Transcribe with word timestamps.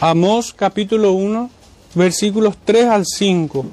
Amós 0.00 0.52
capítulo 0.52 1.12
1, 1.12 1.50
versículos 1.94 2.56
3 2.64 2.86
al 2.86 3.06
5. 3.06 3.64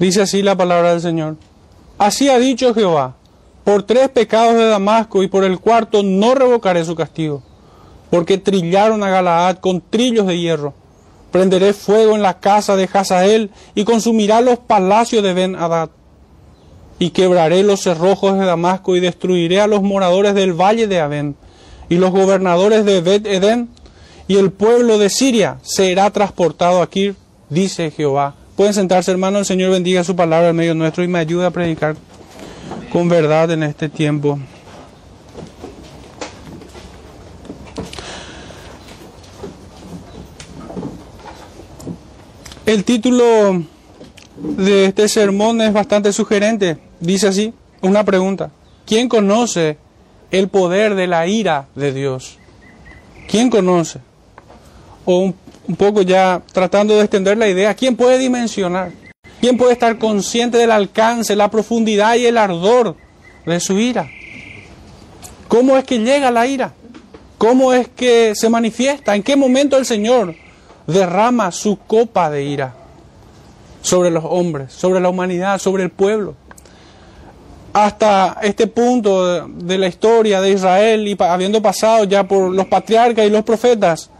Dice 0.00 0.22
así 0.22 0.42
la 0.42 0.56
palabra 0.56 0.90
del 0.90 1.00
Señor. 1.00 1.36
Así 1.98 2.28
ha 2.28 2.38
dicho 2.38 2.74
Jehová, 2.74 3.16
por 3.64 3.82
tres 3.84 4.08
pecados 4.08 4.54
de 4.54 4.66
Damasco 4.66 5.22
y 5.22 5.28
por 5.28 5.44
el 5.44 5.60
cuarto 5.60 6.02
no 6.02 6.34
revocaré 6.34 6.84
su 6.84 6.96
castigo, 6.96 7.42
porque 8.10 8.38
trillaron 8.38 9.02
a 9.04 9.10
Galaad 9.10 9.58
con 9.58 9.80
trillos 9.80 10.26
de 10.26 10.38
hierro. 10.38 10.74
Prenderé 11.30 11.72
fuego 11.72 12.16
en 12.16 12.22
la 12.22 12.40
casa 12.40 12.74
de 12.74 12.88
Hazael 12.92 13.50
y 13.74 13.84
consumirá 13.84 14.40
los 14.40 14.58
palacios 14.58 15.22
de 15.22 15.34
Ben 15.34 15.54
Hadad. 15.54 15.90
Y 17.00 17.10
quebraré 17.10 17.64
los 17.64 17.80
cerrojos 17.80 18.38
de 18.38 18.46
Damasco 18.46 18.94
y 18.94 19.00
destruiré 19.00 19.60
a 19.60 19.66
los 19.66 19.82
moradores 19.82 20.34
del 20.34 20.52
valle 20.52 20.86
de 20.86 21.00
Abén 21.00 21.34
y 21.90 21.96
los 21.96 22.12
gobernadores 22.12 22.84
de 22.84 23.00
Bet 23.02 23.26
Edén 23.26 23.68
y 24.28 24.36
el 24.36 24.52
pueblo 24.52 24.96
de 24.96 25.10
Siria 25.10 25.58
será 25.62 26.08
transportado 26.10 26.80
aquí, 26.80 27.14
dice 27.48 27.90
Jehová. 27.90 28.36
Pueden 28.54 28.74
sentarse, 28.74 29.10
hermano. 29.10 29.38
El 29.38 29.44
Señor 29.44 29.72
bendiga 29.72 30.04
su 30.04 30.14
palabra 30.14 30.50
en 30.50 30.56
medio 30.56 30.74
nuestro 30.74 31.02
y 31.02 31.08
me 31.08 31.18
ayude 31.18 31.46
a 31.46 31.50
predicar 31.50 31.96
con 32.92 33.08
verdad 33.08 33.50
en 33.50 33.64
este 33.64 33.88
tiempo. 33.88 34.38
El 42.66 42.84
título 42.84 43.64
de 44.36 44.84
este 44.84 45.08
sermón 45.08 45.60
es 45.60 45.72
bastante 45.72 46.12
sugerente. 46.12 46.89
Dice 47.00 47.28
así, 47.28 47.54
una 47.80 48.04
pregunta. 48.04 48.50
¿Quién 48.86 49.08
conoce 49.08 49.78
el 50.30 50.48
poder 50.48 50.94
de 50.94 51.06
la 51.06 51.26
ira 51.26 51.66
de 51.74 51.92
Dios? 51.92 52.38
¿Quién 53.28 53.48
conoce? 53.48 54.00
O 55.06 55.18
un, 55.18 55.76
poco 55.76 56.02
ya 56.02 56.42
tratando 56.52 56.94
de 56.94 57.02
extender 57.02 57.38
la 57.38 57.48
idea, 57.48 57.74
¿quién 57.74 57.96
puede 57.96 58.18
dimensionar? 58.18 58.92
¿Quién 59.40 59.56
puede 59.56 59.72
estar 59.72 59.96
consciente 59.98 60.58
del 60.58 60.70
alcance, 60.70 61.34
la 61.36 61.50
profundidad 61.50 62.16
y 62.16 62.26
el 62.26 62.36
ardor 62.36 62.96
de 63.46 63.60
su 63.60 63.78
ira? 63.78 64.10
¿Cómo 65.48 65.78
es 65.78 65.84
que 65.84 66.00
llega 66.00 66.30
la 66.30 66.46
ira? 66.46 66.74
¿Cómo 67.38 67.72
es 67.72 67.88
que 67.88 68.34
se 68.34 68.50
manifiesta? 68.50 69.16
¿En 69.16 69.22
qué 69.22 69.36
momento 69.36 69.78
el 69.78 69.86
Señor 69.86 70.34
derrama 70.86 71.50
su 71.52 71.78
copa 71.78 72.28
de 72.28 72.44
ira 72.44 72.74
sobre 73.80 74.10
los 74.10 74.24
hombres, 74.26 74.72
sobre 74.72 75.00
la 75.00 75.08
humanidad, 75.08 75.58
sobre 75.58 75.84
el 75.84 75.90
pueblo? 75.90 76.34
Hasta 77.72 78.38
este 78.42 78.66
punto 78.66 79.46
de 79.46 79.78
la 79.78 79.86
historia 79.86 80.40
de 80.40 80.50
Israel 80.50 81.06
y 81.06 81.16
habiendo 81.20 81.62
pasado 81.62 82.04
ya 82.04 82.24
por 82.26 82.50
los 82.50 82.66
patriarcas 82.66 83.26
y 83.26 83.30
los 83.30 83.44
profetas, 83.44 84.10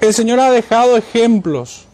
el 0.00 0.14
Señor 0.14 0.40
ha 0.40 0.50
dejado 0.50 0.96
ejemplos, 0.96 1.84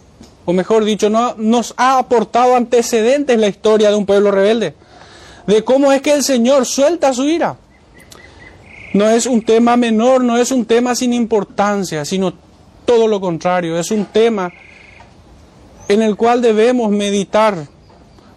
o 0.45 0.53
mejor 0.53 0.85
dicho, 0.85 1.11
no, 1.11 1.35
nos 1.37 1.75
ha 1.77 1.99
aportado 1.99 2.55
antecedentes 2.55 3.39
la 3.39 3.49
historia 3.49 3.91
de 3.91 3.97
un 3.97 4.07
pueblo 4.07 4.31
rebelde, 4.31 4.75
de 5.47 5.65
cómo 5.65 5.93
es 5.93 6.03
que 6.03 6.13
el 6.13 6.23
Señor 6.23 6.67
suelta 6.67 7.13
su 7.13 7.25
ira. 7.25 7.57
No 8.95 9.09
es 9.09 9.27
un 9.27 9.43
tema 9.43 9.77
menor, 9.77 10.23
no 10.23 10.37
es 10.37 10.53
un 10.53 10.65
tema 10.67 10.95
sin 10.95 11.13
importancia, 11.13 12.05
sino 12.05 12.33
todo 12.85 13.09
lo 13.09 13.21
contrario, 13.21 13.79
es 13.79 13.91
un 13.91 14.05
tema 14.07 14.53
en 15.89 16.03
el 16.03 16.17
cual 16.17 16.41
debemos 16.41 16.91
meditar, 16.91 17.67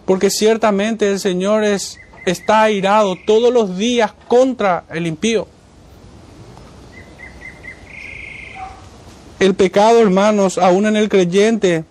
porque 0.08 0.30
ciertamente 0.30 1.10
el 1.10 1.20
Señor 1.20 1.64
es, 1.64 2.00
está 2.24 2.62
airado 2.62 3.14
todos 3.26 3.52
los 3.52 3.76
días 3.76 4.14
contra 4.26 4.84
el 4.88 5.06
impío. 5.06 5.46
El 9.38 9.54
pecado, 9.54 10.00
hermanos, 10.00 10.56
aún 10.56 10.86
en 10.86 10.96
el 10.96 11.10
creyente, 11.10 11.84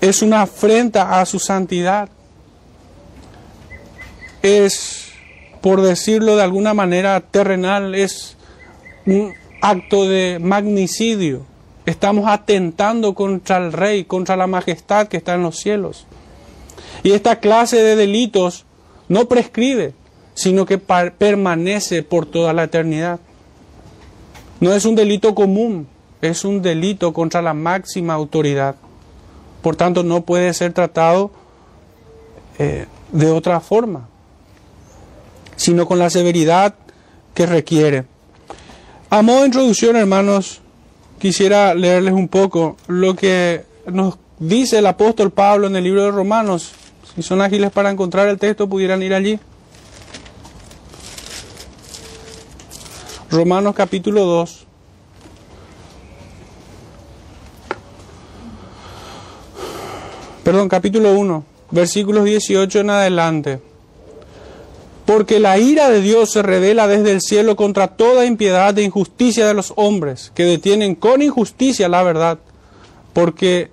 es 0.00 0.22
una 0.22 0.40
afrenta 0.40 1.20
a 1.20 1.26
su 1.26 1.38
santidad. 1.38 2.08
Es, 4.40 5.10
por 5.60 5.82
decirlo 5.82 6.34
de 6.34 6.44
alguna 6.44 6.72
manera 6.72 7.20
terrenal, 7.20 7.94
es 7.94 8.38
un 9.04 9.34
acto 9.60 10.08
de 10.08 10.38
magnicidio. 10.40 11.44
Estamos 11.84 12.24
atentando 12.26 13.14
contra 13.14 13.58
el 13.58 13.74
rey, 13.74 14.04
contra 14.04 14.34
la 14.34 14.46
majestad 14.46 15.08
que 15.08 15.18
está 15.18 15.34
en 15.34 15.42
los 15.42 15.58
cielos. 15.58 16.06
Y 17.02 17.12
esta 17.12 17.40
clase 17.40 17.82
de 17.82 17.96
delitos 17.96 18.64
no 19.08 19.28
prescribe, 19.28 19.94
sino 20.34 20.66
que 20.66 20.78
permanece 20.78 22.02
por 22.02 22.26
toda 22.26 22.52
la 22.52 22.64
eternidad. 22.64 23.20
No 24.60 24.72
es 24.72 24.84
un 24.84 24.94
delito 24.94 25.34
común, 25.34 25.86
es 26.20 26.44
un 26.44 26.62
delito 26.62 27.12
contra 27.12 27.42
la 27.42 27.54
máxima 27.54 28.14
autoridad. 28.14 28.76
Por 29.62 29.76
tanto, 29.76 30.02
no 30.02 30.22
puede 30.22 30.52
ser 30.54 30.72
tratado 30.72 31.30
eh, 32.58 32.86
de 33.12 33.30
otra 33.30 33.60
forma, 33.60 34.08
sino 35.56 35.86
con 35.86 35.98
la 35.98 36.10
severidad 36.10 36.74
que 37.34 37.46
requiere. 37.46 38.04
A 39.10 39.22
modo 39.22 39.40
de 39.40 39.46
introducción, 39.46 39.96
hermanos, 39.96 40.60
quisiera 41.18 41.74
leerles 41.74 42.14
un 42.14 42.28
poco 42.28 42.76
lo 42.88 43.14
que 43.14 43.64
nos 43.86 44.18
dice 44.38 44.78
el 44.78 44.86
apóstol 44.86 45.30
Pablo 45.30 45.66
en 45.66 45.76
el 45.76 45.84
libro 45.84 46.04
de 46.04 46.10
Romanos. 46.10 46.72
Si 47.14 47.22
son 47.22 47.40
ágiles 47.40 47.70
para 47.70 47.90
encontrar 47.90 48.28
el 48.28 48.38
texto, 48.38 48.68
pudieran 48.68 49.02
ir 49.02 49.14
allí. 49.14 49.38
Romanos 53.30 53.74
capítulo 53.74 54.24
2. 54.24 54.66
perdón, 60.46 60.68
capítulo 60.68 61.12
1, 61.18 61.44
versículos 61.72 62.24
18 62.24 62.78
en 62.78 62.90
adelante. 62.90 63.58
Porque 65.04 65.40
la 65.40 65.58
ira 65.58 65.90
de 65.90 66.00
Dios 66.00 66.30
se 66.30 66.40
revela 66.40 66.86
desde 66.86 67.10
el 67.10 67.20
cielo 67.20 67.56
contra 67.56 67.88
toda 67.88 68.24
impiedad 68.24 68.78
e 68.78 68.84
injusticia 68.84 69.48
de 69.48 69.54
los 69.54 69.72
hombres, 69.74 70.30
que 70.36 70.44
detienen 70.44 70.94
con 70.94 71.20
injusticia 71.20 71.88
la 71.88 72.04
verdad. 72.04 72.38
Porque 73.12 73.72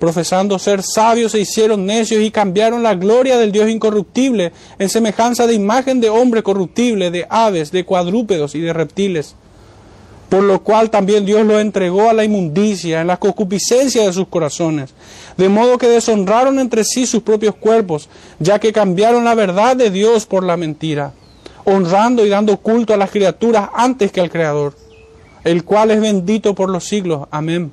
Profesando 0.00 0.58
ser 0.58 0.82
sabios 0.82 1.32
se 1.32 1.40
hicieron 1.40 1.86
necios 1.86 2.22
y 2.22 2.32
cambiaron 2.32 2.82
la 2.82 2.94
gloria 2.94 3.36
del 3.36 3.52
Dios 3.52 3.70
incorruptible 3.70 4.50
en 4.78 4.88
semejanza 4.88 5.46
de 5.46 5.54
imagen 5.54 6.00
de 6.00 6.10
hombre 6.10 6.42
corruptible, 6.42 7.12
de 7.12 7.26
aves, 7.30 7.70
de 7.70 7.84
cuadrúpedos 7.84 8.56
y 8.56 8.60
de 8.60 8.72
reptiles 8.72 9.36
por 10.30 10.44
lo 10.44 10.62
cual 10.62 10.90
también 10.90 11.26
Dios 11.26 11.44
lo 11.44 11.58
entregó 11.58 12.08
a 12.08 12.12
la 12.12 12.24
inmundicia, 12.24 13.00
en 13.00 13.08
la 13.08 13.18
concupiscencia 13.18 14.06
de 14.06 14.12
sus 14.12 14.28
corazones, 14.28 14.94
de 15.36 15.48
modo 15.48 15.76
que 15.76 15.88
deshonraron 15.88 16.60
entre 16.60 16.84
sí 16.84 17.04
sus 17.04 17.22
propios 17.22 17.56
cuerpos, 17.56 18.08
ya 18.38 18.60
que 18.60 18.72
cambiaron 18.72 19.24
la 19.24 19.34
verdad 19.34 19.76
de 19.76 19.90
Dios 19.90 20.26
por 20.26 20.44
la 20.44 20.56
mentira, 20.56 21.12
honrando 21.64 22.24
y 22.24 22.28
dando 22.28 22.58
culto 22.58 22.94
a 22.94 22.96
las 22.96 23.10
criaturas 23.10 23.70
antes 23.74 24.12
que 24.12 24.20
al 24.20 24.30
Creador, 24.30 24.76
el 25.42 25.64
cual 25.64 25.90
es 25.90 26.00
bendito 26.00 26.54
por 26.54 26.70
los 26.70 26.84
siglos. 26.84 27.26
Amén. 27.32 27.72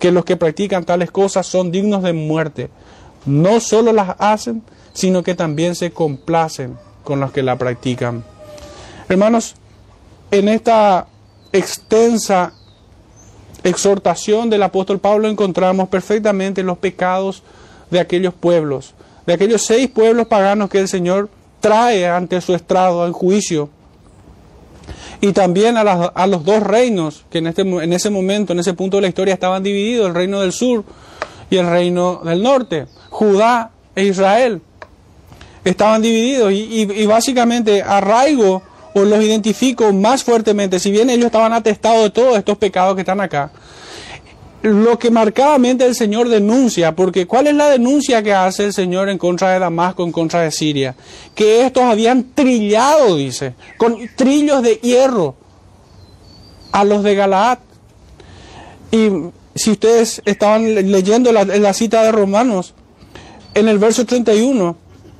que 0.00 0.10
los 0.10 0.24
que 0.24 0.36
practican 0.36 0.84
tales 0.84 1.12
cosas 1.12 1.46
son 1.46 1.70
dignos 1.70 2.02
de 2.02 2.12
muerte, 2.12 2.70
no 3.26 3.60
solo 3.60 3.92
las 3.92 4.16
hacen, 4.18 4.62
sino 4.92 5.22
que 5.22 5.36
también 5.36 5.76
se 5.76 5.92
complacen 5.92 6.76
con 7.04 7.20
los 7.20 7.30
que 7.30 7.42
la 7.44 7.56
practican. 7.56 8.24
Hermanos, 9.08 9.54
en 10.30 10.48
esta 10.48 11.06
extensa 11.52 12.54
exhortación 13.62 14.48
del 14.48 14.62
apóstol 14.62 14.98
Pablo 14.98 15.28
encontramos 15.28 15.88
perfectamente 15.88 16.62
los 16.62 16.78
pecados 16.78 17.42
de 17.90 18.00
aquellos 18.00 18.32
pueblos, 18.32 18.94
de 19.26 19.34
aquellos 19.34 19.66
seis 19.66 19.90
pueblos 19.90 20.28
paganos 20.28 20.70
que 20.70 20.78
el 20.78 20.88
Señor 20.88 21.28
trae 21.60 22.08
ante 22.08 22.40
su 22.40 22.54
estrado 22.54 23.06
en 23.06 23.12
juicio. 23.12 23.68
Y 25.22 25.32
también 25.32 25.76
a, 25.76 26.26
los 26.26 26.44
dos 26.44 26.62
reinos 26.62 27.24
que 27.30 27.38
en, 27.38 27.48
este, 27.48 27.62
en 27.62 27.92
ese 27.92 28.08
momento, 28.08 28.52
en 28.52 28.60
ese 28.60 28.72
punto 28.72 28.96
de 28.96 29.02
la 29.02 29.08
historia 29.08 29.34
estaban 29.34 29.62
divididos, 29.62 30.08
el 30.08 30.14
reino 30.14 30.40
del 30.40 30.52
sur 30.52 30.84
y 31.50 31.56
el 31.56 31.68
reino 31.68 32.22
del 32.24 32.42
norte. 32.42 32.86
Judá 33.10 33.70
e 33.94 34.04
Israel. 34.04 34.62
Estaban 35.62 36.00
divididos 36.00 36.52
y, 36.52 37.06
básicamente 37.06 37.82
arraigo 37.82 38.62
o 38.94 39.02
los 39.02 39.22
identifico 39.22 39.92
más 39.92 40.24
fuertemente, 40.24 40.80
si 40.80 40.90
bien 40.90 41.10
ellos 41.10 41.26
estaban 41.26 41.52
atestados 41.52 42.04
de 42.04 42.10
todos 42.10 42.38
estos 42.38 42.56
pecados 42.56 42.94
que 42.94 43.02
están 43.02 43.20
acá. 43.20 43.50
Lo 44.62 44.98
que 44.98 45.10
marcadamente 45.10 45.86
el 45.86 45.94
Señor 45.94 46.28
denuncia, 46.28 46.94
porque 46.94 47.26
¿cuál 47.26 47.46
es 47.46 47.54
la 47.54 47.70
denuncia 47.70 48.22
que 48.22 48.34
hace 48.34 48.66
el 48.66 48.74
Señor 48.74 49.08
en 49.08 49.16
contra 49.16 49.52
de 49.52 49.58
Damasco, 49.58 50.04
en 50.04 50.12
contra 50.12 50.42
de 50.42 50.50
Siria? 50.50 50.94
Que 51.34 51.64
estos 51.64 51.82
habían 51.84 52.34
trillado, 52.34 53.16
dice, 53.16 53.54
con 53.78 53.96
trillos 54.16 54.62
de 54.62 54.74
hierro 54.76 55.34
a 56.72 56.84
los 56.84 57.02
de 57.02 57.14
Galaad. 57.14 57.58
Y 58.92 59.08
si 59.54 59.70
ustedes 59.70 60.20
estaban 60.26 60.74
leyendo 60.90 61.32
la, 61.32 61.44
la 61.44 61.72
cita 61.72 62.02
de 62.02 62.12
Romanos, 62.12 62.74
en 63.54 63.66
el 63.68 63.78
verso 63.78 64.04
31 64.04 64.76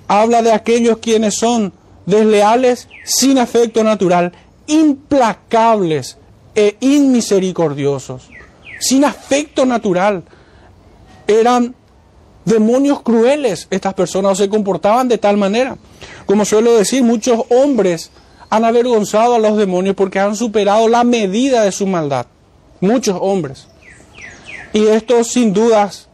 habla 0.06 0.42
de 0.42 0.52
aquellos 0.52 0.98
quienes 0.98 1.36
son 1.36 1.72
desleales, 2.04 2.88
sin 3.04 3.38
afecto 3.38 3.82
natural, 3.84 4.32
implacables 4.66 6.18
e 6.54 6.76
inmisericordiosos, 6.80 8.28
sin 8.80 9.04
afecto 9.04 9.64
natural. 9.64 10.24
Eran 11.26 11.74
demonios 12.44 13.02
crueles 13.02 13.68
estas 13.70 13.94
personas, 13.94 14.38
se 14.38 14.48
comportaban 14.48 15.08
de 15.08 15.18
tal 15.18 15.36
manera. 15.36 15.76
Como 16.26 16.44
suelo 16.44 16.76
decir, 16.76 17.04
muchos 17.04 17.44
hombres 17.50 18.10
han 18.48 18.64
avergonzado 18.64 19.36
a 19.36 19.38
los 19.38 19.56
demonios 19.56 19.94
porque 19.94 20.18
han 20.18 20.34
superado 20.34 20.88
la 20.88 21.04
medida 21.04 21.62
de 21.62 21.72
su 21.72 21.86
maldad. 21.86 22.26
Muchos 22.80 23.16
hombres. 23.20 23.68
Y 24.72 24.86
estos 24.86 25.28
sin 25.28 25.52
dudas 25.52 26.08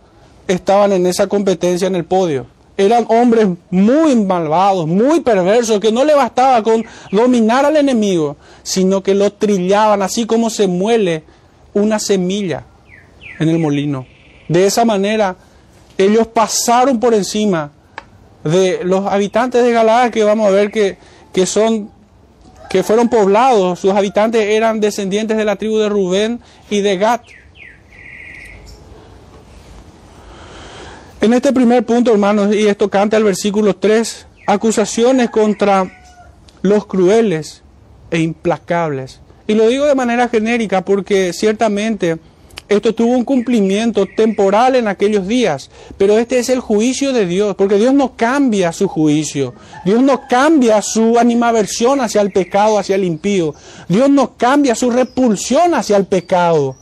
estaban 0.49 0.93
en 0.93 1.07
esa 1.07 1.27
competencia 1.27 1.87
en 1.87 1.97
el 1.97 2.05
podio. 2.05 2.47
Eran 2.77 3.07
hombres 3.09 3.49
muy 3.71 4.17
malvados, 4.17 4.87
muy 4.87 5.21
perversos, 5.21 5.81
que 5.81 5.93
no 5.93 6.05
le 6.05 6.15
bastaba 6.15 6.63
con 6.63 6.85
dominar 7.11 7.65
al 7.65 7.77
enemigo, 7.77 8.37
sino 8.63 9.03
que 9.03 9.15
lo 9.15 9.33
trillaban 9.33 10.03
así 10.03 10.27
como 10.27 10.51
se 10.51 10.67
muele 10.67 11.25
una 11.77 11.99
semilla 11.99 12.65
en 13.39 13.51
el 13.51 13.59
molino. 13.59 14.07
De 14.49 14.67
esa 14.67 14.87
manera, 14.87 15.37
ellos 15.99 16.27
pasaron 16.27 16.99
por 16.99 17.13
encima 17.13 17.71
de 18.43 18.81
los 18.83 19.05
habitantes 19.07 19.63
de 19.63 19.73
Galaad, 19.73 20.11
que 20.11 20.25
vamos 20.25 20.47
a 20.47 20.51
ver 20.51 20.71
que, 20.71 20.97
que 21.35 21.45
son 21.45 21.91
que 22.71 22.83
fueron 22.83 23.09
poblados, 23.09 23.79
sus 23.79 23.93
habitantes 23.93 24.43
eran 24.43 24.81
descendientes 24.81 25.37
de 25.37 25.45
la 25.45 25.57
tribu 25.57 25.79
de 25.79 25.89
Rubén 25.89 26.41
y 26.69 26.81
de 26.81 26.97
Gad. 26.97 27.21
En 31.21 31.33
este 31.33 31.53
primer 31.53 31.85
punto, 31.85 32.11
hermanos, 32.13 32.55
y 32.55 32.67
esto 32.67 32.89
canta 32.89 33.19
el 33.19 33.25
versículo 33.25 33.77
3, 33.77 34.27
acusaciones 34.47 35.31
contra 35.31 35.91
los 36.63 36.87
crueles 36.87 37.63
e 38.11 38.21
implacables. 38.21 39.21
Y 39.47 39.55
lo 39.55 39.69
digo 39.69 39.85
de 39.85 39.95
manera 39.95 40.29
genérica 40.29 40.85
porque 40.85 41.33
ciertamente 41.33 42.19
esto 42.69 42.95
tuvo 42.95 43.13
un 43.13 43.25
cumplimiento 43.25 44.07
temporal 44.17 44.75
en 44.75 44.89
aquellos 44.89 45.29
días, 45.29 45.71
pero 45.97 46.19
este 46.19 46.39
es 46.39 46.49
el 46.49 46.59
juicio 46.59 47.13
de 47.13 47.25
Dios, 47.25 47.55
porque 47.55 47.77
Dios 47.77 47.95
no 47.95 48.17
cambia 48.17 48.73
su 48.73 48.89
juicio, 48.89 49.55
Dios 49.85 50.03
no 50.03 50.23
cambia 50.29 50.83
su 50.83 51.17
animaversión 51.19 52.01
hacia 52.01 52.23
el 52.23 52.33
pecado, 52.33 52.79
hacia 52.79 52.97
el 52.97 53.05
impío, 53.05 53.55
Dios 53.89 54.11
no 54.11 54.37
cambia 54.37 54.75
su 54.75 54.91
repulsión 54.91 55.75
hacia 55.75 55.97
el 55.97 56.07
pecado 56.07 56.77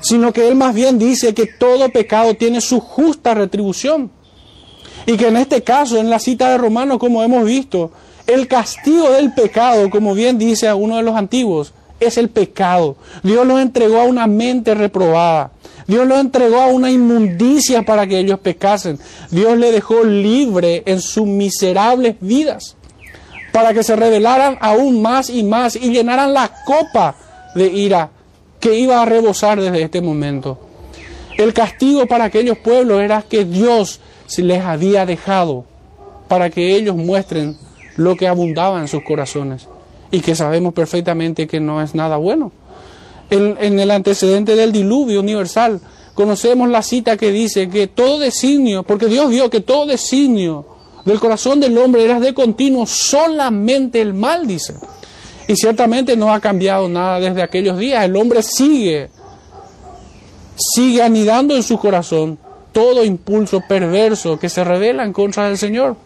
sino 0.00 0.32
que 0.32 0.48
él 0.48 0.54
más 0.54 0.74
bien 0.74 0.98
dice 0.98 1.34
que 1.34 1.46
todo 1.46 1.88
pecado 1.90 2.34
tiene 2.34 2.60
su 2.60 2.80
justa 2.80 3.34
retribución. 3.34 4.10
Y 5.06 5.16
que 5.16 5.28
en 5.28 5.36
este 5.36 5.62
caso, 5.62 5.96
en 5.96 6.10
la 6.10 6.18
cita 6.18 6.50
de 6.50 6.58
Romanos, 6.58 6.98
como 6.98 7.22
hemos 7.22 7.44
visto, 7.44 7.90
el 8.26 8.46
castigo 8.46 9.10
del 9.10 9.32
pecado, 9.32 9.88
como 9.90 10.14
bien 10.14 10.38
dice 10.38 10.72
uno 10.72 10.96
de 10.96 11.02
los 11.02 11.16
antiguos, 11.16 11.72
es 12.00 12.18
el 12.18 12.28
pecado. 12.28 12.96
Dios 13.22 13.46
los 13.46 13.60
entregó 13.60 14.00
a 14.00 14.04
una 14.04 14.26
mente 14.26 14.74
reprobada. 14.74 15.52
Dios 15.86 16.06
los 16.06 16.20
entregó 16.20 16.60
a 16.60 16.66
una 16.66 16.90
inmundicia 16.90 17.82
para 17.82 18.06
que 18.06 18.18
ellos 18.18 18.40
pecasen. 18.40 18.98
Dios 19.30 19.56
le 19.56 19.72
dejó 19.72 20.04
libre 20.04 20.82
en 20.86 21.00
sus 21.00 21.26
miserables 21.26 22.16
vidas 22.20 22.76
para 23.52 23.72
que 23.72 23.82
se 23.82 23.96
rebelaran 23.96 24.58
aún 24.60 25.00
más 25.00 25.30
y 25.30 25.42
más 25.42 25.74
y 25.76 25.90
llenaran 25.90 26.34
la 26.34 26.52
copa 26.64 27.16
de 27.54 27.66
ira 27.66 28.10
que 28.60 28.78
iba 28.78 29.00
a 29.00 29.06
rebosar 29.06 29.60
desde 29.60 29.82
este 29.82 30.02
momento. 30.02 30.58
El 31.38 31.54
castigo 31.54 32.06
para 32.06 32.24
aquellos 32.24 32.58
pueblos 32.58 33.00
era 33.00 33.22
que 33.22 33.44
Dios 33.44 34.00
les 34.36 34.62
había 34.62 35.06
dejado 35.06 35.64
para 36.28 36.50
que 36.50 36.76
ellos 36.76 36.96
muestren 36.96 37.56
lo 37.96 38.16
que 38.16 38.28
abundaba 38.28 38.80
en 38.80 38.88
sus 38.88 39.02
corazones 39.02 39.66
y 40.10 40.20
que 40.20 40.34
sabemos 40.34 40.74
perfectamente 40.74 41.46
que 41.46 41.60
no 41.60 41.82
es 41.82 41.94
nada 41.94 42.16
bueno. 42.16 42.52
En, 43.30 43.78
el 43.78 43.90
antecedente 43.90 44.56
del 44.56 44.72
diluvio 44.72 45.20
universal 45.20 45.80
conocemos 46.14 46.68
la 46.70 46.82
cita 46.82 47.16
que 47.16 47.30
dice 47.30 47.68
que 47.68 47.86
todo 47.86 48.18
designio, 48.18 48.82
porque 48.84 49.06
Dios 49.06 49.28
vio 49.28 49.50
que 49.50 49.60
todo 49.60 49.86
designio 49.86 50.64
del 51.04 51.20
corazón 51.20 51.60
del 51.60 51.76
hombre 51.76 52.04
era 52.04 52.20
de 52.20 52.32
continuo 52.32 52.86
solamente 52.86 54.00
el 54.00 54.14
mal, 54.14 54.46
dice. 54.46 54.74
Y 55.46 55.56
ciertamente 55.56 56.16
no 56.16 56.32
ha 56.32 56.40
cambiado 56.40 56.88
nada 56.88 57.20
desde 57.20 57.42
aquellos 57.42 57.78
días. 57.78 58.04
El 58.04 58.16
hombre 58.16 58.42
sigue, 58.42 59.10
sigue 60.56 61.02
anidando 61.02 61.54
en 61.54 61.62
su 61.62 61.78
corazón 61.78 62.38
todo 62.72 63.04
impulso 63.04 63.62
perverso 63.66 64.38
que 64.38 64.48
se 64.48 64.64
revela 64.64 65.04
en 65.04 65.12
contra 65.12 65.48
del 65.48 65.56
Señor. 65.56 65.96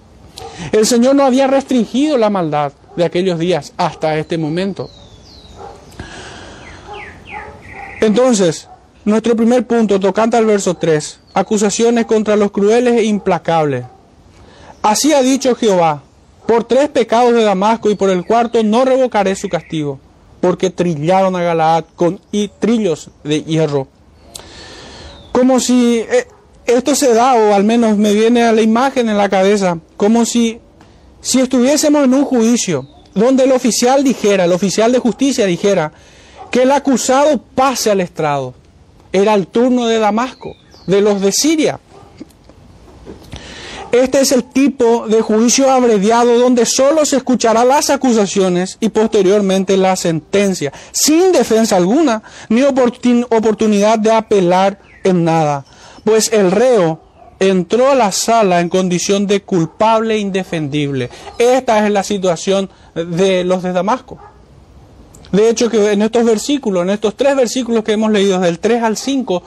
El 0.73 0.87
Señor 0.87 1.14
no 1.16 1.25
había 1.25 1.47
restringido 1.47 2.18
la 2.18 2.30
maldad 2.30 2.73
de 2.96 3.04
aquellos 3.04 3.38
días 3.38 3.72
hasta 3.76 4.16
este 4.18 4.38
momento. 4.38 4.90
Entonces, 8.00 8.68
nuestro 9.04 9.37
primer 9.37 9.66
punto, 9.66 10.00
tocante 10.00 10.37
al 10.37 10.46
verso 10.46 10.75
3, 10.75 11.20
acusaciones 11.34 12.06
contra 12.06 12.37
los 12.37 12.50
crueles 12.50 12.94
e 12.94 13.04
implacables. 13.04 13.84
Así 14.82 15.12
ha 15.12 15.22
dicho 15.22 15.54
Jehová, 15.54 16.02
por 16.46 16.64
tres 16.64 16.88
pecados 16.88 17.32
de 17.34 17.44
Damasco 17.44 17.90
y 17.90 17.94
por 17.94 18.11
el 18.11 18.26
cuarto 18.26 18.62
no 18.62 18.84
revocaré 18.84 19.37
su 19.37 19.49
castigo, 19.49 20.00
porque 20.40 20.70
trillaron 20.70 21.37
a 21.37 21.42
Galaad 21.42 21.84
con 21.94 22.20
trillos 22.58 23.11
de 23.22 23.42
hierro. 23.44 23.87
Como 25.30 25.61
si 25.61 25.99
eh, 26.00 26.26
esto 26.66 26.94
se 26.94 27.14
da, 27.14 27.34
o 27.34 27.54
al 27.54 27.64
menos 27.64 27.96
me 27.96 28.12
viene 28.12 28.42
a 28.42 28.52
la 28.52 28.62
imagen 28.62 29.08
en 29.08 29.16
la 29.16 29.28
cabeza, 29.28 29.78
como 29.96 30.25
si, 30.25 30.61
si 31.23 31.41
estuviésemos 31.41 32.05
en 32.05 32.12
un 32.12 32.25
juicio 32.25 32.87
donde 33.14 33.45
el 33.45 33.52
oficial 33.52 34.05
dijera, 34.05 34.45
el 34.45 34.52
oficial 34.52 34.93
de 34.93 34.99
justicia 34.99 35.47
dijera, 35.47 35.93
que 36.50 36.62
el 36.62 36.73
acusado 36.73 37.41
pase 37.55 37.91
al 37.91 38.00
estrado. 38.00 38.55
Era 39.12 39.35
el 39.35 39.47
turno 39.47 39.87
de 39.87 39.99
Damasco, 39.99 40.55
de 40.87 41.00
los 41.00 41.21
de 41.21 41.33
Siria. 41.33 41.81
Este 43.93 44.23
es 44.23 44.33
el 44.33 44.45
tipo 44.45 45.07
de 45.07 45.21
juicio 45.21 45.71
abreviado 45.71 46.38
donde 46.38 46.64
solo 46.64 47.05
se 47.05 47.19
escuchará 47.19 47.64
las 47.64 47.91
acusaciones 47.91 48.79
y 48.81 48.88
posteriormente 48.88 49.76
la 49.76 49.97
sentencia, 49.97 50.73
sin 50.93 51.31
defensa 51.31 51.76
alguna 51.76 52.23
ni 52.49 52.62
oportunidad 52.62 53.99
de 53.99 54.12
apelar 54.12 54.81
en 55.05 55.25
nada, 55.25 55.67
pues 56.05 56.33
el 56.33 56.50
reo 56.50 57.01
entró 57.49 57.90
a 57.90 57.94
la 57.94 58.12
sala 58.12 58.61
en 58.61 58.68
condición 58.68 59.26
de 59.26 59.42
culpable 59.42 60.14
e 60.14 60.18
indefendible. 60.18 61.11
Esta 61.38 61.84
es 61.84 61.92
la 61.92 62.02
situación 62.02 62.70
de 62.94 63.44
los 63.44 63.62
de 63.62 63.72
Damasco. 63.72 64.18
De 65.32 65.49
hecho, 65.49 65.70
que 65.70 65.92
en 65.92 66.02
estos 66.02 66.25
versículos, 66.25 66.82
en 66.82 66.90
estos 66.90 67.16
tres 67.16 67.34
versículos 67.34 67.84
que 67.84 67.92
hemos 67.92 68.11
leído, 68.11 68.38
del 68.38 68.58
3 68.58 68.82
al 68.82 68.96
5, 68.99 69.42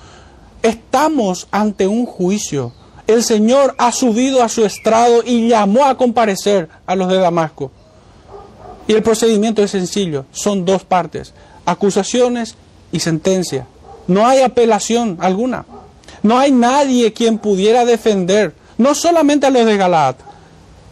estamos 0.63 1.47
ante 1.51 1.85
un 1.85 2.07
juicio. 2.07 2.73
El 3.05 3.23
Señor 3.23 3.75
ha 3.77 3.91
subido 3.91 4.41
a 4.41 4.49
su 4.49 4.65
estrado 4.65 5.21
y 5.23 5.47
llamó 5.47 5.85
a 5.85 5.95
comparecer 5.95 6.69
a 6.87 6.95
los 6.95 7.07
de 7.07 7.17
Damasco. 7.17 7.71
Y 8.87 8.93
el 8.93 9.03
procedimiento 9.03 9.63
es 9.63 9.71
sencillo, 9.71 10.25
son 10.31 10.65
dos 10.65 10.83
partes, 10.83 11.33
acusaciones 11.65 12.55
y 12.91 12.99
sentencia. 12.99 13.67
No 14.07 14.27
hay 14.27 14.41
apelación 14.41 15.17
alguna. 15.21 15.65
No 16.25 16.39
hay 16.39 16.51
nadie 16.51 17.13
quien 17.13 17.37
pudiera 17.37 17.85
defender, 17.85 18.55
no 18.79 18.95
solamente 18.95 19.45
a 19.45 19.51
los 19.51 19.63
de 19.63 19.77
Galaad, 19.77 20.15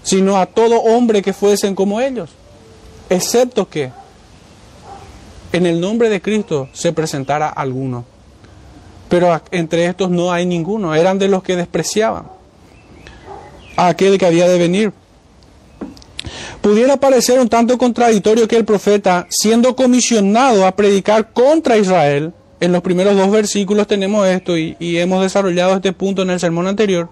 sino 0.03 0.37
a 0.37 0.45
todo 0.45 0.79
hombre 0.83 1.23
que 1.23 1.33
fuesen 1.33 1.73
como 1.73 1.99
ellos, 1.99 2.29
excepto 3.09 3.67
que 3.67 3.91
en 5.51 5.65
el 5.65 5.81
nombre 5.81 6.09
de 6.09 6.21
Cristo 6.21 6.69
se 6.71 6.93
presentara 6.93 7.49
alguno. 7.49 8.05
Pero 9.09 9.41
entre 9.49 9.87
estos 9.87 10.11
no 10.11 10.31
hay 10.31 10.45
ninguno, 10.45 10.93
eran 10.93 11.17
de 11.17 11.29
los 11.29 11.41
que 11.41 11.55
despreciaban 11.55 12.25
a 13.75 13.87
aquel 13.87 14.19
que 14.19 14.27
había 14.27 14.47
de 14.47 14.59
venir. 14.59 14.93
Pudiera 16.61 16.97
parecer 16.97 17.39
un 17.39 17.49
tanto 17.49 17.79
contradictorio 17.79 18.47
que 18.47 18.57
el 18.57 18.65
profeta, 18.65 19.25
siendo 19.31 19.75
comisionado 19.75 20.67
a 20.67 20.75
predicar 20.75 21.33
contra 21.33 21.75
Israel, 21.75 22.33
en 22.63 22.71
los 22.71 22.81
primeros 22.81 23.17
dos 23.17 23.29
versículos 23.29 23.87
tenemos 23.87 24.25
esto 24.25 24.57
y, 24.57 24.77
hemos 24.79 25.21
desarrollado 25.21 25.75
este 25.75 25.91
punto 25.91 26.21
en 26.21 26.29
el 26.29 26.39
sermón 26.39 26.65
anterior. 26.65 27.09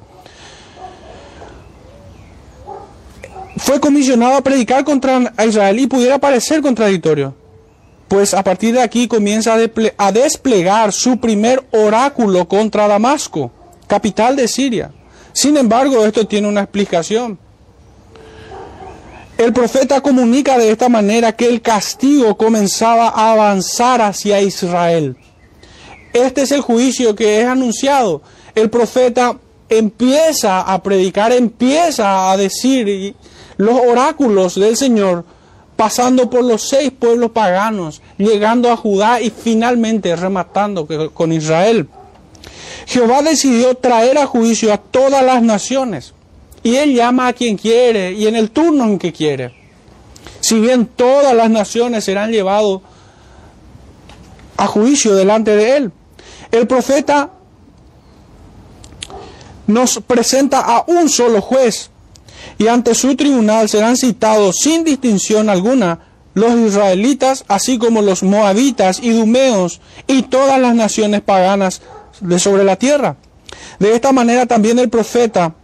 Fue 3.58 3.82
comisionado 3.82 4.36
a 4.36 4.42
predicar 4.42 4.86
contra 4.86 5.34
Israel 5.46 5.78
y 5.78 5.88
pudiera 5.88 6.20
parecer 6.20 6.62
contradictorio. 6.62 7.36
Pues 8.08 8.34
a 8.34 8.46
partir 8.46 8.74
de 8.74 8.82
aquí 8.82 9.10
comienza 9.10 9.58
a 9.98 10.12
desplegar 10.14 10.94
su 10.94 11.20
primer 11.20 11.62
oráculo 11.72 12.48
contra 12.48 12.88
Damasco, 12.88 13.52
capital 13.88 14.38
de 14.38 14.48
Siria. 14.48 14.92
Sin 15.34 15.58
embargo, 15.58 16.06
esto 16.06 16.26
tiene 16.26 16.48
una 16.48 16.62
explicación. 16.62 17.38
El 19.38 19.52
profeta 19.52 20.00
comunica 20.00 20.58
de 20.58 20.72
esta 20.72 20.88
manera 20.88 21.34
que 21.34 21.50
el 21.50 21.62
castigo 21.62 22.38
comenzaba 22.38 23.10
a 23.10 23.34
avanzar 23.34 24.02
hacia 24.02 24.40
Israel. 24.40 25.18
Este 26.14 26.42
es 26.42 26.52
el 26.52 26.62
juicio 26.62 27.16
que 27.16 27.42
es 27.42 27.48
anunciado. 27.48 28.22
El 28.56 28.70
profeta 28.70 29.38
empieza 29.70 30.62
a 30.62 30.84
predicar, 30.84 31.32
empieza 31.32 32.32
a 32.32 32.38
decir 32.38 33.16
los 33.58 33.80
oráculos 33.80 34.56
del 34.56 34.76
Señor, 34.76 35.24
pasando 35.76 36.30
por 36.30 36.44
los 36.44 36.68
seis 36.68 36.92
pueblos 36.92 37.32
paganos, 37.32 38.02
llegando 38.18 38.70
a 38.70 38.76
Judá 38.76 39.22
y 39.22 39.30
finalmente 39.30 40.16
rematando 40.16 40.88
con 41.14 41.32
Israel. 41.32 41.88
Jehová 42.86 43.22
decidió 43.22 43.76
traer 43.76 44.18
a 44.18 44.28
juicio 44.28 44.74
a 44.74 44.78
todas 44.78 45.24
las 45.24 45.42
naciones 45.42 46.14
y 46.64 46.76
él 46.76 46.94
llama 46.94 47.28
a 47.28 47.34
quien 47.34 47.58
quiere 47.58 48.12
y 48.12 48.28
en 48.28 48.36
el 48.36 48.52
turno 48.52 48.84
en 48.84 49.00
que 49.00 49.14
quiere. 49.14 49.54
Si 50.42 50.60
bien 50.60 50.88
todas 50.88 51.36
las 51.36 51.50
naciones 51.50 52.04
serán 52.04 52.32
llevados 52.32 52.82
a 54.58 54.68
juicio 54.68 55.16
delante 55.16 55.56
de 55.56 55.78
él, 55.78 55.92
el 56.52 56.68
profeta 56.68 57.32
nos 59.68 60.00
presenta 60.06 60.60
a 60.60 60.84
un 60.88 61.10
solo 61.10 61.42
juez 61.42 61.90
y 62.58 62.68
ante 62.68 62.94
su 62.94 63.16
tribunal 63.16 63.70
serán 63.70 63.96
citados 63.98 64.58
sin 64.62 64.84
distinción 64.84 65.50
alguna 65.50 66.00
los 66.34 66.54
israelitas, 66.56 67.44
así 67.48 67.78
como 67.78 68.02
los 68.02 68.24
moabitas, 68.24 69.00
y 69.02 69.10
dumeos 69.10 69.82
y 70.08 70.24
todas 70.24 70.60
las 70.60 70.76
naciones 70.76 71.22
paganas 71.22 71.82
de 72.22 72.40
sobre 72.40 72.64
la 72.64 72.78
tierra. 72.78 73.18
De 73.80 73.94
esta 73.96 74.12
manera 74.12 74.46
también 74.46 74.80
el 74.80 74.90
profeta 74.90 75.56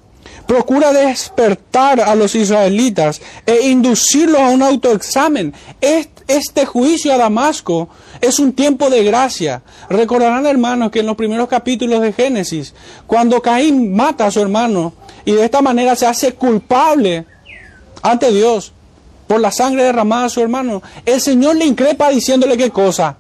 procura 0.48 0.94
despertar 0.94 2.00
a 2.00 2.16
los 2.16 2.34
israelitas 2.34 3.22
e 3.46 3.68
inducirlos 3.68 4.40
a 4.40 4.50
un 4.50 4.64
autoexamen. 4.64 5.54
Este 5.82 6.66
juicio 6.66 7.14
a 7.14 7.18
Damasco 7.18 7.90
es 8.22 8.40
un 8.40 8.54
tiempo 8.54 8.90
de 8.90 9.04
gracia. 9.04 9.62
Recordarán, 9.90 10.46
hermanos, 10.46 10.90
que 10.90 11.02
en 11.02 11.06
los 11.06 11.18
primeros 11.18 11.48
capítulos 11.48 12.02
de 12.02 12.14
Génesis, 12.14 12.74
cuando 13.06 13.42
Caín 13.42 13.94
mata 13.94 14.26
a 14.26 14.32
su 14.32 14.42
hermano 14.42 14.94
y 15.26 15.34
de 15.34 15.46
esta 15.46 15.62
manera 15.62 15.96
se 15.96 16.08
hace 16.08 16.34
culpable 16.34 17.26
ante 18.02 18.32
Dios 18.32 18.74
por 19.28 19.42
la 19.42 19.52
sangre 19.52 19.84
derramada 19.84 20.26
a 20.26 20.30
su 20.30 20.42
hermano, 20.42 20.82
el 21.06 21.20
Señor 21.20 21.58
le 21.58 21.66
increpa 21.66 22.10
diciéndole 22.10 22.58
qué 22.58 22.72
cosa. 22.72 23.18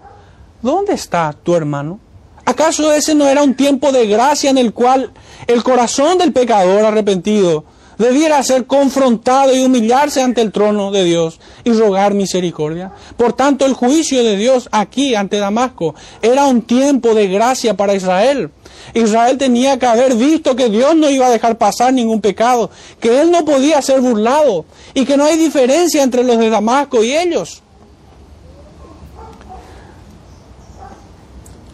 ¿Dónde 0.61 0.93
está 0.93 1.33
tu 1.33 1.53
hermano? 1.55 1.99
¿Acaso 2.47 2.93
ese 2.93 3.13
no 3.13 3.27
era 3.27 3.43
un 3.43 3.55
tiempo 3.55 3.91
de 3.91 4.07
gracia 4.07 4.49
en 4.49 4.57
el 4.57 4.71
cual 4.71 5.11
el 5.47 5.63
corazón 5.63 6.17
del 6.17 6.31
pecador 6.31 6.85
arrepentido 6.85 7.65
debiera 7.97 8.41
ser 8.41 8.65
confrontado 8.65 9.53
y 9.53 9.65
humillarse 9.65 10.21
ante 10.21 10.39
el 10.39 10.53
trono 10.53 10.91
de 10.91 11.03
Dios 11.03 11.41
y 11.65 11.73
rogar 11.73 12.13
misericordia. 12.13 12.93
Por 13.17 13.33
tanto, 13.33 13.65
el 13.65 13.73
juicio 13.73 14.23
de 14.23 14.37
Dios 14.37 14.69
aquí 14.71 15.13
ante 15.13 15.39
Damasco 15.39 15.93
era 16.21 16.45
un 16.45 16.61
tiempo 16.61 17.13
de 17.13 17.27
gracia 17.27 17.75
para 17.75 17.95
Israel. 17.95 18.49
Israel 18.93 19.37
tenía 19.37 19.77
que 19.77 19.85
haber 19.85 20.15
visto 20.15 20.55
que 20.55 20.69
Dios 20.69 20.95
no 20.95 21.09
iba 21.09 21.27
a 21.27 21.31
dejar 21.31 21.57
pasar 21.57 21.93
ningún 21.93 22.21
pecado, 22.21 22.69
que 23.01 23.19
Él 23.19 23.29
no 23.29 23.43
podía 23.43 23.81
ser 23.81 23.99
burlado 23.99 24.63
y 24.93 25.03
que 25.03 25.17
no 25.17 25.25
hay 25.25 25.37
diferencia 25.37 26.01
entre 26.01 26.23
los 26.23 26.37
de 26.37 26.49
Damasco 26.49 27.03
y 27.03 27.13
ellos. 27.13 27.61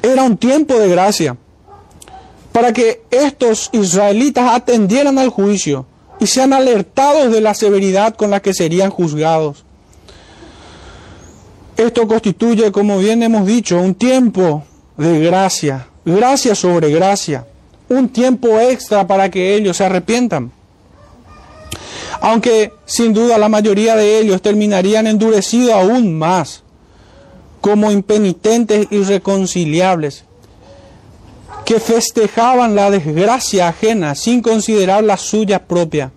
Era 0.03 0.24
un 0.24 0.36
tiempo 0.36 0.77
de 0.77 0.89
gracia 0.89 1.38
para 2.51 2.74
que 2.74 3.03
estos 3.10 3.69
israelitas 3.72 4.53
atendieran 4.53 5.17
al 5.17 5.29
juicio 5.29 5.86
y 6.19 6.27
sean 6.27 6.51
alertados 6.51 7.31
de 7.31 7.39
la 7.39 7.53
severidad 7.53 8.13
con 8.15 8.29
la 8.29 8.41
que 8.41 8.53
serían 8.53 8.91
juzgados. 8.91 9.63
Esto 11.77 12.07
constituye, 12.07 12.72
como 12.72 13.00
bien 13.00 13.24
hemos 13.24 13.48
dicho, 13.48 13.79
un 13.79 13.95
tiempo 13.95 14.63
de 14.98 15.22
gracia, 15.22 15.88
gracia 16.05 16.53
sobre 16.53 16.91
gracia, 16.91 17.48
un 17.88 18.10
tiempo 18.10 18.60
extra 18.60 19.07
para 19.07 19.31
que 19.31 19.55
ellos 19.55 19.77
se 19.77 19.86
arrepientan. 19.86 20.51
Aunque 22.22 22.74
sin 22.86 23.13
duda 23.13 23.38
la 23.38 23.50
mayoría 23.50 23.95
de 23.95 24.19
ellos 24.19 24.41
terminarían 24.41 25.07
endurecidos 25.07 25.74
aún 25.74 26.17
más, 26.17 26.62
como 27.63 27.93
impenitentes 27.93 28.88
irreconciliables, 28.91 30.25
que 31.63 31.79
festejaban 31.79 32.75
la 32.75 32.91
desgracia 32.91 33.70
ajena 33.70 34.15
sin 34.15 34.41
considerar 34.41 35.01
la 35.05 35.15
suya 35.15 35.63
propia, 35.63 36.12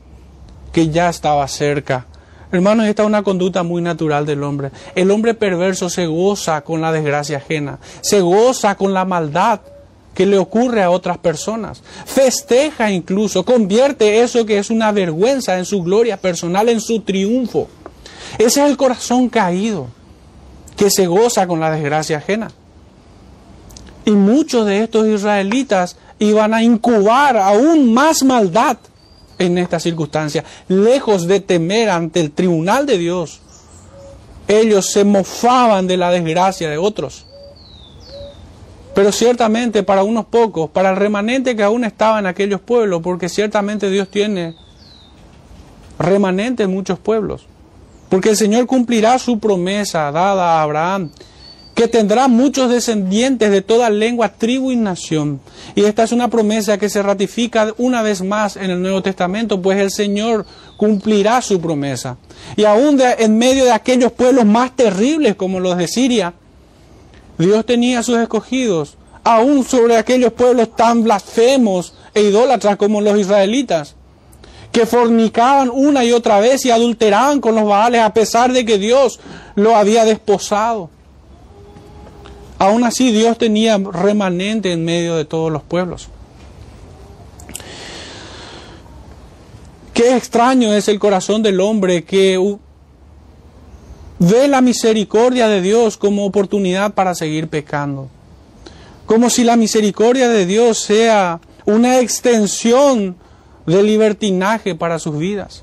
que 0.73 0.89
ya 0.89 1.09
estaba 1.09 1.47
cerca. 1.47 2.07
Hermanos, 2.51 2.87
esta 2.87 3.05
es 3.05 3.07
una 3.07 3.23
conducta 3.23 3.63
muy 3.63 3.81
natural 3.81 4.27
del 4.27 4.43
hombre. 4.43 4.73
El 4.97 5.09
hombre 5.13 5.35
perverso 5.35 5.89
se 5.89 6.07
goza 6.07 6.63
con 6.63 6.81
la 6.81 6.91
desgracia 6.91 7.37
ajena, 7.37 7.79
se 8.01 8.21
goza 8.23 8.75
con 8.75 8.93
la 8.93 9.05
maldad 9.05 9.61
que 10.15 10.27
le 10.27 10.39
ocurre 10.39 10.83
a 10.83 10.91
otras 10.91 11.19
personas. 11.19 11.81
Festeja 12.07 12.91
incluso, 12.91 13.45
convierte 13.45 14.21
eso 14.21 14.45
que 14.47 14.59
es 14.59 14.69
una 14.69 14.91
vergüenza 14.91 15.57
en 15.59 15.65
su 15.65 15.85
gloria 15.85 16.17
personal, 16.17 16.69
en 16.69 16.81
su 16.81 17.03
triunfo. 17.03 17.69
Ese 18.37 18.65
es 18.65 18.69
el 18.69 18.77
corazón 18.77 19.29
caído 19.29 19.87
que 20.77 20.91
se 20.91 21.07
goza 21.07 21.47
con 21.47 21.61
la 21.61 21.71
desgracia 21.71 22.19
ajena. 22.19 22.51
Y 24.05 24.13
muchos 24.13 24.67
de 24.67 24.85
estos 24.85 25.07
israelitas 25.07 25.97
iban 26.19 26.55
a 26.55 26.63
incubar 26.63 27.37
aún 27.37 27.93
más 27.93 28.23
maldad 28.23 28.77
en 29.39 29.59
esta 29.59 29.81
circunstancia, 29.81 30.45
lejos 30.69 31.27
de 31.27 31.41
temer 31.41 31.91
ante 31.91 32.21
el 32.21 32.31
tribunal 32.31 32.87
de 32.87 32.99
Dios. 32.99 33.41
Ellos 34.49 34.87
se 34.91 35.05
mofaban 35.05 35.87
de 35.87 35.97
la 35.97 36.11
desgracia 36.11 36.71
de 36.71 36.79
otros. 36.79 37.27
Pero 38.95 39.13
ciertamente 39.13 39.83
para 39.83 40.05
unos 40.05 40.25
pocos, 40.27 40.71
para 40.71 40.91
el 40.91 40.97
remanente 40.97 41.55
que 41.55 41.63
aún 41.63 41.85
estaba 41.85 42.19
en 42.19 42.27
aquellos 42.27 42.61
pueblos, 42.61 43.03
porque 43.03 43.29
ciertamente 43.29 43.91
Dios 43.91 44.09
tiene 44.09 44.55
remanente 45.99 46.63
en 46.63 46.71
muchos 46.71 46.99
pueblos, 46.99 47.47
porque 48.17 48.31
el 48.31 48.37
Señor 48.39 48.65
cumplirá 48.65 49.19
su 49.19 49.39
promesa 49.39 50.11
dada 50.11 50.55
a 50.55 50.63
Abraham 50.63 51.11
que 51.75 51.87
tendrá 51.87 52.29
muchos 52.29 52.71
descendientes 52.71 53.51
de 53.51 53.61
toda 53.61 53.91
lengua, 53.91 54.31
tribu 54.31 54.73
y 54.73 54.77
nación. 54.77 55.39
Y 55.75 55.85
esta 55.85 56.05
es 56.05 56.13
una 56.13 56.29
promesa 56.29 56.79
que 56.79 56.89
se 56.89 57.03
ratifica 57.03 57.75
una 57.77 58.01
vez 58.01 58.23
más 58.23 58.57
en 58.57 58.71
el 58.71 58.81
Nuevo 58.81 59.03
Testamento, 59.03 59.61
pues 59.61 59.79
el 59.79 59.91
Señor 59.91 60.47
cumplirá 60.79 61.43
su 61.43 61.61
promesa. 61.61 62.17
Y 62.57 62.65
aún 62.65 62.99
en 63.19 63.37
medio 63.37 63.67
de 63.67 63.73
aquellos 63.73 64.13
pueblos 64.13 64.47
más 64.47 64.75
terribles 64.75 65.37
como 65.37 65.61
los 65.61 65.77
de 65.77 65.87
Siria, 65.87 66.33
Dios 67.37 67.67
tenía 67.67 68.03
sus 68.03 68.17
escogidos, 68.17 68.97
aún 69.25 69.63
sobre 69.63 69.99
aquellos 69.99 70.33
pueblos 70.33 70.75
tan 70.75 71.05
blasfemos 71.05 71.93
e 72.15 72.23
idólatras 72.23 72.79
como 72.79 73.03
los 73.03 73.19
israelitas, 73.19 73.95
que 74.77 74.85
fornicaban 74.85 75.71
una 75.73 76.05
y 76.05 76.13
otra 76.13 76.39
vez 76.39 76.67
y 76.67 76.71
adulteraban 76.71 77.41
con 77.41 77.55
los 77.55 77.65
Baales 77.65 78.03
a 78.03 78.13
pesar 78.13 78.53
de 78.53 78.67
que 78.67 78.77
Dios 78.77 79.19
lo 79.55 79.75
había 79.75 80.05
desposado. 80.05 80.91
Aún 82.59 82.85
así 82.85 83.11
Dios 83.11 83.39
tenía 83.39 83.79
remanente 83.79 84.73
en 84.73 84.85
medio 84.85 85.17
de 85.17 85.25
todos 85.25 85.51
los 85.51 85.63
pueblos. 85.63 86.09
Qué 89.95 90.15
extraño 90.15 90.75
es 90.75 90.89
el 90.89 90.99
corazón 90.99 91.43
del 91.43 91.59
hombre 91.63 92.05
que 92.05 92.37
ve 94.19 94.47
la 94.47 94.61
misericordia 94.61 95.49
de 95.49 95.63
Dios 95.63 95.97
como 95.97 96.27
oportunidad 96.27 96.93
para 96.93 97.15
seguir 97.15 97.49
pecando. 97.49 98.11
Como 99.07 99.31
si 99.31 99.43
la 99.43 99.57
misericordia 99.57 100.29
de 100.29 100.45
Dios 100.45 100.81
sea 100.81 101.41
una 101.65 101.99
extensión 102.01 103.17
de 103.67 103.83
libertinaje 103.83 104.75
para 104.75 104.99
sus 104.99 105.19
vidas. 105.19 105.63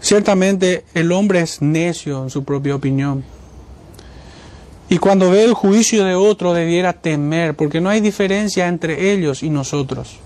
Ciertamente 0.00 0.84
el 0.94 1.12
hombre 1.12 1.40
es 1.40 1.62
necio 1.62 2.24
en 2.24 2.30
su 2.30 2.44
propia 2.44 2.74
opinión. 2.74 3.24
Y 4.88 4.98
cuando 4.98 5.30
ve 5.30 5.44
el 5.44 5.54
juicio 5.54 6.04
de 6.04 6.14
otro 6.14 6.52
debiera 6.52 6.92
temer, 6.92 7.54
porque 7.54 7.80
no 7.80 7.88
hay 7.88 8.00
diferencia 8.00 8.66
entre 8.68 9.12
ellos 9.12 9.42
y 9.42 9.48
nosotros. 9.48 10.18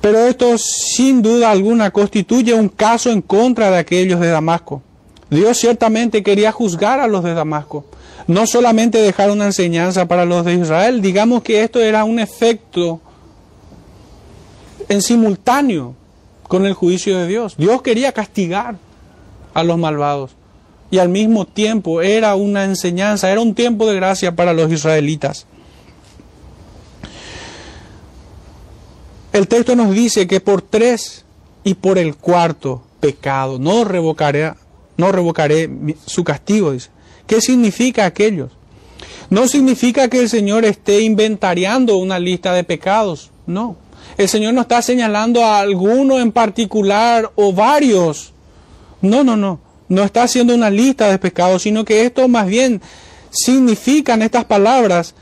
Pero 0.00 0.18
esto 0.26 0.56
sin 0.58 1.22
duda 1.22 1.50
alguna 1.50 1.90
constituye 1.90 2.54
un 2.54 2.68
caso 2.68 3.10
en 3.10 3.22
contra 3.22 3.70
de 3.70 3.78
aquellos 3.78 4.20
de 4.20 4.28
Damasco. 4.28 4.82
Dios 5.30 5.58
ciertamente 5.58 6.22
quería 6.22 6.52
juzgar 6.52 7.00
a 7.00 7.06
los 7.06 7.24
de 7.24 7.34
Damasco, 7.34 7.84
no 8.28 8.46
solamente 8.46 8.98
dejar 8.98 9.30
una 9.30 9.46
enseñanza 9.46 10.06
para 10.06 10.26
los 10.26 10.44
de 10.44 10.54
Israel, 10.54 11.00
digamos 11.00 11.42
que 11.42 11.64
esto 11.64 11.80
era 11.80 12.04
un 12.04 12.18
efecto 12.18 13.00
en 14.88 15.00
simultáneo 15.00 15.94
con 16.42 16.66
el 16.66 16.74
juicio 16.74 17.18
de 17.18 17.26
Dios. 17.26 17.56
Dios 17.56 17.80
quería 17.80 18.12
castigar 18.12 18.76
a 19.54 19.64
los 19.64 19.78
malvados 19.78 20.32
y 20.90 20.98
al 20.98 21.08
mismo 21.08 21.46
tiempo 21.46 22.02
era 22.02 22.34
una 22.34 22.64
enseñanza, 22.64 23.30
era 23.30 23.40
un 23.40 23.54
tiempo 23.54 23.86
de 23.86 23.96
gracia 23.96 24.36
para 24.36 24.52
los 24.52 24.70
israelitas. 24.70 25.46
El 29.32 29.48
texto 29.48 29.74
nos 29.74 29.94
dice 29.94 30.26
que 30.26 30.40
por 30.40 30.60
tres 30.60 31.24
y 31.64 31.74
por 31.74 31.96
el 31.96 32.14
cuarto 32.16 32.82
pecado 33.00 33.58
no 33.58 33.84
revocaré, 33.84 34.52
no 34.98 35.12
revocaré 35.12 35.70
su 36.04 36.24
castigo, 36.24 36.72
dice. 36.72 36.90
¿Qué 37.28 37.42
significa 37.42 38.06
aquellos? 38.06 38.50
No 39.30 39.46
significa 39.46 40.08
que 40.08 40.20
el 40.20 40.30
Señor 40.30 40.64
esté 40.64 41.02
inventariando 41.02 41.98
una 41.98 42.18
lista 42.18 42.54
de 42.54 42.64
pecados, 42.64 43.30
no. 43.46 43.76
El 44.16 44.28
Señor 44.28 44.54
no 44.54 44.62
está 44.62 44.80
señalando 44.80 45.44
a 45.44 45.60
alguno 45.60 46.18
en 46.18 46.32
particular 46.32 47.30
o 47.36 47.52
varios. 47.52 48.32
No, 49.02 49.22
no, 49.22 49.36
no. 49.36 49.60
No 49.88 50.02
está 50.02 50.22
haciendo 50.22 50.54
una 50.54 50.70
lista 50.70 51.10
de 51.10 51.18
pecados, 51.18 51.62
sino 51.62 51.84
que 51.84 52.02
esto 52.02 52.26
más 52.28 52.46
bien 52.46 52.80
significan 53.30 54.22
estas 54.22 54.46
palabras 54.46 55.14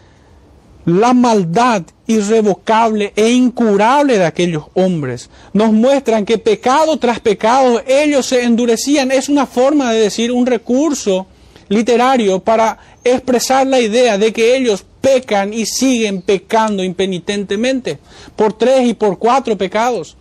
la 0.84 1.12
maldad 1.12 1.82
irrevocable 2.06 3.12
e 3.16 3.32
incurable 3.32 4.16
de 4.18 4.24
aquellos 4.24 4.66
hombres. 4.74 5.28
Nos 5.52 5.72
muestran 5.72 6.24
que 6.24 6.38
pecado 6.38 6.96
tras 6.98 7.18
pecado 7.18 7.82
ellos 7.84 8.26
se 8.26 8.44
endurecían. 8.44 9.10
Es 9.10 9.28
una 9.28 9.46
forma 9.46 9.92
de 9.92 10.02
decir, 10.02 10.30
un 10.30 10.46
recurso 10.46 11.26
literario 11.68 12.40
para 12.40 12.78
expresar 13.04 13.66
la 13.66 13.80
idea 13.80 14.18
de 14.18 14.32
que 14.32 14.56
ellos 14.56 14.84
pecan 15.00 15.52
y 15.52 15.66
siguen 15.66 16.22
pecando 16.22 16.82
impenitentemente 16.82 17.98
por 18.34 18.52
tres 18.52 18.86
y 18.88 18.94
por 18.94 19.18
cuatro 19.18 19.56
pecados. 19.56 20.16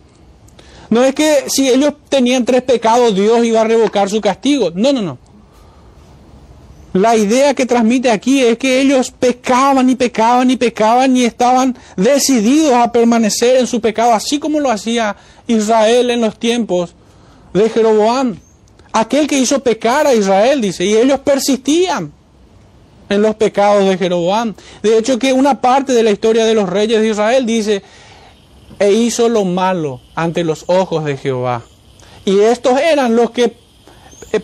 No 0.90 1.02
es 1.02 1.14
que 1.14 1.44
si 1.48 1.68
ellos 1.68 1.94
tenían 2.08 2.44
tres 2.44 2.62
pecados 2.62 3.14
Dios 3.14 3.44
iba 3.44 3.60
a 3.60 3.64
revocar 3.64 4.08
su 4.08 4.20
castigo. 4.20 4.70
No, 4.74 4.92
no, 4.92 5.02
no. 5.02 5.18
La 6.92 7.14
idea 7.14 7.52
que 7.52 7.66
transmite 7.66 8.10
aquí 8.10 8.40
es 8.40 8.56
que 8.56 8.80
ellos 8.80 9.10
pecaban 9.10 9.90
y 9.90 9.96
pecaban 9.96 10.50
y 10.50 10.56
pecaban 10.56 11.14
y 11.14 11.24
estaban 11.24 11.76
decididos 11.96 12.72
a 12.72 12.90
permanecer 12.90 13.56
en 13.56 13.66
su 13.66 13.82
pecado, 13.82 14.14
así 14.14 14.38
como 14.38 14.60
lo 14.60 14.70
hacía 14.70 15.14
Israel 15.46 16.10
en 16.10 16.22
los 16.22 16.38
tiempos 16.38 16.94
de 17.52 17.68
Jeroboam. 17.68 18.38
Aquel 18.98 19.26
que 19.26 19.38
hizo 19.38 19.60
pecar 19.60 20.06
a 20.06 20.14
Israel, 20.14 20.62
dice, 20.62 20.82
y 20.86 20.96
ellos 20.96 21.20
persistían 21.20 22.10
en 23.10 23.20
los 23.20 23.34
pecados 23.34 23.86
de 23.86 23.98
Jeroboam. 23.98 24.54
De 24.82 24.96
hecho, 24.96 25.18
que 25.18 25.34
una 25.34 25.60
parte 25.60 25.92
de 25.92 26.02
la 26.02 26.10
historia 26.10 26.46
de 26.46 26.54
los 26.54 26.66
reyes 26.66 27.02
de 27.02 27.08
Israel 27.10 27.44
dice, 27.44 27.82
e 28.78 28.92
hizo 28.92 29.28
lo 29.28 29.44
malo 29.44 30.00
ante 30.14 30.44
los 30.44 30.64
ojos 30.68 31.04
de 31.04 31.18
Jehová. 31.18 31.62
Y 32.24 32.40
estos 32.40 32.80
eran 32.80 33.14
los 33.16 33.32
que 33.32 33.54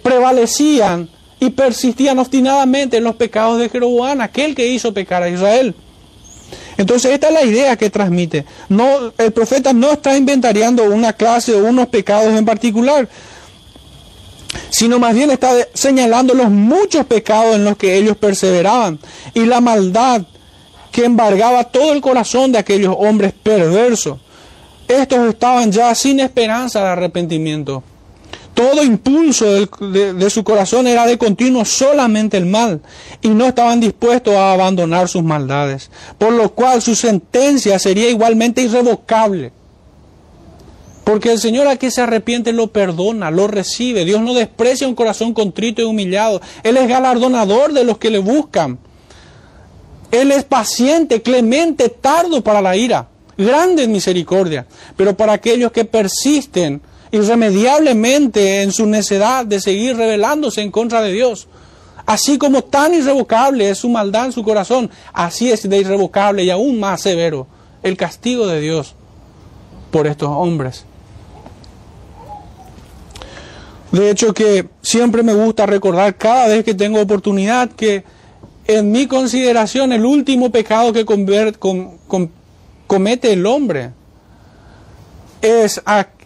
prevalecían 0.03 1.09
y 1.41 1.49
persistían 1.49 2.19
obstinadamente 2.19 2.99
en 2.99 3.05
los 3.05 3.17
pecados 3.17 3.59
de 3.59 3.71
Jeroboam, 3.71 4.21
aquel 4.21 4.55
que 4.55 4.67
hizo 4.67 4.93
pecar 4.93 5.23
a 5.23 5.31
Israel. 5.31 5.75
Entonces 6.77 7.11
esta 7.11 7.29
es 7.29 7.33
la 7.33 7.45
idea 7.45 7.77
que 7.79 7.89
transmite. 7.89 8.45
No, 8.69 9.15
el 9.17 9.33
profeta 9.33 9.73
no 9.73 9.93
está 9.93 10.15
inventariando 10.15 10.85
una 10.85 11.15
clase 11.15 11.55
o 11.55 11.65
unos 11.65 11.89
pecados 11.89 12.35
en 12.35 12.45
particular, 12.45 13.09
sino 14.71 14.99
más 14.99 15.15
bien 15.15 15.31
está 15.31 15.53
señalando 15.75 16.35
los 16.35 16.51
muchos 16.51 17.07
pecados 17.07 17.57
en 17.57 17.65
los 17.65 17.77
que 17.77 17.97
ellos 17.97 18.17
perseveraban 18.17 18.99
y 19.35 19.45
la 19.47 19.61
maldad 19.61 20.23
que 20.91 21.05
embargaba 21.05 21.65
todo 21.65 21.93
el 21.93 22.01
corazón 22.01 22.53
de 22.53 22.59
aquellos 22.59 22.95
hombres 22.99 23.33
perversos. 23.33 24.19
Estos 24.87 25.29
estaban 25.29 25.73
ya 25.73 25.95
sin 25.95 26.21
esperanza 26.21 26.81
de 26.81 26.89
arrepentimiento. 26.89 27.83
Todo 28.55 28.85
impulso 28.85 29.47
de, 29.47 30.31
su 30.31 30.45
corazón 30.45 30.87
era 30.87 31.07
de 31.07 31.17
continuo 31.17 31.65
solamente 31.65 32.37
el 32.37 32.45
mal 32.45 32.83
y 33.23 33.29
no 33.29 33.47
estaban 33.47 33.81
dispuestos 33.81 34.35
a 34.35 34.53
abandonar 34.53 35.09
sus 35.09 35.23
maldades, 35.23 35.91
por 36.19 36.33
lo 36.33 36.53
cual 36.53 36.83
su 36.83 36.95
sentencia 36.95 37.79
sería 37.79 38.11
igualmente 38.11 38.61
irrevocable. 38.61 39.53
Porque 41.05 41.33
el 41.33 41.41
Señor 41.41 41.67
a 41.67 41.77
que 41.77 41.91
se 41.91 42.01
arrepiente 42.01 42.53
lo 42.53 42.69
perdona, 42.69 43.31
lo 43.31 43.49
recibe. 43.49 44.05
Dios 44.05 44.21
no 44.21 44.35
desprecia 44.35 44.87
un 44.87 44.95
corazón 44.95 45.35
contrito 45.35 45.83
y 45.83 45.85
humillado. 45.85 46.41
Él 46.63 46.77
es 46.77 46.89
galardonador 46.89 47.73
de 47.73 47.85
los 47.85 47.99
que 47.99 48.11
le 48.11 48.19
buscan. 48.19 48.79
Él 50.13 50.31
es 50.31 50.45
paciente, 50.45 51.23
clemente, 51.23 51.89
tardo 51.89 52.45
para 52.45 52.61
la 52.61 52.77
ira, 52.77 53.09
grande 53.37 53.85
en 53.85 53.93
misericordia. 53.93 54.67
Pero 54.97 55.17
para 55.17 55.33
aquellos 55.33 55.73
que 55.73 55.85
persisten 55.85 56.81
irremediablemente 57.11 58.63
en 58.63 58.73
su 58.73 58.87
necedad 58.87 59.45
de 59.45 59.61
seguir 59.61 59.97
rebelándose 59.97 60.63
en 60.63 60.71
contra 60.71 61.03
de 61.03 61.13
Dios. 61.13 61.49
Así 62.07 62.39
como 62.39 62.63
tan 62.63 62.95
irrevocable 62.95 63.71
es 63.71 63.79
su 63.79 63.89
maldad 63.89 64.27
en 64.27 64.33
su 64.33 64.43
corazón, 64.43 64.91
así 65.13 65.51
es 65.51 65.69
de 65.69 65.79
irrevocable 65.79 66.43
y 66.43 66.51
aún 66.51 66.81
más 66.81 67.03
severo 67.03 67.47
el 67.83 67.97
castigo 67.97 68.47
de 68.47 68.61
Dios 68.61 68.95
por 69.91 70.07
estos 70.07 70.29
hombres. 70.29 70.85
De 73.93 74.11
hecho 74.11 74.33
que 74.33 74.69
siempre 74.81 75.23
me 75.23 75.35
gusta 75.35 75.67
recordar 75.67 76.17
cada 76.17 76.49
vez 76.49 76.65
que 76.65 76.75
tengo 76.75 77.01
oportunidad 77.01 77.71
que 77.71 78.05
en 78.67 78.91
mi 78.91 79.07
consideración 79.07 79.93
el 79.93 80.05
último 80.05 80.51
pecado 80.51 80.93
que 80.93 81.05
comete 82.87 83.33
el 83.33 83.47
hombre 83.47 83.91
es 85.43 85.83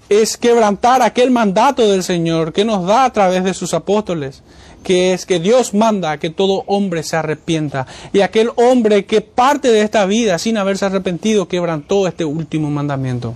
es 0.08 0.36
quebrantar 0.36 1.02
aquel 1.02 1.30
mandato 1.30 1.90
del 1.90 2.02
Señor 2.02 2.52
que 2.52 2.64
nos 2.64 2.86
da 2.86 3.04
a 3.04 3.12
través 3.12 3.42
de 3.42 3.54
sus 3.54 3.74
apóstoles, 3.74 4.42
que 4.84 5.12
es 5.12 5.26
que 5.26 5.40
Dios 5.40 5.74
manda 5.74 6.12
a 6.12 6.18
que 6.18 6.30
todo 6.30 6.62
hombre 6.68 7.02
se 7.02 7.16
arrepienta. 7.16 7.86
Y 8.12 8.20
aquel 8.20 8.50
hombre 8.54 9.04
que 9.04 9.20
parte 9.20 9.68
de 9.72 9.82
esta 9.82 10.06
vida 10.06 10.38
sin 10.38 10.58
haberse 10.58 10.84
arrepentido 10.84 11.48
quebrantó 11.48 12.06
este 12.06 12.24
último 12.24 12.70
mandamiento. 12.70 13.34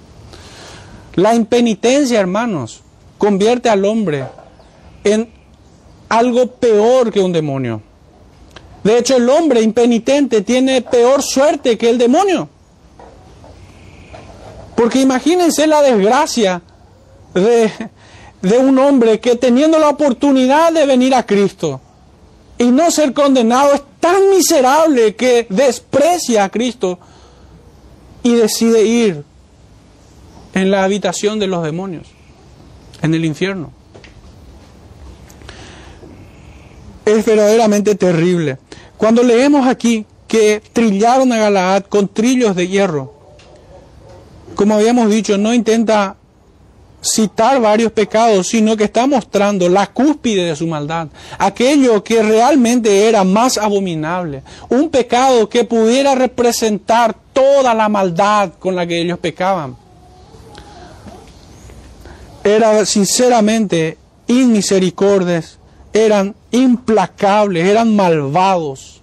La 1.17 1.35
impenitencia, 1.35 2.21
hermanos, 2.21 2.83
convierte 3.21 3.69
al 3.69 3.85
hombre 3.85 4.25
en 5.05 5.31
algo 6.09 6.47
peor 6.53 7.13
que 7.13 7.21
un 7.21 7.33
demonio. 7.33 7.83
De 8.83 8.97
hecho, 8.97 9.17
el 9.17 9.29
hombre 9.29 9.61
impenitente 9.61 10.41
tiene 10.41 10.81
peor 10.81 11.23
suerte 11.23 11.77
que 11.77 11.91
el 11.91 11.99
demonio. 11.99 12.49
Porque 14.75 15.03
imagínense 15.03 15.67
la 15.67 15.83
desgracia 15.83 16.63
de, 17.35 18.59
un 18.59 18.79
hombre 18.79 19.21
que 19.21 19.37
teniendo 19.37 19.79
la 19.79 19.91
oportunidad 19.91 20.73
de 20.73 20.87
venir 20.87 21.15
a 21.15 21.27
Cristo 21.27 21.79
y 22.57 22.69
no 22.71 22.91
ser 22.91 23.13
condenado 23.13 23.75
es 23.75 23.83
tan 24.01 24.31
miserable 24.31 25.15
que 25.15 25.47
desprecia 25.51 26.45
a 26.45 26.49
Cristo 26.49 26.99
y 28.23 28.33
decide 28.33 28.83
ir 28.83 29.25
en 30.55 30.71
la 30.71 30.85
habitación 30.85 31.39
de 31.39 31.49
los 31.49 31.63
demonios, 31.63 32.07
en 33.03 33.15
el 33.15 33.25
infierno. 33.25 33.73
Es 37.05 37.25
verdaderamente 37.25 37.95
terrible. 37.95 38.59
Cuando 38.97 39.23
leemos 39.23 39.67
aquí 39.67 40.07
que 40.31 40.63
trillaron 40.73 41.33
a 41.33 41.39
Galaad 41.39 41.85
con 41.85 42.07
trillos 42.07 42.55
de 42.55 42.69
hierro. 42.69 43.13
Como 44.55 44.75
habíamos 44.75 45.11
dicho, 45.11 45.37
no 45.37 45.53
intenta 45.53 46.15
citar 47.03 47.61
varios 47.61 47.91
pecados, 47.93 48.47
sino 48.47 48.77
que 48.77 48.85
está 48.85 49.07
mostrando 49.07 49.69
la 49.69 49.89
cúspide 49.89 50.45
de 50.45 50.55
su 50.55 50.67
maldad, 50.67 51.09
aquello 51.39 52.05
que 52.05 52.23
realmente 52.23 53.09
era 53.09 53.25
más 53.25 53.59
abominable, 53.59 54.43
un 54.69 54.91
pecado 54.91 55.49
que 55.49 55.65
pudiera 55.65 56.15
representar 56.15 57.17
toda 57.33 57.75
la 57.75 57.89
maldad 57.89 58.53
con 58.59 58.77
la 58.77 58.87
que 58.87 59.01
ellos 59.01 59.19
pecaban. 59.19 59.77
Era 62.45 62.85
sinceramente 62.87 63.99
inmisericordes, 64.27 65.59
eran 65.93 66.35
implacables, 66.51 67.67
eran 67.67 67.95
malvados, 67.95 69.03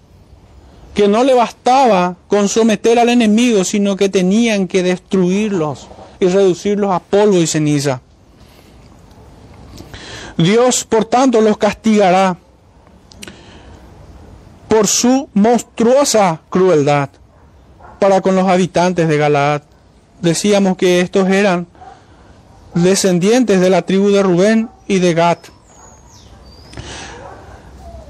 que 0.94 1.08
no 1.08 1.24
le 1.24 1.34
bastaba 1.34 2.16
con 2.28 2.50
someter 2.50 2.98
al 2.98 3.10
enemigo, 3.10 3.64
sino 3.64 3.96
que 3.96 4.10
tenían 4.10 4.68
que 4.68 4.84
destruirlos 4.84 5.88
y 6.20 6.28
reducirlos 6.28 6.92
a 6.92 7.00
polvo 7.00 7.38
y 7.38 7.48
ceniza. 7.48 8.02
Dios, 10.38 10.84
por 10.86 11.06
tanto, 11.06 11.42
los 11.42 11.58
castigará 11.58 12.38
por 14.68 14.88
su 14.88 15.30
monstruosa 15.34 16.42
crueldad 16.50 17.10
para 18.00 18.22
con 18.22 18.36
los 18.36 18.48
habitantes 18.48 19.08
de 19.08 19.18
Galaad. 19.18 19.64
Decíamos 20.22 20.78
que 20.78 21.02
estos 21.02 21.30
eran 21.30 21.68
descendientes 22.84 23.60
de 23.60 23.70
la 23.70 23.84
tribu 23.84 24.10
de 24.10 24.24
Rubén 24.24 24.70
y 24.88 25.00
de 25.00 25.14
Gad. 25.14 25.38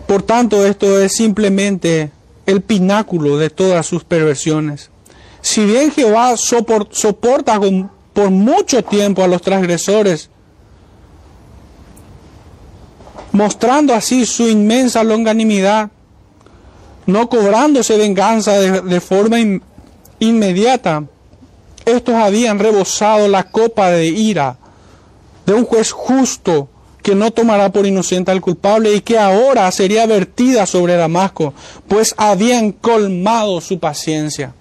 Por 0.07 0.23
tanto, 0.23 0.65
esto 0.65 0.99
es 1.01 1.13
simplemente 1.13 2.11
el 2.45 2.61
pináculo 2.61 3.37
de 3.37 3.49
todas 3.49 3.85
sus 3.85 4.03
perversiones. 4.03 4.89
Si 5.41 5.65
bien 5.65 5.91
Jehová 5.91 6.35
soporta 6.37 7.59
por 8.13 8.29
mucho 8.29 8.83
tiempo 8.83 9.23
a 9.23 9.27
los 9.27 9.41
transgresores, 9.41 10.29
mostrando 13.31 13.93
así 13.93 14.25
su 14.25 14.47
inmensa 14.47 15.03
longanimidad, 15.03 15.91
no 17.05 17.29
cobrándose 17.29 17.97
venganza 17.97 18.53
de, 18.59 19.01
forma 19.01 19.37
inmediata. 20.19 21.03
Estos 21.87 22.15
habían 22.15 22.59
rebosado 22.59 23.29
la 23.29 23.43
copa 23.43 23.89
de 23.91 24.07
ira 24.07 24.57
de 25.45 25.53
un 25.53 25.63
juez 25.63 25.91
justo 25.91 26.67
que 27.01 27.15
no 27.15 27.31
tomará 27.31 27.71
por 27.71 27.87
inocente 27.87 28.29
al 28.29 28.41
culpable 28.41 28.93
y 28.93 28.99
que 28.99 29.17
ahora 29.17 29.71
sería 29.71 30.05
vertida 30.05 30.65
sobre 30.65 30.97
Damasco, 30.97 31.53
pues 31.87 32.13
habían 32.17 32.73
colmado 32.73 33.61
su 33.61 33.79
paciencia. 33.79 34.53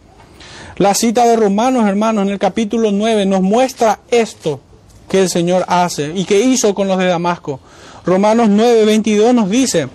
La 0.76 0.94
cita 0.94 1.26
de 1.26 1.34
Romanos, 1.34 1.88
hermanos, 1.88 2.26
en 2.26 2.32
el 2.32 2.38
capítulo 2.38 2.92
9 2.92 3.26
nos 3.26 3.42
muestra 3.42 3.98
esto 4.08 4.60
que 5.08 5.22
el 5.22 5.28
Señor 5.28 5.64
hace 5.66 6.12
y 6.14 6.24
que 6.24 6.38
hizo 6.38 6.76
con 6.76 6.86
los 6.86 6.98
de 6.98 7.06
Damasco. 7.06 7.58
Romanos 8.04 8.48
9, 8.48 8.84
22 8.84 9.34
nos 9.34 9.50
dice, 9.50 9.88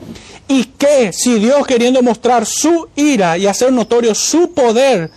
y 0.49 0.65
que 0.65 1.13
si 1.13 1.39
Dios 1.39 1.65
queriendo 1.65 2.01
mostrar 2.01 2.45
su 2.45 2.89
ira 2.97 3.37
y 3.37 3.47
hacer 3.47 3.71
notorio 3.71 4.13
su 4.13 4.51
poder, 4.51 5.09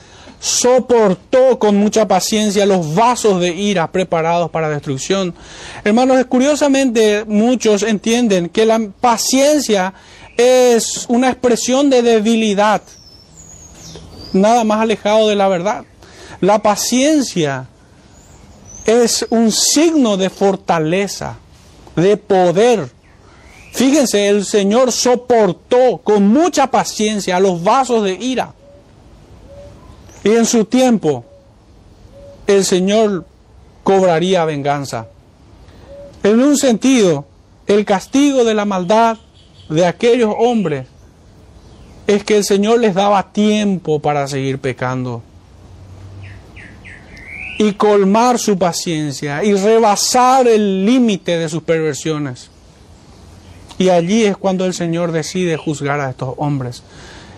soportó 0.45 1.59
con 1.59 1.75
mucha 1.75 2.07
paciencia 2.07 2.67
los 2.67 2.95
vasos 2.95 3.41
de 3.41 3.49
ira 3.49 3.91
preparados 3.91 4.51
para 4.51 4.69
destrucción. 4.69 5.35
Hermanos, 5.85 6.23
curiosamente 6.27 7.25
muchos 7.25 7.83
entienden 7.83 8.51
que 8.51 8.67
la 8.67 8.79
paciencia 9.01 9.95
es 10.37 11.07
una 11.09 11.31
expresión 11.31 11.89
de 11.89 12.03
debilidad 12.03 12.83
nada 14.35 14.65
más 14.65 14.83
alejado 14.83 15.29
de 15.29 15.35
la 15.35 15.49
verdad. 15.49 15.87
La 16.43 16.61
paciencia 16.61 17.67
es 18.85 19.27
un 19.31 19.51
signo 19.51 20.19
de 20.19 20.29
fortaleza, 20.29 21.39
de 21.97 22.19
poder. 22.19 22.91
Fíjense, 23.73 24.29
el 24.29 24.45
Señor 24.45 24.93
soportó 24.93 26.03
con 26.05 26.29
mucha 26.29 26.71
paciencia 26.71 27.41
los 27.41 27.63
vasos 27.63 28.05
de 28.05 28.13
ira. 28.13 28.53
Y 30.25 30.31
en 30.31 30.47
su 30.47 30.65
tiempo, 30.65 31.25
el 32.47 32.65
Señor 32.65 33.27
cobraría 33.83 34.45
venganza. 34.45 35.07
En 36.23 36.41
un 36.41 36.57
sentido, 36.57 37.27
el 37.67 37.85
castigo 37.85 38.45
de 38.45 38.55
la 38.55 38.65
maldad 38.65 39.19
de 39.69 39.87
aquellos 39.87 40.35
hombres 40.39 40.87
es 42.07 42.25
que 42.25 42.39
el 42.39 42.45
Señor 42.45 42.81
les 42.81 42.95
daba 42.95 43.33
tiempo 43.33 44.01
para 44.01 44.27
seguir 44.27 44.59
pecando 44.59 45.23
y 47.59 47.73
colmar 47.75 48.39
su 48.39 48.59
paciencia 48.59 49.45
y 49.45 49.55
rebasar 49.55 50.49
el 50.49 50.85
límite 50.85 51.39
de 51.39 51.49
sus 51.49 51.63
perversiones. 51.63 52.51
Y 53.79 53.89
allí 53.89 54.25
es 54.25 54.37
cuando 54.37 54.67
el 54.67 54.75
Señor 54.75 55.13
decide 55.13 55.57
juzgar 55.57 56.01
a 56.01 56.11
estos 56.11 56.35
hombres. 56.37 56.83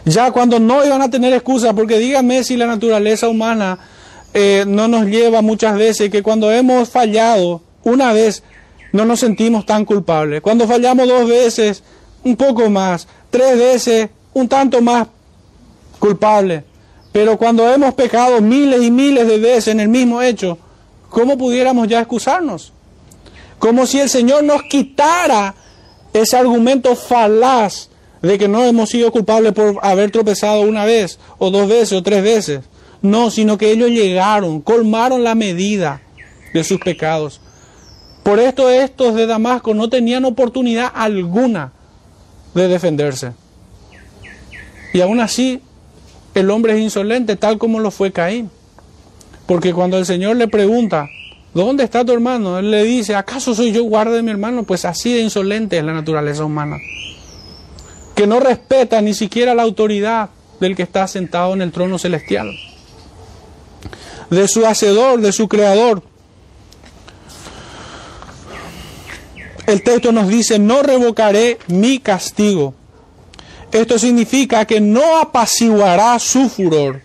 Ya 0.06 0.30
cuando 0.30 0.60
no 0.60 0.84
iban 0.84 1.02
a 1.02 1.10
tener 1.10 1.32
excusa, 1.32 1.74
porque 1.74 1.98
dígame 1.98 2.44
si 2.44 2.56
la 2.56 2.66
naturaleza 2.66 3.28
humana 3.28 3.76
eh, 4.32 4.64
no 4.64 4.86
nos 4.86 5.06
lleva 5.06 5.42
muchas 5.42 5.76
veces 5.76 6.10
que 6.10 6.22
cuando 6.22 6.50
hemos 6.52 6.88
fallado 6.88 7.60
una 7.82 8.12
vez 8.12 8.44
no 8.92 9.04
nos 9.04 9.18
sentimos 9.18 9.66
tan 9.66 9.84
culpables. 9.84 10.40
Cuando 10.42 10.68
fallamos 10.68 11.08
dos 11.08 11.28
veces, 11.28 11.82
un 12.22 12.36
poco 12.36 12.70
más. 12.70 13.08
Tres 13.30 13.58
veces, 13.58 14.10
un 14.32 14.46
tanto 14.46 14.80
más 14.80 15.08
culpable. 15.98 16.62
Pero 17.10 17.36
cuando 17.36 17.68
hemos 17.68 17.92
pecado 17.94 18.40
miles 18.40 18.82
y 18.82 18.92
miles 18.92 19.26
de 19.26 19.38
veces 19.38 19.68
en 19.68 19.80
el 19.80 19.88
mismo 19.88 20.22
hecho, 20.22 20.56
¿cómo 21.10 21.36
pudiéramos 21.36 21.88
ya 21.88 21.98
excusarnos? 21.98 22.72
Como 23.58 23.86
si 23.86 23.98
el 23.98 24.08
Señor 24.08 24.44
nos 24.44 24.62
quitara 24.62 25.54
ese 26.12 26.36
argumento 26.36 26.94
falaz 26.94 27.88
de 28.26 28.38
que 28.38 28.48
no 28.48 28.64
hemos 28.64 28.90
sido 28.90 29.12
culpables 29.12 29.52
por 29.52 29.78
haber 29.82 30.10
tropezado 30.10 30.62
una 30.62 30.84
vez, 30.84 31.18
o 31.38 31.50
dos 31.50 31.68
veces, 31.68 31.92
o 31.92 32.02
tres 32.02 32.22
veces. 32.22 32.60
No, 33.02 33.30
sino 33.30 33.58
que 33.58 33.70
ellos 33.70 33.90
llegaron, 33.90 34.60
colmaron 34.60 35.22
la 35.22 35.34
medida 35.34 36.02
de 36.52 36.64
sus 36.64 36.80
pecados. 36.80 37.40
Por 38.22 38.40
esto 38.40 38.68
estos 38.68 39.14
de 39.14 39.26
Damasco 39.26 39.74
no 39.74 39.88
tenían 39.88 40.24
oportunidad 40.24 40.90
alguna 40.94 41.72
de 42.54 42.68
defenderse. 42.68 43.32
Y 44.92 45.00
aún 45.00 45.20
así, 45.20 45.60
el 46.34 46.50
hombre 46.50 46.72
es 46.72 46.80
insolente 46.80 47.36
tal 47.36 47.58
como 47.58 47.78
lo 47.78 47.90
fue 47.90 48.12
Caín. 48.12 48.50
Porque 49.46 49.72
cuando 49.72 49.98
el 49.98 50.06
Señor 50.06 50.36
le 50.36 50.48
pregunta, 50.48 51.08
¿dónde 51.54 51.84
está 51.84 52.04
tu 52.04 52.12
hermano? 52.12 52.58
Él 52.58 52.70
le 52.70 52.82
dice, 52.82 53.14
¿acaso 53.14 53.54
soy 53.54 53.70
yo 53.70 53.84
guarda 53.84 54.14
de 54.14 54.22
mi 54.22 54.30
hermano? 54.30 54.64
Pues 54.64 54.84
así 54.84 55.12
de 55.12 55.20
insolente 55.20 55.78
es 55.78 55.84
la 55.84 55.92
naturaleza 55.92 56.44
humana. 56.44 56.78
Que 58.16 58.26
no 58.26 58.40
respeta 58.40 59.00
ni 59.00 59.14
siquiera 59.14 59.54
la 59.54 59.62
autoridad 59.62 60.30
del 60.58 60.74
que 60.74 60.82
está 60.82 61.06
sentado 61.06 61.54
en 61.54 61.62
el 61.62 61.70
trono 61.70 61.98
celestial. 61.98 62.58
De 64.30 64.48
su 64.48 64.66
hacedor, 64.66 65.20
de 65.20 65.30
su 65.30 65.46
creador. 65.46 66.02
El 69.68 69.84
texto 69.84 70.10
nos 70.10 70.26
dice, 70.26 70.58
no 70.58 70.82
revocaré 70.82 71.58
mi 71.68 72.00
castigo 72.00 72.74
esto 73.72 73.98
significa 73.98 74.64
que 74.64 74.80
no 74.80 75.18
apaciguará 75.18 76.18
su 76.18 76.48
furor, 76.48 77.02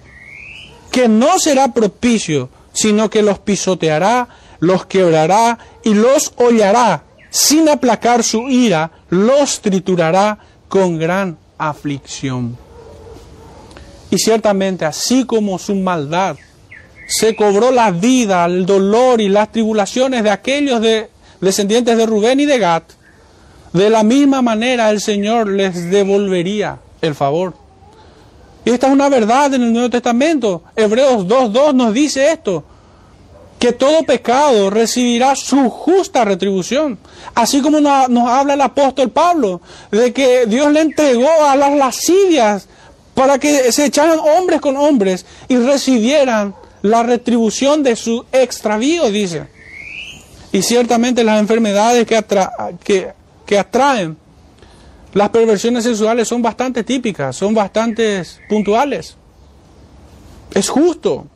que 0.91 1.07
no 1.07 1.39
será 1.39 1.73
propicio, 1.73 2.49
sino 2.73 3.09
que 3.09 3.21
los 3.21 3.39
pisoteará, 3.39 4.29
los 4.59 4.85
quebrará 4.85 5.57
y 5.83 5.93
los 5.93 6.33
hollará. 6.37 7.03
Sin 7.29 7.69
aplacar 7.69 8.23
su 8.23 8.49
ira, 8.49 8.91
los 9.09 9.61
triturará 9.61 10.39
con 10.71 10.97
gran 10.97 11.37
aflicción. 11.57 12.57
Y 14.09 14.17
ciertamente, 14.17 14.85
así 14.85 15.25
como 15.25 15.59
su 15.59 15.75
maldad 15.75 16.37
se 17.07 17.35
cobró 17.35 17.71
la 17.71 17.91
vida, 17.91 18.45
el 18.45 18.65
dolor 18.65 19.19
y 19.19 19.27
las 19.27 19.51
tribulaciones 19.51 20.23
de 20.23 20.29
aquellos 20.29 20.79
de, 20.79 21.09
descendientes 21.41 21.97
de 21.97 22.05
Rubén 22.05 22.39
y 22.39 22.45
de 22.45 22.57
Gad, 22.57 22.83
de 23.73 23.89
la 23.89 24.03
misma 24.03 24.41
manera 24.41 24.89
el 24.91 25.01
Señor 25.01 25.49
les 25.49 25.91
devolvería 25.91 26.79
el 27.01 27.15
favor. 27.15 27.53
Y 28.63 28.69
esta 28.69 28.87
es 28.87 28.93
una 28.93 29.09
verdad 29.09 29.53
en 29.53 29.63
el 29.63 29.73
Nuevo 29.73 29.89
Testamento. 29.89 30.63
Hebreos 30.73 31.27
2.2 31.27 31.73
nos 31.73 31.93
dice 31.93 32.31
esto, 32.31 32.63
que 33.61 33.73
todo 33.73 34.01
pecado 34.01 34.71
recibirá 34.71 35.35
su 35.35 35.69
justa 35.69 36.25
retribución. 36.25 36.97
Así 37.35 37.61
como 37.61 37.79
nos, 37.79 38.27
habla 38.27 38.55
el 38.55 38.61
apóstol 38.61 39.11
Pablo, 39.11 39.61
de 39.91 40.11
que 40.11 40.47
Dios 40.47 40.71
le 40.71 40.81
entregó 40.81 41.29
a 41.47 41.55
las 41.55 41.71
lascivias 41.75 42.67
para 43.13 43.37
que 43.37 43.71
se 43.71 43.85
echaran 43.85 44.17
hombres 44.17 44.61
con 44.61 44.77
hombres 44.77 45.27
y 45.47 45.57
recibieran 45.57 46.55
la 46.81 47.03
retribución 47.03 47.83
de 47.83 47.95
su 47.95 48.25
extravío, 48.31 49.11
dice. 49.11 49.45
Y 50.51 50.63
ciertamente 50.63 51.23
las 51.23 51.39
enfermedades 51.39 52.07
que, 52.07 53.13
que 53.45 53.59
atraen 53.59 54.17
Las 55.13 55.29
perversiones 55.29 55.83
sexuales 55.83 56.27
son 56.27 56.41
bastante 56.41 56.83
típicas, 56.83 57.35
son 57.35 57.53
bastante 57.53 58.23
puntuales. 58.49 59.17
Es 60.51 60.67
justo 60.67 61.27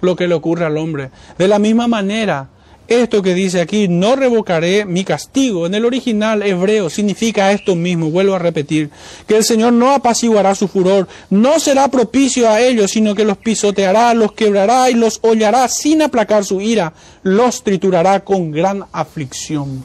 lo 0.00 0.16
que 0.16 0.28
le 0.28 0.34
ocurre 0.34 0.64
al 0.64 0.76
hombre. 0.76 1.10
De 1.38 1.48
la 1.48 1.58
misma 1.58 1.88
manera, 1.88 2.48
esto 2.88 3.20
que 3.20 3.34
dice 3.34 3.60
aquí, 3.60 3.88
no 3.88 4.14
revocaré 4.14 4.84
mi 4.84 5.02
castigo, 5.02 5.66
en 5.66 5.74
el 5.74 5.84
original 5.84 6.42
hebreo 6.42 6.88
significa 6.88 7.50
esto 7.50 7.74
mismo, 7.74 8.10
vuelvo 8.10 8.36
a 8.36 8.38
repetir, 8.38 8.90
que 9.26 9.36
el 9.36 9.44
Señor 9.44 9.72
no 9.72 9.90
apaciguará 9.90 10.54
su 10.54 10.68
furor, 10.68 11.08
no 11.28 11.58
será 11.58 11.88
propicio 11.88 12.48
a 12.48 12.60
ellos, 12.60 12.92
sino 12.92 13.16
que 13.16 13.24
los 13.24 13.38
pisoteará, 13.38 14.14
los 14.14 14.32
quebrará 14.32 14.88
y 14.88 14.94
los 14.94 15.18
hollará 15.22 15.66
sin 15.68 16.00
aplacar 16.00 16.44
su 16.44 16.60
ira, 16.60 16.92
los 17.24 17.64
triturará 17.64 18.20
con 18.20 18.52
gran 18.52 18.84
aflicción. 18.92 19.82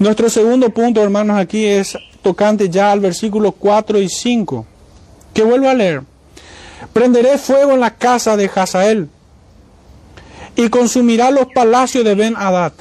Nuestro 0.00 0.30
segundo 0.30 0.70
punto, 0.70 1.02
hermanos, 1.02 1.38
aquí 1.38 1.64
es 1.64 1.96
tocante 2.22 2.68
ya 2.68 2.90
al 2.90 3.00
versículo 3.00 3.52
4 3.52 4.00
y 4.00 4.08
5, 4.08 4.66
que 5.32 5.42
vuelvo 5.44 5.68
a 5.68 5.74
leer. 5.74 6.02
Prenderé 6.92 7.38
fuego 7.38 7.72
en 7.72 7.80
la 7.80 7.94
casa 7.94 8.36
de 8.36 8.50
Hazael 8.54 9.08
y 10.58 10.70
consumirá 10.70 11.30
los 11.30 11.46
palacios 11.54 12.04
de 12.04 12.16
Ben 12.16 12.34
Hadad, 12.36 12.72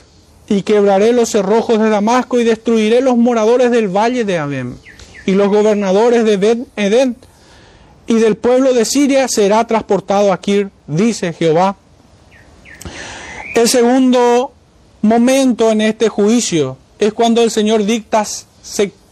y 0.50 0.64
quebraré 0.64 1.14
los 1.14 1.30
cerrojos 1.30 1.78
de 1.78 1.90
Damasco, 1.90 2.40
y 2.40 2.44
destruiré 2.44 3.02
los 3.02 3.18
moradores 3.18 3.70
del 3.70 3.88
valle 3.88 4.26
de 4.26 4.40
Abem, 4.40 4.78
y 5.28 5.34
los 5.34 5.50
gobernadores 5.50 6.26
de 6.26 6.38
Ben 6.38 6.68
Edén, 6.76 7.16
y 8.08 8.16
del 8.16 8.36
pueblo 8.36 8.74
de 8.74 8.84
Siria 8.84 9.28
será 9.28 9.68
transportado 9.68 10.34
aquí, 10.34 10.66
dice 10.88 11.34
Jehová. 11.34 11.76
El 13.54 13.70
segundo 13.70 14.54
momento 15.04 15.72
en 15.72 15.82
este 15.82 16.10
juicio 16.10 16.78
es 16.98 17.14
cuando 17.14 17.44
el 17.44 17.52
Señor 17.52 17.86
dicta 17.86 18.26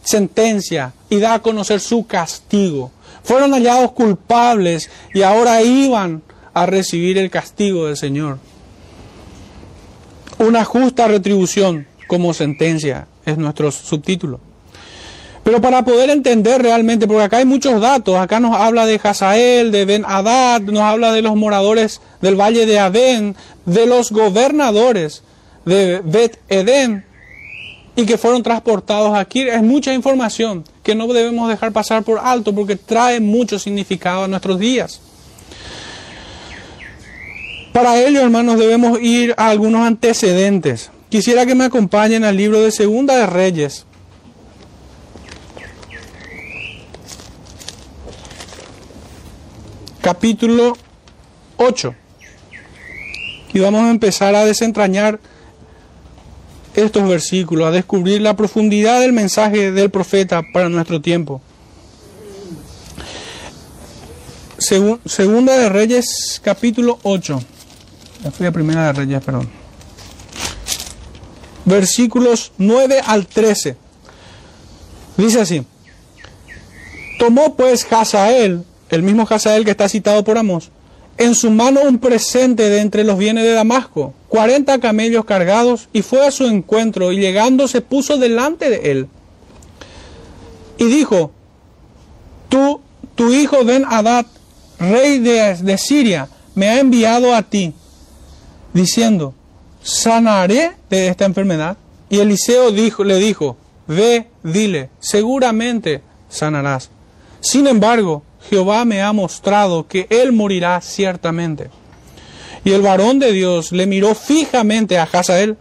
sentencia 0.02 0.92
y 1.08 1.20
da 1.20 1.34
a 1.34 1.42
conocer 1.42 1.78
su 1.78 2.04
castigo. 2.04 2.90
Fueron 3.26 3.50
hallados 3.52 3.90
culpables 3.90 4.88
y 5.12 5.22
ahora 5.22 5.60
iban 5.60 6.22
a 6.54 6.64
recibir 6.64 7.18
el 7.18 7.28
castigo 7.28 7.86
del 7.86 7.96
Señor. 7.96 8.38
Una 10.38 10.64
justa 10.64 11.08
retribución 11.08 11.88
como 12.06 12.32
sentencia 12.32 13.08
es 13.24 13.36
nuestro 13.36 13.72
subtítulo. 13.72 14.38
Pero 15.42 15.60
para 15.60 15.84
poder 15.84 16.10
entender 16.10 16.62
realmente, 16.62 17.08
porque 17.08 17.24
acá 17.24 17.38
hay 17.38 17.44
muchos 17.44 17.80
datos, 17.80 18.16
acá 18.16 18.38
nos 18.38 18.56
habla 18.56 18.86
de 18.86 19.00
Hazael, 19.02 19.72
de 19.72 19.84
Ben 19.84 20.04
Hadad, 20.06 20.60
nos 20.60 20.82
habla 20.82 21.12
de 21.12 21.22
los 21.22 21.34
moradores 21.34 22.00
del 22.20 22.40
valle 22.40 22.64
de 22.64 22.78
Adén, 22.78 23.34
de 23.64 23.86
los 23.86 24.12
gobernadores 24.12 25.24
de 25.64 26.00
Bet 26.04 26.38
Edén, 26.48 27.04
y 27.96 28.04
que 28.04 28.18
fueron 28.18 28.42
transportados 28.42 29.16
aquí. 29.16 29.48
Es 29.48 29.62
mucha 29.62 29.92
información 29.94 30.64
que 30.82 30.94
no 30.94 31.08
debemos 31.08 31.48
dejar 31.48 31.72
pasar 31.72 32.04
por 32.04 32.18
alto 32.18 32.54
porque 32.54 32.76
trae 32.76 33.18
mucho 33.18 33.58
significado 33.58 34.24
a 34.24 34.28
nuestros 34.28 34.58
días. 34.58 35.00
Para 37.72 38.00
ello, 38.00 38.20
hermanos, 38.20 38.58
debemos 38.58 39.00
ir 39.00 39.34
a 39.36 39.48
algunos 39.48 39.80
antecedentes. 39.80 40.90
Quisiera 41.08 41.46
que 41.46 41.54
me 41.54 41.64
acompañen 41.64 42.24
al 42.24 42.36
libro 42.36 42.60
de 42.60 42.70
Segunda 42.70 43.16
de 43.16 43.26
Reyes. 43.26 43.86
Capítulo 50.00 50.76
8. 51.56 51.94
Y 53.54 53.58
vamos 53.58 53.82
a 53.82 53.90
empezar 53.90 54.34
a 54.34 54.44
desentrañar 54.44 55.18
estos 56.76 57.08
versículos, 57.08 57.66
a 57.66 57.70
descubrir 57.70 58.20
la 58.20 58.36
profundidad 58.36 59.00
del 59.00 59.12
mensaje 59.12 59.72
del 59.72 59.90
profeta 59.90 60.42
para 60.52 60.68
nuestro 60.68 61.00
tiempo. 61.00 61.40
Segunda 64.58 65.56
de 65.58 65.68
Reyes, 65.68 66.40
capítulo 66.42 66.98
8 67.02 67.40
fui 68.30 68.46
a 68.46 68.52
Primera 68.52 68.86
de 68.86 68.92
Reyes, 68.92 69.22
perdón. 69.22 69.48
Versículos 71.64 72.52
9 72.58 73.00
al 73.04 73.26
13. 73.26 73.76
Dice 75.16 75.40
así. 75.40 75.66
Tomó 77.18 77.56
pues 77.56 77.86
Hazael, 77.90 78.64
el 78.90 79.02
mismo 79.02 79.26
Hazael 79.28 79.64
que 79.64 79.70
está 79.70 79.88
citado 79.88 80.22
por 80.22 80.38
Amos, 80.38 80.70
en 81.18 81.34
su 81.34 81.50
mano 81.50 81.80
un 81.82 81.98
presente 81.98 82.68
de 82.68 82.80
entre 82.80 83.04
los 83.04 83.18
bienes 83.18 83.44
de 83.44 83.52
Damasco, 83.52 84.12
cuarenta 84.28 84.78
camellos 84.78 85.24
cargados, 85.24 85.88
y 85.92 86.02
fue 86.02 86.26
a 86.26 86.30
su 86.30 86.44
encuentro, 86.46 87.12
y 87.12 87.18
llegando 87.18 87.68
se 87.68 87.80
puso 87.80 88.18
delante 88.18 88.70
de 88.70 88.90
él. 88.90 89.08
Y 90.78 90.84
dijo, 90.84 91.32
tú, 92.48 92.80
tu 93.14 93.32
hijo 93.32 93.64
Ben 93.64 93.84
Hadad, 93.88 94.26
rey 94.78 95.18
de, 95.18 95.78
Siria, 95.78 96.28
me 96.54 96.68
ha 96.68 96.80
enviado 96.80 97.34
a 97.34 97.42
ti 97.42 97.72
diciendo, 98.72 99.34
sanaré 99.82 100.72
de 100.90 101.08
esta 101.08 101.24
enfermedad. 101.24 101.76
Y 102.10 102.18
Eliseo 102.18 102.70
le 102.70 103.16
dijo, 103.18 103.56
ve, 103.86 104.28
dile, 104.42 104.90
seguramente 105.00 106.02
sanarás. 106.28 106.90
Sin 107.40 107.66
embargo, 107.66 108.22
Jehová 108.48 108.84
me 108.84 109.02
ha 109.02 109.12
mostrado 109.12 109.86
que 109.86 110.06
él 110.10 110.32
morirá 110.32 110.80
ciertamente. 110.80 111.70
Y 112.64 112.72
el 112.72 112.82
varón 112.82 113.18
de 113.18 113.32
Dios 113.32 113.72
le 113.72 113.86
miró 113.86 114.14
fijamente 114.14 114.98
a 114.98 115.08
Hazael 115.10 115.56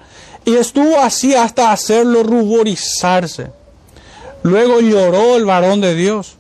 y 0.45 0.55
estuvo 0.55 0.99
así 0.99 1.35
hasta 1.35 1.71
hacerlo 1.71 2.23
ruborizarse. 2.23 3.51
Luego 4.43 4.79
lloró 4.79 5.35
el 5.35 5.45
varón 5.45 5.81
de 5.81 5.95
Dios. 5.95 6.37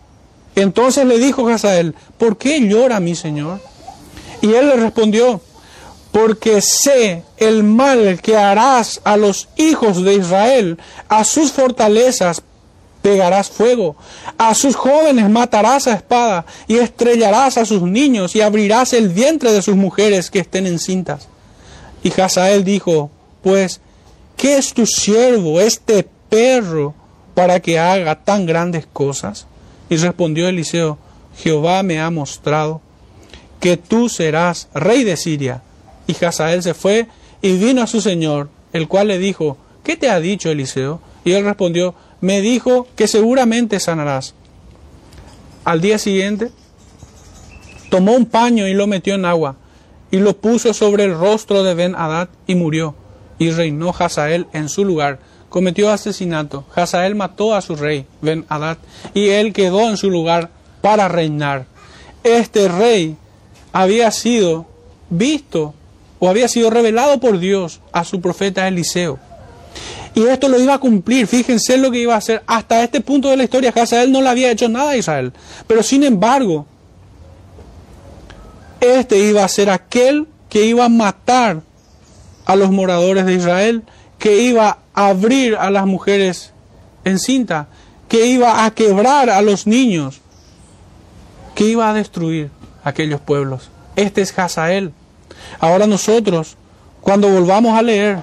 Entonces 0.55 1.05
le 1.05 1.17
dijo 1.17 1.47
Hazael, 1.49 1.95
¿por 2.17 2.37
qué 2.37 2.61
llora 2.61 2.99
mi 2.99 3.15
señor? 3.15 3.59
Y 4.41 4.53
él 4.53 4.69
le 4.69 4.75
respondió, 4.75 5.41
porque 6.11 6.61
sé 6.61 7.23
el 7.37 7.63
mal 7.63 8.21
que 8.21 8.37
harás 8.37 9.01
a 9.03 9.17
los 9.17 9.49
hijos 9.57 10.03
de 10.03 10.15
Israel, 10.15 10.77
a 11.09 11.23
sus 11.23 11.51
fortalezas 11.51 12.41
pegarás 13.05 13.51
fuego, 13.51 13.95
a 14.35 14.55
sus 14.55 14.75
jóvenes 14.75 15.29
matarás 15.29 15.85
a 15.85 15.93
espada, 15.93 16.43
y 16.67 16.77
estrellarás 16.77 17.55
a 17.59 17.63
sus 17.63 17.83
niños, 17.83 18.35
y 18.35 18.41
abrirás 18.41 18.93
el 18.93 19.09
vientre 19.09 19.51
de 19.53 19.61
sus 19.61 19.75
mujeres 19.75 20.31
que 20.31 20.39
estén 20.39 20.65
encintas. 20.65 21.27
Y 22.01 22.19
Hazael 22.19 22.63
dijo, 22.63 23.11
pues, 23.43 23.79
¿qué 24.35 24.57
es 24.57 24.73
tu 24.73 24.87
siervo, 24.87 25.61
este 25.61 26.07
perro, 26.29 26.95
para 27.35 27.59
que 27.59 27.77
haga 27.77 28.23
tan 28.23 28.47
grandes 28.47 28.87
cosas? 28.91 29.45
Y 29.87 29.97
respondió 29.97 30.49
Eliseo, 30.49 30.97
Jehová 31.37 31.83
me 31.83 31.99
ha 31.99 32.09
mostrado 32.09 32.81
que 33.59 33.77
tú 33.77 34.09
serás 34.09 34.67
rey 34.73 35.03
de 35.03 35.15
Siria 35.15 35.61
y 36.07 36.25
Hazael 36.25 36.63
se 36.63 36.73
fue 36.73 37.05
y 37.43 37.55
vino 37.57 37.83
a 37.83 37.87
su 37.87 38.01
señor, 38.01 38.49
el 38.73 38.87
cual 38.87 39.09
le 39.09 39.19
dijo, 39.19 39.57
¿qué 39.83 39.95
te 39.95 40.09
ha 40.09 40.19
dicho 40.19 40.49
Eliseo? 40.49 41.01
Y 41.23 41.33
él 41.33 41.43
respondió, 41.43 41.93
me 42.21 42.41
dijo 42.41 42.87
que 42.95 43.07
seguramente 43.07 43.79
sanarás. 43.79 44.33
Al 45.63 45.81
día 45.81 45.97
siguiente, 45.97 46.51
tomó 47.89 48.13
un 48.13 48.25
paño 48.25 48.67
y 48.67 48.73
lo 48.73 48.87
metió 48.87 49.15
en 49.15 49.25
agua, 49.25 49.55
y 50.11 50.17
lo 50.17 50.37
puso 50.37 50.73
sobre 50.73 51.05
el 51.05 51.17
rostro 51.17 51.63
de 51.63 51.73
Ben 51.73 51.95
Hadad 51.95 52.29
y 52.47 52.55
murió. 52.55 52.95
Y 53.37 53.51
reinó 53.51 53.93
Hazael 53.97 54.47
en 54.53 54.69
su 54.69 54.85
lugar. 54.85 55.19
Cometió 55.49 55.91
asesinato. 55.91 56.65
Hazael 56.73 57.15
mató 57.15 57.53
a 57.53 57.61
su 57.61 57.75
rey, 57.75 58.05
Ben 58.21 58.45
Hadad, 58.47 58.77
y 59.13 59.29
él 59.29 59.51
quedó 59.51 59.89
en 59.89 59.97
su 59.97 60.09
lugar 60.09 60.51
para 60.81 61.07
reinar. 61.07 61.65
Este 62.23 62.67
rey 62.67 63.17
había 63.73 64.09
sido 64.11 64.67
visto 65.09 65.73
o 66.19 66.29
había 66.29 66.47
sido 66.47 66.69
revelado 66.69 67.19
por 67.19 67.39
Dios 67.39 67.81
a 67.91 68.03
su 68.03 68.21
profeta 68.21 68.67
Eliseo. 68.67 69.19
Y 70.15 70.23
esto 70.27 70.47
lo 70.47 70.57
iba 70.57 70.73
a 70.73 70.79
cumplir, 70.79 71.27
fíjense 71.27 71.77
lo 71.77 71.91
que 71.91 71.99
iba 71.99 72.15
a 72.15 72.17
hacer. 72.17 72.41
Hasta 72.47 72.81
este 72.81 73.01
punto 73.01 73.29
de 73.29 73.35
la 73.35 73.43
historia, 73.43 73.73
Hazael 73.75 74.13
no 74.13 74.21
le 74.21 74.29
había 74.29 74.49
hecho 74.49 74.69
nada 74.69 74.91
a 74.91 74.97
Israel. 74.97 75.33
Pero 75.67 75.83
sin 75.83 76.05
embargo, 76.05 76.65
este 78.79 79.19
iba 79.19 79.43
a 79.43 79.47
ser 79.49 79.69
aquel 79.69 80.27
que 80.47 80.65
iba 80.65 80.85
a 80.85 80.89
matar 80.89 81.61
a 82.45 82.55
los 82.55 82.71
moradores 82.71 83.25
de 83.25 83.33
Israel, 83.33 83.83
que 84.17 84.41
iba 84.41 84.77
a 84.93 85.07
abrir 85.07 85.57
a 85.57 85.69
las 85.69 85.85
mujeres 85.85 86.53
encinta, 87.03 87.67
que 88.07 88.25
iba 88.27 88.63
a 88.63 88.71
quebrar 88.71 89.29
a 89.29 89.41
los 89.41 89.67
niños, 89.67 90.21
que 91.55 91.65
iba 91.65 91.89
a 91.89 91.93
destruir 91.93 92.51
aquellos 92.85 93.19
pueblos. 93.19 93.69
Este 93.97 94.21
es 94.21 94.37
Hazael. 94.37 94.93
Ahora 95.59 95.87
nosotros, 95.87 96.55
cuando 97.01 97.27
volvamos 97.27 97.77
a 97.77 97.81
leer 97.81 98.19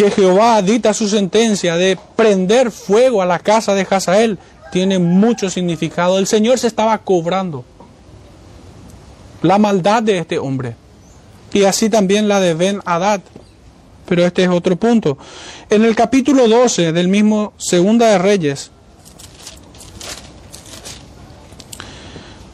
que 0.00 0.10
Jehová 0.10 0.62
dicta 0.62 0.94
su 0.94 1.10
sentencia 1.10 1.76
de 1.76 1.98
prender 2.16 2.70
fuego 2.70 3.20
a 3.20 3.26
la 3.26 3.38
casa 3.38 3.74
de 3.74 3.86
Hazael, 3.90 4.38
tiene 4.72 4.98
mucho 4.98 5.50
significado. 5.50 6.18
El 6.18 6.26
Señor 6.26 6.58
se 6.58 6.68
estaba 6.68 6.96
cobrando 6.96 7.66
la 9.42 9.58
maldad 9.58 10.02
de 10.02 10.16
este 10.16 10.38
hombre 10.38 10.74
y 11.52 11.64
así 11.64 11.90
también 11.90 12.28
la 12.28 12.40
de 12.40 12.54
Ben 12.54 12.80
Hadad. 12.86 13.20
pero 14.06 14.24
este 14.24 14.44
es 14.44 14.48
otro 14.48 14.76
punto. 14.76 15.18
En 15.68 15.84
el 15.84 15.94
capítulo 15.94 16.48
12 16.48 16.92
del 16.92 17.08
mismo 17.08 17.52
Segunda 17.58 18.06
de 18.06 18.16
Reyes, 18.16 18.70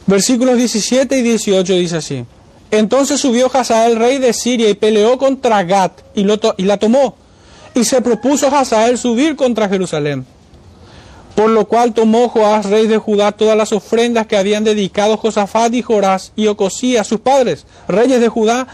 versículos 0.05 0.57
17 0.57 1.17
y 1.17 1.21
18 1.21 1.73
dice 1.75 1.95
así. 1.95 2.25
Entonces 2.71 3.21
subió 3.21 3.49
Hazael, 3.55 3.95
rey 3.95 4.17
de 4.17 4.33
Siria, 4.33 4.69
y 4.69 4.73
peleó 4.73 5.17
contra 5.17 5.63
Gat, 5.63 6.01
y, 6.13 6.25
la 6.25 6.77
tomó. 6.77 7.15
Y 7.77 7.83
se 7.83 8.01
propuso 8.01 8.47
Hazael 8.47 8.97
subir 8.97 9.35
contra 9.35 9.69
Jerusalén. 9.69 10.25
Por 11.35 11.51
lo 11.51 11.67
cual 11.67 11.93
tomó 11.93 12.27
Joás, 12.27 12.65
rey 12.65 12.87
de 12.87 12.97
Judá, 12.97 13.33
todas 13.33 13.55
las 13.55 13.71
ofrendas 13.71 14.25
que 14.25 14.35
habían 14.35 14.63
dedicado 14.63 15.15
Josafat 15.17 15.71
y 15.75 15.83
Jorás 15.83 16.31
y 16.35 16.47
Ocosía, 16.47 17.03
sus 17.03 17.19
padres, 17.19 17.67
reyes 17.87 18.19
de 18.19 18.29
Judá, 18.29 18.67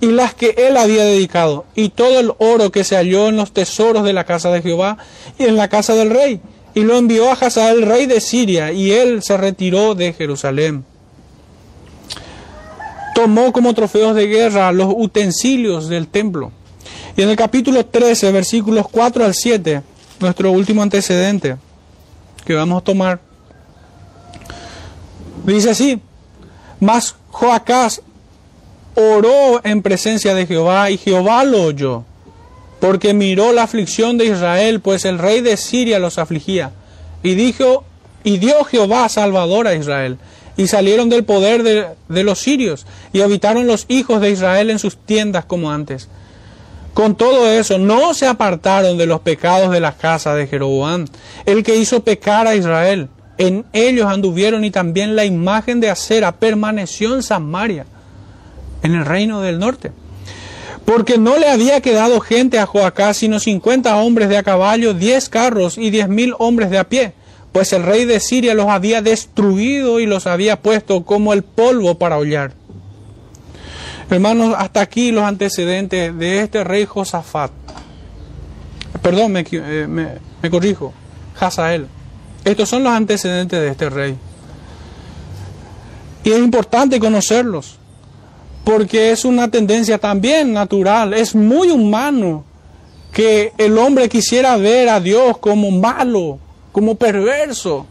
y 0.00 0.06
las 0.06 0.34
que 0.34 0.56
él 0.58 0.76
había 0.76 1.04
dedicado, 1.04 1.66
y 1.76 1.90
todo 1.90 2.18
el 2.18 2.32
oro 2.38 2.72
que 2.72 2.82
se 2.82 2.96
halló 2.96 3.28
en 3.28 3.36
los 3.36 3.52
tesoros 3.52 4.02
de 4.02 4.12
la 4.12 4.24
casa 4.24 4.50
de 4.50 4.60
Jehová 4.60 4.98
y 5.38 5.44
en 5.44 5.54
la 5.54 5.68
casa 5.68 5.94
del 5.94 6.10
rey, 6.10 6.40
y 6.74 6.80
lo 6.80 6.98
envió 6.98 7.30
a 7.30 7.34
Hazael, 7.34 7.82
rey 7.82 8.06
de 8.06 8.20
Siria, 8.20 8.72
y 8.72 8.90
él 8.90 9.22
se 9.22 9.36
retiró 9.36 9.94
de 9.94 10.12
Jerusalén. 10.12 10.84
Tomó 13.14 13.52
como 13.52 13.72
trofeos 13.72 14.16
de 14.16 14.26
guerra 14.26 14.72
los 14.72 14.92
utensilios 14.96 15.88
del 15.88 16.08
templo. 16.08 16.50
Y 17.16 17.22
en 17.22 17.30
el 17.30 17.36
capítulo 17.36 17.86
13, 17.86 18.30
versículos 18.30 18.86
4 18.90 19.24
al 19.24 19.34
7, 19.34 19.80
nuestro 20.20 20.52
último 20.52 20.82
antecedente, 20.82 21.56
que 22.44 22.54
vamos 22.54 22.82
a 22.82 22.84
tomar. 22.84 23.20
Dice 25.46 25.70
así, 25.70 25.98
mas 26.78 27.14
Joacás 27.30 28.02
oró 28.94 29.62
en 29.64 29.80
presencia 29.80 30.34
de 30.34 30.46
Jehová 30.46 30.90
y 30.90 30.98
Jehová 30.98 31.44
lo 31.44 31.62
oyó, 31.62 32.04
porque 32.80 33.14
miró 33.14 33.52
la 33.52 33.62
aflicción 33.62 34.18
de 34.18 34.26
Israel, 34.26 34.80
pues 34.80 35.06
el 35.06 35.18
rey 35.18 35.40
de 35.40 35.56
Siria 35.56 35.98
los 35.98 36.18
afligía. 36.18 36.72
Y 37.22 37.34
dijo, 37.34 37.84
y 38.24 38.36
dio 38.36 38.62
Jehová 38.64 39.08
salvador 39.08 39.68
a 39.68 39.74
Israel. 39.74 40.18
Y 40.58 40.68
salieron 40.68 41.08
del 41.08 41.24
poder 41.24 41.62
de, 41.62 41.86
de 42.08 42.24
los 42.24 42.40
sirios, 42.40 42.86
y 43.14 43.22
habitaron 43.22 43.66
los 43.66 43.86
hijos 43.88 44.20
de 44.20 44.30
Israel 44.30 44.68
en 44.68 44.78
sus 44.78 44.98
tiendas 44.98 45.46
como 45.46 45.70
antes. 45.70 46.08
Con 46.96 47.14
todo 47.14 47.46
eso, 47.52 47.76
no 47.76 48.14
se 48.14 48.26
apartaron 48.26 48.96
de 48.96 49.04
los 49.04 49.20
pecados 49.20 49.70
de 49.70 49.80
la 49.80 49.92
casa 49.92 50.34
de 50.34 50.46
Jeroboam, 50.46 51.04
el 51.44 51.62
que 51.62 51.76
hizo 51.76 52.02
pecar 52.02 52.46
a 52.46 52.54
Israel. 52.56 53.10
En 53.36 53.66
ellos 53.74 54.06
anduvieron 54.06 54.64
y 54.64 54.70
también 54.70 55.14
la 55.14 55.26
imagen 55.26 55.78
de 55.78 55.90
acera 55.90 56.32
permaneció 56.32 57.14
en 57.14 57.22
Samaria, 57.22 57.84
en 58.82 58.94
el 58.94 59.04
reino 59.04 59.42
del 59.42 59.58
norte. 59.58 59.92
Porque 60.86 61.18
no 61.18 61.36
le 61.36 61.50
había 61.50 61.82
quedado 61.82 62.18
gente 62.20 62.58
a 62.58 62.64
Joacá, 62.64 63.12
sino 63.12 63.40
cincuenta 63.40 63.96
hombres 63.96 64.30
de 64.30 64.38
a 64.38 64.42
caballo, 64.42 64.94
diez 64.94 65.28
carros 65.28 65.76
y 65.76 65.90
diez 65.90 66.08
mil 66.08 66.32
hombres 66.38 66.70
de 66.70 66.78
a 66.78 66.88
pie, 66.88 67.12
pues 67.52 67.74
el 67.74 67.82
rey 67.82 68.06
de 68.06 68.20
Siria 68.20 68.54
los 68.54 68.68
había 68.68 69.02
destruido 69.02 70.00
y 70.00 70.06
los 70.06 70.26
había 70.26 70.62
puesto 70.62 71.04
como 71.04 71.34
el 71.34 71.42
polvo 71.42 71.98
para 71.98 72.16
hollar. 72.16 72.54
Hermanos, 74.08 74.54
hasta 74.56 74.80
aquí 74.80 75.10
los 75.10 75.24
antecedentes 75.24 76.16
de 76.16 76.40
este 76.40 76.62
rey 76.62 76.86
Josafat. 76.86 77.50
Perdón, 79.02 79.32
me, 79.32 79.44
eh, 79.50 79.86
me, 79.88 80.50
corrijo. 80.50 80.92
Hazael. 81.38 81.88
Estos 82.44 82.68
son 82.68 82.84
los 82.84 82.92
antecedentes 82.92 83.60
de 83.60 83.68
este 83.68 83.90
rey. 83.90 84.16
Y 86.22 86.30
es 86.30 86.38
importante 86.38 87.00
conocerlos, 87.00 87.78
porque 88.64 89.10
es 89.10 89.24
una 89.24 89.48
tendencia 89.48 89.98
también 89.98 90.52
natural, 90.52 91.12
es 91.14 91.34
muy 91.34 91.70
humano 91.70 92.44
que 93.12 93.52
el 93.58 93.76
hombre 93.78 94.08
quisiera 94.08 94.56
ver 94.56 94.88
a 94.88 95.00
Dios 95.00 95.38
como 95.38 95.70
malo, 95.70 96.38
como 96.72 96.94
perverso. 96.94 97.86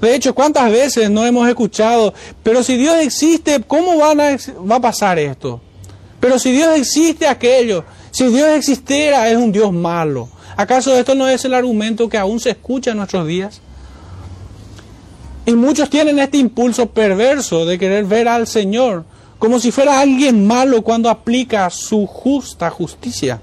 De 0.00 0.14
hecho, 0.14 0.34
¿cuántas 0.34 0.70
veces 0.70 1.10
no 1.10 1.24
hemos 1.24 1.48
escuchado, 1.48 2.12
pero 2.42 2.62
si 2.62 2.76
Dios 2.76 2.96
existe, 2.96 3.60
¿cómo 3.66 3.96
van 3.98 4.20
a, 4.20 4.36
va 4.70 4.76
a 4.76 4.80
pasar 4.80 5.18
esto? 5.18 5.60
Pero 6.20 6.38
si 6.38 6.52
Dios 6.52 6.76
existe 6.76 7.26
aquello, 7.26 7.84
si 8.10 8.26
Dios 8.28 8.48
existiera, 8.50 9.28
es 9.30 9.36
un 9.36 9.52
Dios 9.52 9.72
malo. 9.72 10.28
¿Acaso 10.56 10.96
esto 10.96 11.14
no 11.14 11.28
es 11.28 11.44
el 11.44 11.54
argumento 11.54 12.08
que 12.08 12.18
aún 12.18 12.38
se 12.38 12.50
escucha 12.50 12.92
en 12.92 12.98
nuestros 12.98 13.26
días? 13.26 13.60
Y 15.46 15.52
muchos 15.52 15.90
tienen 15.90 16.18
este 16.18 16.38
impulso 16.38 16.86
perverso 16.86 17.66
de 17.66 17.78
querer 17.78 18.04
ver 18.04 18.28
al 18.28 18.46
Señor 18.46 19.04
como 19.38 19.60
si 19.60 19.70
fuera 19.70 20.00
alguien 20.00 20.46
malo 20.46 20.82
cuando 20.82 21.10
aplica 21.10 21.68
su 21.68 22.06
justa 22.06 22.70
justicia. 22.70 23.40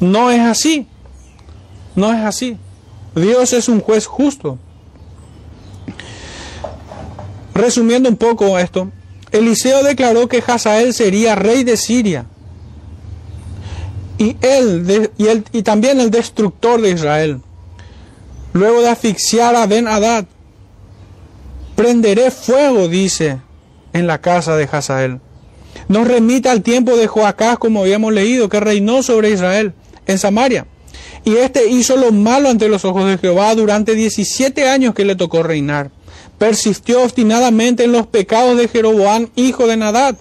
No 0.00 0.30
es 0.30 0.40
así. 0.40 0.86
No 1.94 2.12
es 2.12 2.24
así. 2.24 2.56
Dios 3.16 3.52
es 3.52 3.68
un 3.68 3.80
juez 3.80 4.06
justo. 4.06 4.58
Resumiendo 7.54 8.08
un 8.08 8.16
poco 8.16 8.58
esto, 8.58 8.92
Eliseo 9.32 9.82
declaró 9.82 10.28
que 10.28 10.42
Hazael 10.46 10.94
sería 10.94 11.34
rey 11.34 11.64
de 11.64 11.76
Siria 11.76 12.26
y 14.18 14.36
él, 14.40 15.10
y, 15.18 15.26
él, 15.26 15.44
y 15.52 15.62
también 15.62 16.00
el 16.00 16.10
destructor 16.10 16.80
de 16.80 16.90
Israel. 16.90 17.40
Luego 18.52 18.80
de 18.80 18.88
asfixiar 18.88 19.54
a 19.54 19.66
Ben 19.66 19.88
Hadad, 19.88 20.26
prenderé 21.74 22.30
fuego, 22.30 22.88
dice, 22.88 23.40
en 23.92 24.06
la 24.06 24.20
casa 24.20 24.56
de 24.56 24.68
Hazael. 24.70 25.20
Nos 25.88 26.08
remita 26.08 26.52
al 26.52 26.62
tiempo 26.62 26.96
de 26.96 27.06
Joacás, 27.06 27.58
como 27.58 27.80
habíamos 27.80 28.12
leído, 28.12 28.48
que 28.48 28.60
reinó 28.60 29.02
sobre 29.02 29.30
Israel 29.30 29.74
en 30.06 30.18
Samaria. 30.18 30.66
Y 31.26 31.36
este 31.36 31.66
hizo 31.68 31.96
lo 31.98 32.10
malo 32.10 32.48
ante 32.48 32.70
los 32.70 32.86
ojos 32.86 33.04
de 33.04 33.18
Jehová 33.18 33.54
durante 33.54 33.94
17 33.94 34.66
años 34.66 34.94
que 34.94 35.04
le 35.04 35.14
tocó 35.14 35.42
reinar 35.42 35.90
persistió 36.38 37.02
obstinadamente 37.02 37.84
en 37.84 37.92
los 37.92 38.06
pecados 38.06 38.56
de 38.56 38.68
Jeroboam, 38.68 39.28
hijo 39.36 39.66
de 39.66 39.76
Nadad, 39.76 40.16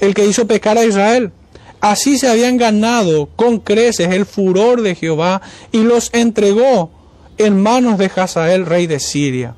el 0.00 0.14
que 0.14 0.26
hizo 0.26 0.46
pecar 0.46 0.78
a 0.78 0.84
Israel. 0.84 1.32
Así 1.80 2.18
se 2.18 2.28
habían 2.28 2.58
ganado 2.58 3.28
con 3.34 3.58
creces 3.58 4.10
el 4.10 4.26
furor 4.26 4.82
de 4.82 4.94
Jehová 4.94 5.42
y 5.72 5.82
los 5.82 6.10
entregó 6.12 6.90
en 7.38 7.60
manos 7.60 7.98
de 7.98 8.10
Hazael, 8.14 8.66
rey 8.66 8.86
de 8.86 9.00
Siria. 9.00 9.54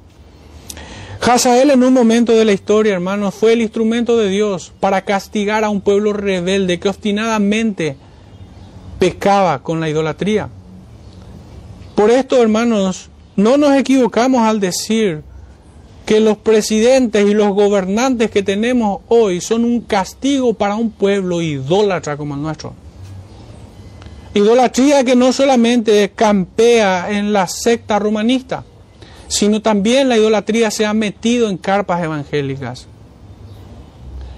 Hazael 1.20 1.70
en 1.70 1.83
un 1.83 1.92
momento 1.92 2.33
de 2.33 2.44
la 2.44 2.52
historia, 2.52 2.94
hermanos, 2.94 3.35
fue 3.35 3.54
el 3.54 3.62
instrumento 3.62 4.16
de 4.16 4.28
Dios 4.28 4.72
para 4.80 5.04
castigar 5.04 5.64
a 5.64 5.70
un 5.70 5.80
pueblo 5.80 6.12
rebelde 6.12 6.78
que 6.78 6.88
obstinadamente 6.88 7.96
pecaba 8.98 9.62
con 9.62 9.80
la 9.80 9.88
idolatría. 9.88 10.48
Por 11.94 12.11
esto, 12.11 12.42
hermanos, 12.42 13.09
no 13.37 13.57
nos 13.57 13.76
equivocamos 13.76 14.42
al 14.42 14.61
decir 14.61 15.22
que 16.07 16.20
los 16.20 16.37
presidentes 16.37 17.26
y 17.26 17.35
los 17.35 17.48
gobernantes 17.48 18.30
que 18.30 18.42
tenemos 18.42 19.02
hoy 19.09 19.40
son 19.40 19.64
un 19.64 19.80
castigo 19.80 20.54
para 20.54 20.74
un 20.74 20.90
pueblo 20.90 21.40
idólatra 21.40 22.16
como 22.16 22.35
el 22.35 22.42
nuestro. 22.42 22.74
Idolatría 24.35 25.04
que 25.04 25.14
no 25.14 25.33
solamente 25.33 26.11
campea 26.14 27.11
en 27.11 27.33
la 27.33 27.46
secta 27.46 27.98
romanista, 27.98 28.64
sino 29.28 29.62
también 29.62 30.09
la 30.09 30.16
idolatría 30.16 30.70
se 30.70 30.85
ha 30.85 30.92
metido 30.92 31.48
en 31.48 31.57
carpas 31.57 32.02
evangélicas. 32.02 32.88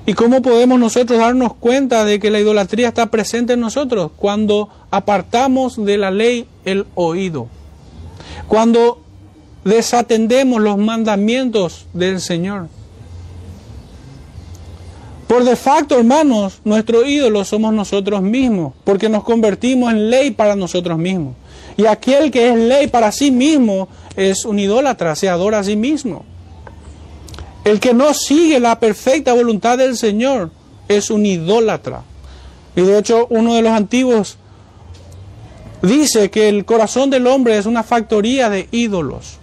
¿Y 0.08 0.14
cómo 0.14 0.40
podemos 0.40 0.78
nosotros 0.78 1.18
darnos 1.18 1.54
cuenta 1.54 2.04
de 2.04 2.20
que 2.20 2.30
la 2.30 2.38
idolatría 2.38 2.88
está 2.88 3.06
presente 3.06 3.54
en 3.54 3.60
nosotros? 3.60 4.12
Cuando 4.16 4.68
apartamos 4.92 5.84
de 5.84 5.98
la 5.98 6.12
ley 6.12 6.46
el 6.64 6.86
oído. 6.94 7.48
Cuando 8.46 9.02
desatendemos 9.64 10.62
los 10.62 10.78
mandamientos 10.78 11.86
del 11.92 12.20
Señor. 12.20 12.68
Por 15.26 15.42
de 15.42 15.56
facto, 15.56 15.98
hermanos, 15.98 16.60
nuestro 16.64 17.04
ídolo 17.04 17.44
somos 17.44 17.74
nosotros 17.74 18.22
mismos, 18.22 18.74
porque 18.84 19.08
nos 19.08 19.24
convertimos 19.24 19.92
en 19.92 20.08
ley 20.08 20.30
para 20.30 20.54
nosotros 20.54 20.96
mismos. 20.98 21.34
Y 21.76 21.86
aquel 21.86 22.30
que 22.30 22.50
es 22.50 22.56
ley 22.56 22.86
para 22.86 23.10
sí 23.10 23.32
mismo 23.32 23.88
es 24.14 24.44
un 24.44 24.60
idólatra, 24.60 25.16
se 25.16 25.28
adora 25.28 25.58
a 25.58 25.64
sí 25.64 25.74
mismo. 25.74 26.24
El 27.66 27.80
que 27.80 27.92
no 27.92 28.14
sigue 28.14 28.60
la 28.60 28.78
perfecta 28.78 29.32
voluntad 29.32 29.76
del 29.76 29.96
Señor 29.96 30.52
es 30.86 31.10
un 31.10 31.26
idólatra. 31.26 32.04
Y 32.76 32.82
de 32.82 32.96
hecho, 32.96 33.26
uno 33.28 33.54
de 33.54 33.62
los 33.62 33.72
antiguos 33.72 34.38
dice 35.82 36.30
que 36.30 36.48
el 36.48 36.64
corazón 36.64 37.10
del 37.10 37.26
hombre 37.26 37.58
es 37.58 37.66
una 37.66 37.82
factoría 37.82 38.48
de 38.50 38.68
ídolos 38.70 39.38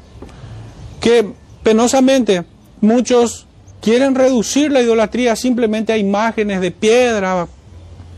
que 1.01 1.33
penosamente 1.63 2.45
muchos 2.79 3.45
quieren 3.81 4.15
reducir 4.15 4.71
la 4.71 4.81
idolatría 4.81 5.35
simplemente 5.35 5.91
a 5.91 5.97
imágenes 5.97 6.61
de 6.61 6.71
piedra 6.71 7.45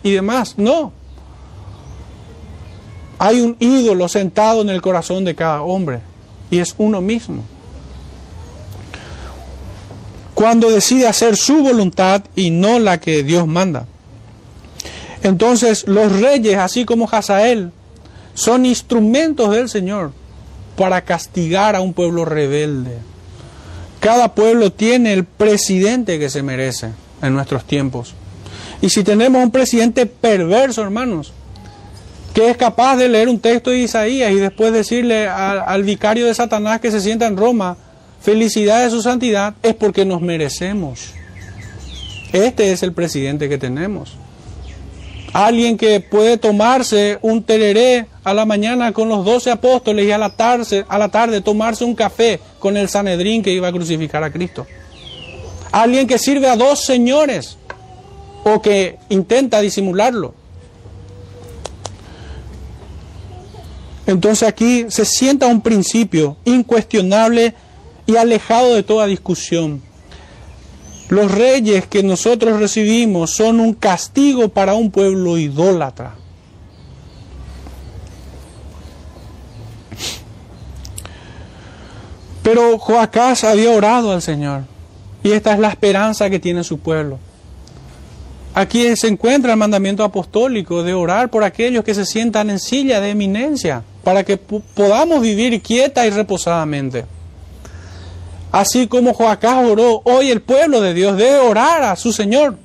y 0.04 0.12
demás. 0.12 0.54
No. 0.60 0.94
Hay 3.18 3.42
un 3.42 3.58
ídolo 3.60 4.08
sentado 4.08 4.62
en 4.62 4.70
el 4.70 4.84
corazón 4.84 5.26
de 5.26 5.34
cada 5.34 5.64
hombre 5.64 6.02
y 6.52 6.60
es 6.60 6.76
uno 6.78 7.02
mismo. 7.02 7.55
Cuando 10.36 10.70
decide 10.70 11.08
hacer 11.08 11.38
su 11.38 11.64
voluntad 11.64 12.24
y 12.36 12.52
no 12.52 12.78
la 12.78 13.00
que 13.00 13.24
Dios 13.24 13.48
manda. 13.48 13.88
Entonces 15.24 15.88
los 15.88 16.12
reyes, 16.22 16.58
así 16.58 16.86
como 16.86 17.10
Hazael, 17.10 17.72
son 18.36 18.66
instrumentos 18.66 19.50
del 19.56 19.70
Señor 19.70 20.12
para 20.78 21.02
castigar 21.02 21.76
a 21.76 21.82
un 21.82 21.94
pueblo 21.94 22.26
rebelde. 22.26 22.98
Cada 24.00 24.36
pueblo 24.36 24.72
tiene 24.72 25.14
el 25.14 25.24
presidente 25.24 26.20
que 26.20 26.30
se 26.30 26.44
merece 26.44 26.90
en 27.22 27.34
nuestros 27.34 27.64
tiempos. 27.64 28.14
Y 28.82 28.90
si 28.90 29.04
tenemos 29.04 29.42
un 29.42 29.52
presidente 29.52 30.06
perverso, 30.06 30.82
hermanos, 30.82 31.34
que 32.34 32.50
es 32.50 32.58
capaz 32.58 32.98
de 32.98 33.08
leer 33.08 33.30
un 33.30 33.40
texto 33.40 33.70
de 33.70 33.80
Isaías 33.80 34.32
y 34.32 34.36
después 34.36 34.74
decirle 34.74 35.28
al, 35.28 35.64
al 35.66 35.84
vicario 35.84 36.26
de 36.26 36.34
Satanás 36.34 36.82
que 36.82 36.92
se 36.92 37.00
sienta 37.00 37.26
en 37.26 37.38
Roma, 37.38 37.78
felicidad 38.26 38.84
de 38.84 38.90
su 38.90 39.04
santidad, 39.04 39.54
es 39.62 39.76
porque 39.76 40.04
nos 40.04 40.20
merecemos. 40.20 41.14
Este 42.34 42.72
es 42.72 42.82
el 42.82 42.92
presidente 42.92 43.48
que 43.48 43.60
tenemos. 43.60 44.18
Alguien 45.32 45.78
que 45.78 46.00
puede 46.00 46.38
tomarse 46.38 47.20
un 47.22 47.44
tereré 47.44 48.08
a 48.24 48.34
la 48.34 48.46
mañana 48.46 48.92
con 48.94 49.10
los 49.10 49.24
doce 49.24 49.52
apóstoles 49.52 50.08
y 50.08 50.12
a 50.12 50.18
la, 50.18 50.36
tarde, 50.36 50.86
a 50.90 50.98
la 50.98 51.10
tarde 51.10 51.42
tomarse 51.42 51.86
un 51.86 51.94
café 51.94 52.40
con 52.58 52.78
el 52.78 52.90
Sanedrín 52.90 53.44
que 53.44 53.54
iba 53.54 53.68
a 53.68 53.72
crucificar 53.72 54.24
a 54.24 54.32
Cristo. 54.32 54.66
Alguien 55.72 56.08
que 56.08 56.18
sirve 56.18 56.50
a 56.50 56.56
dos 56.56 56.84
señores 56.84 57.58
o 58.44 58.60
que 58.60 58.98
intenta 59.10 59.62
disimularlo. 59.62 60.34
Entonces 64.08 64.48
aquí 64.48 64.86
se 64.90 65.06
sienta 65.06 65.46
un 65.48 65.62
principio 65.62 66.38
incuestionable 66.46 67.54
y 68.06 68.16
alejado 68.16 68.76
de 68.76 68.84
toda 68.84 69.08
discusión. 69.08 69.82
Los 71.10 71.32
reyes 71.32 71.86
que 71.88 72.04
nosotros 72.04 72.60
recibimos 72.60 73.32
son 73.32 73.60
un 73.60 73.74
castigo 73.74 74.50
para 74.50 74.74
un 74.74 74.90
pueblo 74.92 75.38
idólatra. 75.38 76.16
Pero 82.42 82.78
Joacás 82.78 83.44
había 83.44 83.72
orado 83.72 84.12
al 84.12 84.22
Señor 84.22 84.64
y 85.24 85.32
esta 85.32 85.54
es 85.54 85.60
la 85.60 85.70
esperanza 85.70 86.30
que 86.30 86.40
tiene 86.40 86.64
su 86.64 86.78
pueblo. 86.78 87.18
Aquí 88.54 88.96
se 88.96 89.08
encuentra 89.08 89.54
el 89.54 89.60
mandamiento 89.60 90.04
apostólico 90.04 90.82
de 90.82 90.94
orar 90.94 91.30
por 91.30 91.44
aquellos 91.44 91.84
que 91.84 91.94
se 91.94 92.06
sientan 92.06 92.50
en 92.50 92.60
silla 92.60 93.02
de 93.02 93.10
eminencia 93.10 93.84
para 94.04 94.24
que 94.24 94.38
podamos 94.38 95.22
vivir 95.22 95.62
quieta 95.62 96.06
y 96.08 96.12
reposadamente. 96.12 97.06
Así 98.56 98.88
como 98.88 99.14
Joacás 99.14 99.68
oró, 99.70 100.02
hoy 100.06 100.32
el 100.32 100.42
pueblo 100.42 100.80
de 100.80 100.94
Dios 100.94 101.18
debe 101.18 101.40
orar 101.40 101.84
a 101.84 101.98
su 101.98 102.14
Señor, 102.14 102.58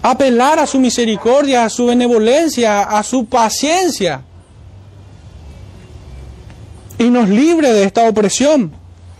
apelar 0.00 0.58
a 0.58 0.66
su 0.66 0.80
misericordia, 0.80 1.66
a 1.66 1.68
su 1.68 1.84
benevolencia, 1.84 2.80
a 2.80 3.02
su 3.02 3.26
paciencia, 3.26 4.22
y 6.96 7.10
nos 7.10 7.28
libre 7.28 7.70
de 7.74 7.82
esta 7.82 8.08
opresión, 8.08 8.72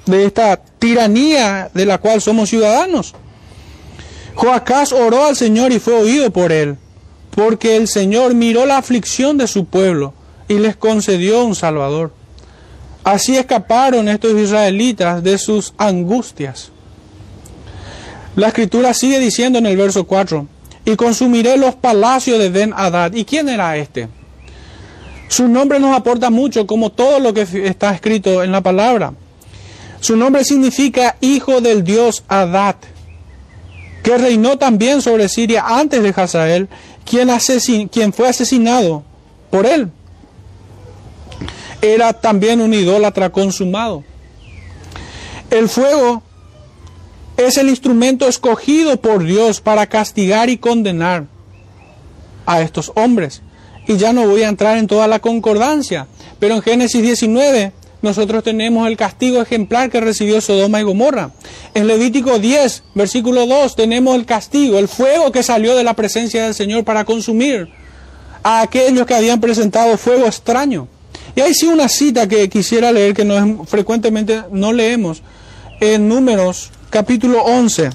de 0.07 0.24
esta 0.24 0.57
tiranía 0.57 1.70
de 1.74 1.84
la 1.84 1.99
cual 1.99 2.22
somos 2.22 2.49
ciudadanos. 2.49 3.12
Joacás 4.37 4.95
oró 4.95 5.26
al 5.26 5.37
Señor 5.37 5.70
y 5.70 5.80
fue 5.80 6.01
oído 6.01 6.30
por 6.30 6.51
él, 6.51 6.78
porque 7.32 7.76
el 7.76 7.89
Señor 7.89 8.32
miró 8.32 8.64
la 8.64 8.78
aflicción 8.78 9.37
de 9.37 9.47
su 9.49 9.66
pueblo 9.66 10.14
y 10.49 10.55
les 10.55 10.76
concedió 10.76 11.45
un 11.45 11.55
Salvador. 11.55 12.12
Así 13.07 13.36
escaparon 13.36 14.09
estos 14.09 14.32
israelitas 14.32 15.22
de 15.22 15.38
sus 15.38 15.72
angustias. 15.78 16.72
La 18.34 18.48
escritura 18.48 18.92
sigue 18.94 19.20
diciendo 19.20 19.61
en 19.61 19.66
el 19.66 19.76
verso 19.76 20.09
4, 20.09 20.44
y 20.84 20.96
consumiré 20.96 21.57
los 21.57 21.76
palacios 21.76 22.40
de 22.40 22.50
Ben 22.50 22.74
Hadad. 22.76 23.14
¿Y 23.14 23.24
quién 23.24 23.48
era 23.48 23.76
este? 23.76 24.09
Su 25.28 25.46
nombre 25.46 25.78
nos 25.78 25.96
aporta 25.96 26.30
mucho, 26.30 26.66
como 26.66 26.90
todo 26.90 27.20
lo 27.20 27.32
que 27.32 27.42
está 27.42 27.94
escrito 27.94 28.42
en 28.42 28.50
la 28.50 28.61
palabra. 28.61 29.14
Su 30.00 30.16
nombre 30.16 30.42
significa 30.42 31.14
hijo 31.20 31.61
del 31.61 31.84
dios 31.84 32.24
Hadad, 32.26 32.74
que 34.02 34.18
reinó 34.18 34.59
también 34.59 35.00
sobre 35.00 35.28
Siria 35.28 35.62
antes 35.64 36.02
de 36.02 36.09
Hazael, 36.09 36.68
quien, 37.04 37.28
quien 37.86 38.12
fue 38.12 38.28
asesinado 38.28 39.04
por 39.48 39.64
él 39.64 39.92
era 41.95 42.12
también 42.12 42.61
un 42.61 42.74
idólatra 42.74 43.30
consumado. 43.30 44.05
El 45.51 45.68
fuego 45.68 46.22
es 47.37 47.57
el 47.57 47.68
instrumento 47.68 48.26
escogido 48.26 49.01
por 49.01 49.24
Dios 49.24 49.61
para 49.61 49.87
castigar 49.87 50.49
y 50.49 50.59
condenar 50.59 51.26
a 52.47 52.61
estos 52.62 52.93
hombres. 52.95 53.43
Y 53.87 53.97
ya 53.97 54.12
no 54.12 54.26
voy 54.26 54.43
a 54.43 54.49
entrar 54.49 54.78
en 54.78 54.87
toda 54.87 55.07
la 55.07 55.20
concordancia, 55.20 56.09
pero 56.41 56.55
en 56.55 56.62
Génesis 56.62 57.03
19 57.03 57.72
nosotros 58.03 58.45
tenemos 58.45 58.87
el 58.89 58.97
castigo 58.97 59.41
ejemplar 59.41 59.91
que 59.91 60.01
recibió 60.01 60.41
Sodoma 60.41 60.80
y 60.80 60.84
Gomorra. 60.84 61.30
En 61.74 61.87
Levítico 61.87 62.39
10, 62.39 62.82
versículo 62.95 63.47
2, 63.47 63.76
tenemos 63.76 64.14
el 64.14 64.26
castigo, 64.26 64.78
el 64.78 64.89
fuego 64.89 65.32
que 65.32 65.43
salió 65.43 65.74
de 65.76 65.84
la 65.84 65.95
presencia 65.95 66.45
del 66.45 66.55
Señor 66.55 66.84
para 66.84 67.05
consumir 67.05 67.68
a 68.43 68.61
aquellos 68.61 69.07
que 69.07 69.14
habían 69.14 69.41
presentado 69.41 69.97
fuego 69.97 70.26
extraño. 70.26 70.89
Y 71.37 71.43
hay 71.43 71.53
sí 71.53 71.66
una 71.66 71.91
cita 71.91 72.26
que 72.26 72.49
quisiera 72.49 72.91
leer 72.91 73.12
que 73.12 73.22
no 73.22 73.66
frecuentemente 73.66 74.45
no 74.51 74.72
leemos. 74.72 75.22
En 75.80 76.09
Números 76.09 76.70
capítulo 76.89 77.43
11, 77.43 77.91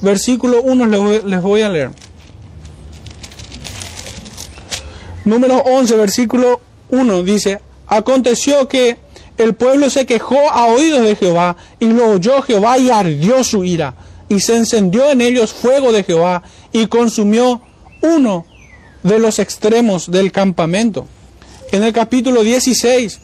versículo 0.00 0.62
1 0.62 0.86
les 1.26 1.42
voy, 1.42 1.60
a 1.60 1.68
leer. 1.68 1.90
Números 5.26 5.60
11, 5.66 5.94
versículo 5.96 6.62
1 6.88 7.22
dice, 7.22 7.60
aconteció 7.86 8.66
que 8.66 8.96
el 9.36 9.54
pueblo 9.54 9.90
se 9.90 10.06
quejó 10.06 10.50
a 10.50 10.64
oídos 10.68 11.02
de 11.02 11.16
Jehová 11.16 11.58
y 11.80 11.84
lo 11.84 12.12
oyó 12.12 12.40
Jehová 12.40 12.78
y 12.78 12.88
ardió 12.88 13.44
su 13.44 13.62
ira 13.62 13.94
y 14.30 14.40
se 14.40 14.56
encendió 14.56 15.10
en 15.10 15.20
ellos 15.20 15.52
fuego 15.52 15.92
de 15.92 16.02
Jehová 16.02 16.42
y 16.72 16.86
consumió 16.86 17.60
uno 18.00 18.46
de 19.02 19.18
los 19.18 19.38
extremos 19.38 20.10
del 20.10 20.32
campamento 20.32 21.06
en 21.72 21.84
el 21.84 21.92
capítulo 21.92 22.42
16, 22.42 23.20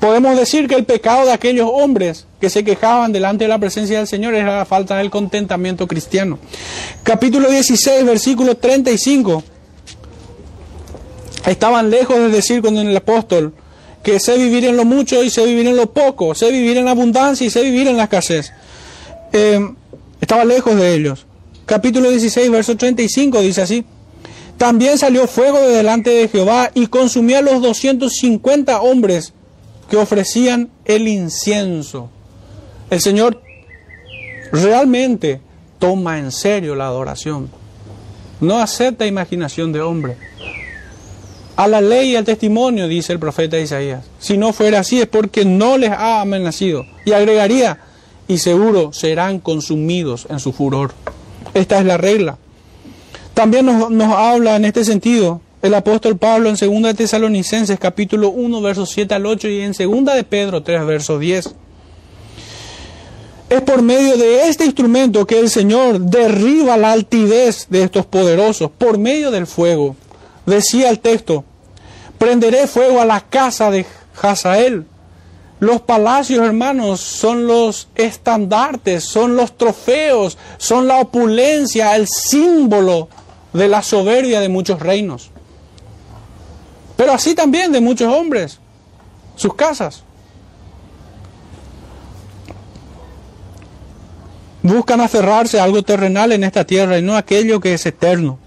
podemos 0.00 0.36
decir 0.36 0.68
que 0.68 0.74
el 0.74 0.84
pecado 0.84 1.26
de 1.26 1.32
aquellos 1.32 1.68
hombres 1.72 2.26
que 2.40 2.50
se 2.50 2.64
quejaban 2.64 3.12
delante 3.12 3.44
de 3.44 3.48
la 3.48 3.58
presencia 3.58 3.98
del 3.98 4.06
Señor 4.06 4.34
era 4.34 4.58
la 4.58 4.64
falta 4.64 4.96
del 4.96 5.10
contentamiento 5.10 5.86
cristiano. 5.86 6.38
Capítulo 7.02 7.50
16, 7.50 8.04
versículo 8.04 8.56
35. 8.56 9.42
Estaban 11.46 11.90
lejos 11.90 12.16
de 12.16 12.28
decir 12.28 12.62
con 12.62 12.76
el 12.76 12.96
apóstol 12.96 13.52
que 14.02 14.20
sé 14.20 14.38
vivir 14.38 14.64
en 14.64 14.76
lo 14.76 14.84
mucho 14.84 15.22
y 15.24 15.30
sé 15.30 15.44
vivir 15.44 15.66
en 15.66 15.76
lo 15.76 15.92
poco, 15.92 16.34
sé 16.34 16.52
vivir 16.52 16.76
en 16.76 16.84
la 16.84 16.92
abundancia 16.92 17.46
y 17.46 17.50
sé 17.50 17.62
vivir 17.62 17.88
en 17.88 17.96
la 17.96 18.04
escasez. 18.04 18.52
Eh, 19.32 19.60
estaba 20.20 20.44
lejos 20.44 20.76
de 20.76 20.94
ellos. 20.94 21.26
Capítulo 21.64 22.10
16, 22.10 22.50
verso 22.50 22.76
35 22.76 23.40
dice 23.40 23.62
así. 23.62 23.84
También 24.58 24.98
salió 24.98 25.26
fuego 25.26 25.58
de 25.60 25.76
delante 25.76 26.10
de 26.10 26.28
Jehová 26.28 26.70
y 26.72 26.86
consumió 26.86 27.38
a 27.38 27.42
los 27.42 27.60
250 27.60 28.80
hombres 28.80 29.34
que 29.90 29.96
ofrecían 29.96 30.70
el 30.84 31.08
incienso. 31.08 32.10
El 32.88 33.00
Señor 33.00 33.42
realmente 34.52 35.40
toma 35.78 36.18
en 36.18 36.32
serio 36.32 36.74
la 36.74 36.86
adoración. 36.86 37.50
No 38.40 38.58
acepta 38.58 39.06
imaginación 39.06 39.72
de 39.72 39.80
hombre. 39.80 40.16
A 41.56 41.68
la 41.68 41.80
ley 41.80 42.12
y 42.12 42.16
al 42.16 42.24
testimonio, 42.24 42.86
dice 42.86 43.12
el 43.12 43.18
profeta 43.18 43.58
Isaías. 43.58 44.04
Si 44.18 44.36
no 44.36 44.52
fuera 44.52 44.80
así 44.80 45.00
es 45.00 45.06
porque 45.06 45.44
no 45.44 45.78
les 45.78 45.90
ha 45.90 46.20
amenazado. 46.20 46.84
Y 47.04 47.12
agregaría, 47.12 47.78
y 48.28 48.38
seguro 48.38 48.92
serán 48.92 49.38
consumidos 49.38 50.26
en 50.28 50.38
su 50.38 50.52
furor. 50.52 50.92
Esta 51.54 51.78
es 51.78 51.86
la 51.86 51.96
regla. 51.96 52.38
También 53.36 53.66
nos, 53.66 54.14
habla 54.14 54.56
en 54.56 54.64
este 54.64 54.82
sentido 54.82 55.42
el 55.60 55.74
apóstol 55.74 56.16
Pablo 56.16 56.48
en 56.48 56.56
2 56.56 56.82
de 56.84 56.94
Tesalonicenses 56.94 57.78
capítulo 57.78 58.30
1 58.30 58.62
versos 58.62 58.88
7 58.88 59.14
al 59.14 59.26
8 59.26 59.48
y 59.48 59.60
en 59.60 59.72
2 59.72 60.14
de 60.14 60.24
Pedro 60.24 60.62
3 60.62 60.86
versos 60.86 61.20
10. 61.20 61.54
Es 63.50 63.60
por 63.60 63.82
medio 63.82 64.16
de 64.16 64.48
este 64.48 64.64
instrumento 64.64 65.26
que 65.26 65.38
el 65.38 65.50
Señor 65.50 66.00
derriba 66.00 66.78
la 66.78 66.92
altivez 66.92 67.66
de 67.68 67.82
estos 67.82 68.06
poderosos, 68.06 68.70
por 68.70 68.96
medio 68.96 69.30
del 69.30 69.46
fuego. 69.46 69.96
Decía 70.46 70.88
el 70.88 71.00
texto, 71.00 71.44
prenderé 72.16 72.66
fuego 72.66 73.02
a 73.02 73.04
la 73.04 73.20
casa 73.20 73.70
de 73.70 73.84
Hazael. 74.22 74.86
Los 75.60 75.82
palacios, 75.82 76.42
hermanos, 76.42 77.02
son 77.02 77.46
los 77.46 77.88
estandartes, 77.96 79.04
son 79.04 79.36
los 79.36 79.58
trofeos, 79.58 80.38
son 80.56 80.88
la 80.88 81.00
opulencia, 81.00 81.96
el 81.96 82.06
símbolo 82.08 83.10
de 83.56 83.68
la 83.68 83.82
soberbia 83.82 84.40
de 84.40 84.48
muchos 84.48 84.80
reinos. 84.80 85.30
Pero 86.96 87.12
así 87.12 87.34
también 87.34 87.72
de 87.72 87.80
muchos 87.80 88.12
hombres, 88.12 88.58
sus 89.34 89.54
casas. 89.54 90.02
Buscan 94.62 95.00
aferrarse 95.00 95.60
a 95.60 95.64
algo 95.64 95.82
terrenal 95.82 96.32
en 96.32 96.42
esta 96.42 96.64
tierra 96.64 96.98
y 96.98 97.02
no 97.02 97.16
aquello 97.16 97.60
que 97.60 97.74
es 97.74 97.86
eterno. 97.86 98.38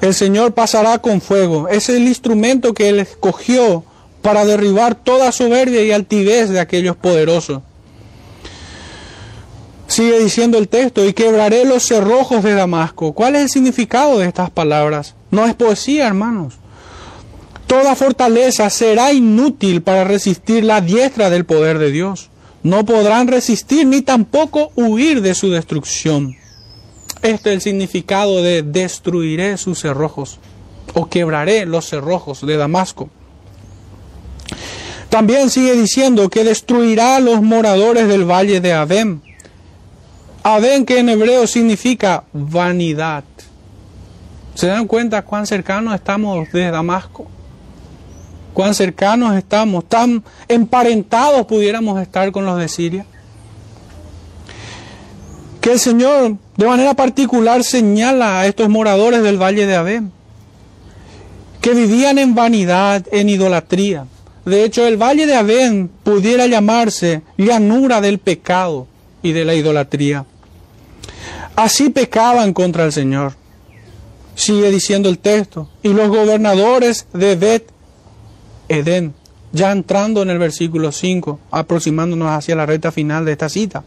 El 0.00 0.14
Señor 0.14 0.54
pasará 0.54 0.98
con 0.98 1.20
fuego. 1.20 1.68
Es 1.68 1.88
el 1.88 2.06
instrumento 2.06 2.72
que 2.74 2.88
Él 2.88 3.00
escogió 3.00 3.84
para 4.22 4.44
derribar 4.44 4.94
toda 4.94 5.32
soberbia 5.32 5.82
y 5.82 5.92
altivez 5.92 6.50
de 6.50 6.60
aquellos 6.60 6.96
poderosos. 6.96 7.62
Sigue 9.90 10.20
diciendo 10.20 10.56
el 10.56 10.68
texto, 10.68 11.04
y 11.04 11.12
quebraré 11.12 11.64
los 11.64 11.82
cerrojos 11.82 12.44
de 12.44 12.54
Damasco. 12.54 13.12
¿Cuál 13.12 13.34
es 13.34 13.42
el 13.42 13.48
significado 13.48 14.20
de 14.20 14.28
estas 14.28 14.48
palabras? 14.48 15.16
No 15.32 15.44
es 15.46 15.54
poesía, 15.56 16.06
hermanos. 16.06 16.54
Toda 17.66 17.96
fortaleza 17.96 18.70
será 18.70 19.12
inútil 19.12 19.82
para 19.82 20.04
resistir 20.04 20.62
la 20.62 20.80
diestra 20.80 21.28
del 21.28 21.44
poder 21.44 21.80
de 21.80 21.90
Dios. 21.90 22.30
No 22.62 22.84
podrán 22.84 23.26
resistir 23.26 23.84
ni 23.84 24.00
tampoco 24.00 24.70
huir 24.76 25.22
de 25.22 25.34
su 25.34 25.50
destrucción. 25.50 26.36
Este 27.22 27.50
es 27.50 27.54
el 27.56 27.60
significado 27.60 28.44
de 28.44 28.62
destruiré 28.62 29.56
sus 29.56 29.80
cerrojos 29.80 30.38
o 30.94 31.08
quebraré 31.08 31.66
los 31.66 31.88
cerrojos 31.88 32.46
de 32.46 32.56
Damasco. 32.56 33.10
También 35.08 35.50
sigue 35.50 35.72
diciendo 35.72 36.30
que 36.30 36.44
destruirá 36.44 37.16
a 37.16 37.20
los 37.20 37.42
moradores 37.42 38.06
del 38.06 38.24
valle 38.24 38.60
de 38.60 38.72
Adem. 38.72 39.22
Adem 40.42 40.86
que 40.86 40.98
en 40.98 41.10
hebreo 41.10 41.46
significa 41.46 42.24
vanidad. 42.32 43.24
¿Se 44.54 44.66
dan 44.66 44.86
cuenta 44.86 45.22
cuán 45.22 45.46
cercanos 45.46 45.94
estamos 45.94 46.50
de 46.52 46.70
Damasco? 46.70 47.26
Cuán 48.54 48.74
cercanos 48.74 49.36
estamos, 49.36 49.86
tan 49.86 50.24
emparentados 50.48 51.46
pudiéramos 51.46 52.00
estar 52.00 52.32
con 52.32 52.46
los 52.46 52.58
de 52.58 52.68
Siria. 52.68 53.06
Que 55.60 55.72
el 55.72 55.78
Señor 55.78 56.36
de 56.56 56.66
manera 56.66 56.94
particular 56.94 57.62
señala 57.62 58.40
a 58.40 58.46
estos 58.46 58.70
moradores 58.70 59.22
del 59.22 59.40
valle 59.40 59.66
de 59.66 59.76
Adem, 59.76 60.10
que 61.60 61.74
vivían 61.74 62.16
en 62.16 62.34
vanidad, 62.34 63.04
en 63.12 63.28
idolatría. 63.28 64.06
De 64.46 64.64
hecho, 64.64 64.86
el 64.86 64.96
valle 64.96 65.26
de 65.26 65.36
Adem 65.36 65.88
pudiera 66.02 66.46
llamarse 66.46 67.20
llanura 67.36 68.00
del 68.00 68.18
pecado 68.18 68.86
y 69.22 69.32
de 69.32 69.44
la 69.44 69.54
idolatría. 69.54 70.24
Así 71.56 71.90
pecaban 71.90 72.52
contra 72.52 72.84
el 72.84 72.92
Señor. 72.92 73.34
Sigue 74.34 74.70
diciendo 74.70 75.08
el 75.08 75.18
texto. 75.18 75.68
Y 75.82 75.88
los 75.88 76.08
gobernadores 76.08 77.06
de 77.12 77.36
Bet 77.36 77.70
Edén, 78.68 79.14
ya 79.52 79.72
entrando 79.72 80.22
en 80.22 80.30
el 80.30 80.38
versículo 80.38 80.92
5, 80.92 81.38
aproximándonos 81.50 82.30
hacia 82.30 82.54
la 82.54 82.66
recta 82.66 82.92
final 82.92 83.24
de 83.24 83.32
esta 83.32 83.48
cita, 83.48 83.84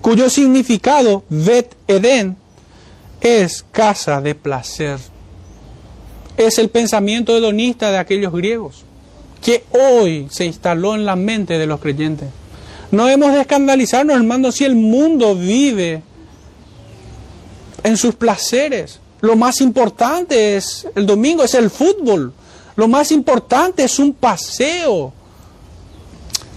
cuyo 0.00 0.30
significado, 0.30 1.24
Bet 1.28 1.74
Edén, 1.86 2.36
es 3.20 3.64
casa 3.70 4.20
de 4.20 4.34
placer. 4.34 4.98
Es 6.36 6.58
el 6.58 6.70
pensamiento 6.70 7.36
hedonista 7.36 7.90
de 7.90 7.98
aquellos 7.98 8.32
griegos, 8.32 8.84
que 9.42 9.64
hoy 9.70 10.28
se 10.30 10.46
instaló 10.46 10.94
en 10.94 11.04
la 11.04 11.16
mente 11.16 11.58
de 11.58 11.66
los 11.66 11.80
creyentes. 11.80 12.28
No 12.90 13.08
hemos 13.08 13.32
de 13.32 13.42
escandalizarnos, 13.42 14.16
hermanos, 14.16 14.56
si 14.56 14.64
el 14.64 14.74
mundo 14.74 15.34
vive 15.34 16.02
en 17.82 17.96
sus 17.96 18.14
placeres. 18.14 19.00
Lo 19.20 19.36
más 19.36 19.60
importante 19.60 20.56
es 20.56 20.86
el 20.94 21.06
domingo, 21.06 21.42
es 21.42 21.54
el 21.54 21.70
fútbol. 21.70 22.32
Lo 22.76 22.88
más 22.88 23.10
importante 23.10 23.82
es 23.82 23.98
un 23.98 24.12
paseo. 24.12 25.12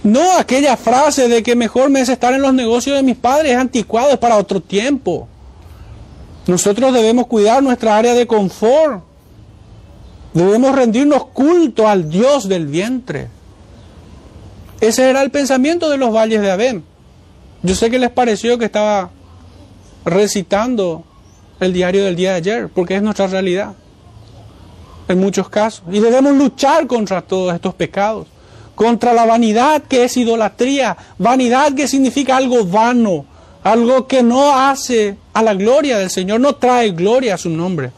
No 0.04 0.32
aquella 0.38 0.76
frase 0.76 1.28
de 1.28 1.42
que 1.42 1.54
mejor 1.54 1.90
me 1.90 2.00
es 2.00 2.08
estar 2.08 2.32
en 2.34 2.42
los 2.42 2.54
negocios 2.54 2.96
de 2.96 3.02
mis 3.02 3.16
padres, 3.16 3.52
es 3.52 3.58
anticuado, 3.58 4.10
es 4.10 4.18
para 4.18 4.36
otro 4.36 4.60
tiempo. 4.60 5.28
Nosotros 6.46 6.92
debemos 6.92 7.26
cuidar 7.26 7.62
nuestra 7.62 7.96
área 7.96 8.14
de 8.14 8.26
confort. 8.26 9.02
Debemos 10.34 10.74
rendirnos 10.74 11.26
culto 11.26 11.86
al 11.86 12.08
Dios 12.08 12.48
del 12.48 12.66
vientre. 12.66 13.28
Ese 14.82 15.08
era 15.08 15.22
el 15.22 15.30
pensamiento 15.30 15.88
de 15.88 15.96
los 15.96 16.12
valles 16.12 16.40
de 16.40 16.50
Abem. 16.50 16.82
Yo 17.62 17.76
sé 17.76 17.88
que 17.88 18.00
les 18.00 18.10
pareció 18.10 18.58
que 18.58 18.64
estaba 18.64 19.10
recitando 20.04 21.04
el 21.60 21.72
diario 21.72 22.04
del 22.04 22.16
día 22.16 22.30
de 22.30 22.36
ayer, 22.38 22.68
porque 22.68 22.96
es 22.96 23.02
nuestra 23.02 23.28
realidad 23.28 23.74
en 25.06 25.20
muchos 25.20 25.48
casos. 25.48 25.84
Y 25.92 26.00
debemos 26.00 26.34
luchar 26.34 26.88
contra 26.88 27.22
todos 27.22 27.54
estos 27.54 27.74
pecados, 27.74 28.26
contra 28.74 29.12
la 29.12 29.24
vanidad 29.24 29.84
que 29.84 30.02
es 30.02 30.16
idolatría, 30.16 30.96
vanidad 31.16 31.72
que 31.74 31.86
significa 31.86 32.36
algo 32.36 32.64
vano, 32.64 33.24
algo 33.62 34.08
que 34.08 34.24
no 34.24 34.52
hace 34.52 35.16
a 35.32 35.44
la 35.44 35.54
gloria 35.54 35.98
del 35.98 36.10
Señor, 36.10 36.40
no 36.40 36.56
trae 36.56 36.90
gloria 36.90 37.34
a 37.34 37.38
su 37.38 37.50
nombre. 37.50 37.92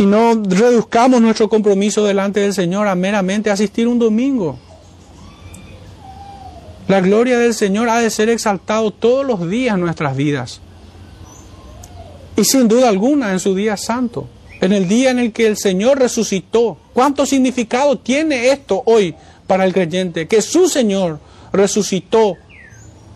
Y 0.00 0.06
no 0.06 0.32
reduzcamos 0.32 1.20
nuestro 1.20 1.50
compromiso 1.50 2.06
delante 2.06 2.40
del 2.40 2.54
Señor 2.54 2.88
a 2.88 2.94
meramente 2.94 3.50
asistir 3.50 3.86
un 3.86 3.98
domingo. 3.98 4.58
La 6.88 7.02
gloria 7.02 7.38
del 7.38 7.52
Señor 7.52 7.90
ha 7.90 8.00
de 8.00 8.08
ser 8.08 8.30
exaltado 8.30 8.92
todos 8.92 9.26
los 9.26 9.46
días 9.50 9.74
en 9.74 9.82
nuestras 9.82 10.16
vidas. 10.16 10.62
Y 12.34 12.44
sin 12.44 12.66
duda 12.66 12.88
alguna 12.88 13.32
en 13.32 13.40
su 13.40 13.54
día 13.54 13.76
santo, 13.76 14.26
en 14.62 14.72
el 14.72 14.88
día 14.88 15.10
en 15.10 15.18
el 15.18 15.32
que 15.34 15.46
el 15.46 15.58
Señor 15.58 15.98
resucitó. 15.98 16.78
¿Cuánto 16.94 17.26
significado 17.26 17.98
tiene 17.98 18.52
esto 18.52 18.82
hoy 18.86 19.14
para 19.46 19.66
el 19.66 19.74
creyente? 19.74 20.26
Que 20.26 20.40
su 20.40 20.70
Señor 20.70 21.20
resucitó 21.52 22.38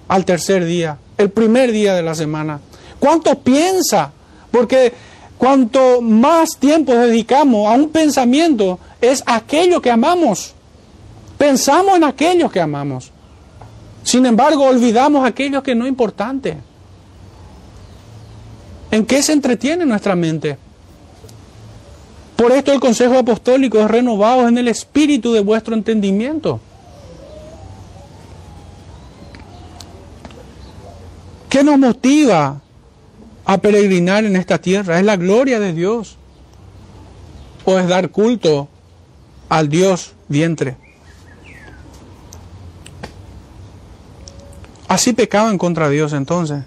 al 0.06 0.26
tercer 0.26 0.66
día, 0.66 0.98
el 1.16 1.30
primer 1.30 1.72
día 1.72 1.94
de 1.94 2.02
la 2.02 2.14
semana. 2.14 2.60
¿Cuánto 3.00 3.38
piensa? 3.38 4.12
Porque 4.50 4.92
cuanto 5.38 6.00
más 6.00 6.50
tiempo 6.58 6.94
dedicamos 6.94 7.68
a 7.68 7.74
un 7.74 7.90
pensamiento, 7.90 8.78
es 9.00 9.22
aquello 9.26 9.80
que 9.80 9.90
amamos. 9.90 10.54
Pensamos 11.38 11.96
en 11.96 12.04
aquellos 12.04 12.50
que 12.50 12.60
amamos. 12.60 13.10
Sin 14.02 14.26
embargo, 14.26 14.64
olvidamos 14.64 15.26
aquello 15.26 15.62
que 15.62 15.74
no 15.74 15.84
es 15.84 15.88
importante. 15.88 16.56
¿En 18.90 19.04
qué 19.06 19.22
se 19.22 19.32
entretiene 19.32 19.84
nuestra 19.84 20.14
mente? 20.14 20.56
Por 22.36 22.52
esto 22.52 22.72
el 22.72 22.80
consejo 22.80 23.18
apostólico 23.18 23.78
es 23.78 23.90
renovado 23.90 24.48
en 24.48 24.58
el 24.58 24.68
espíritu 24.68 25.32
de 25.32 25.40
vuestro 25.40 25.74
entendimiento. 25.74 26.60
¿Qué 31.48 31.62
nos 31.62 31.78
motiva 31.78 32.60
a 33.44 33.58
peregrinar 33.58 34.24
en 34.24 34.36
esta 34.36 34.58
tierra? 34.58 34.98
¿Es 34.98 35.04
la 35.04 35.16
gloria 35.16 35.60
de 35.60 35.72
Dios? 35.72 36.16
¿O 37.64 37.78
es 37.78 37.88
dar 37.88 38.10
culto 38.10 38.68
al 39.48 39.68
Dios 39.68 40.12
vientre? 40.28 40.76
Así 44.88 45.12
pecaban 45.12 45.58
contra 45.58 45.88
Dios 45.88 46.12
entonces. 46.12 46.64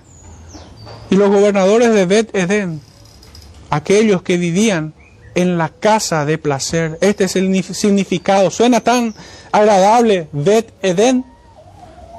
Y 1.09 1.15
los 1.15 1.29
gobernadores 1.29 1.93
de 1.93 2.05
Bet 2.05 2.35
Edén, 2.35 2.81
aquellos 3.69 4.21
que 4.21 4.37
vivían 4.37 4.93
en 5.35 5.57
la 5.57 5.69
casa 5.69 6.25
de 6.25 6.37
placer, 6.37 6.97
este 6.99 7.25
es 7.25 7.35
el 7.35 7.63
significado. 7.63 8.51
Suena 8.51 8.81
tan 8.81 9.13
agradable 9.51 10.27
Bet 10.33 10.73
Edén, 10.81 11.23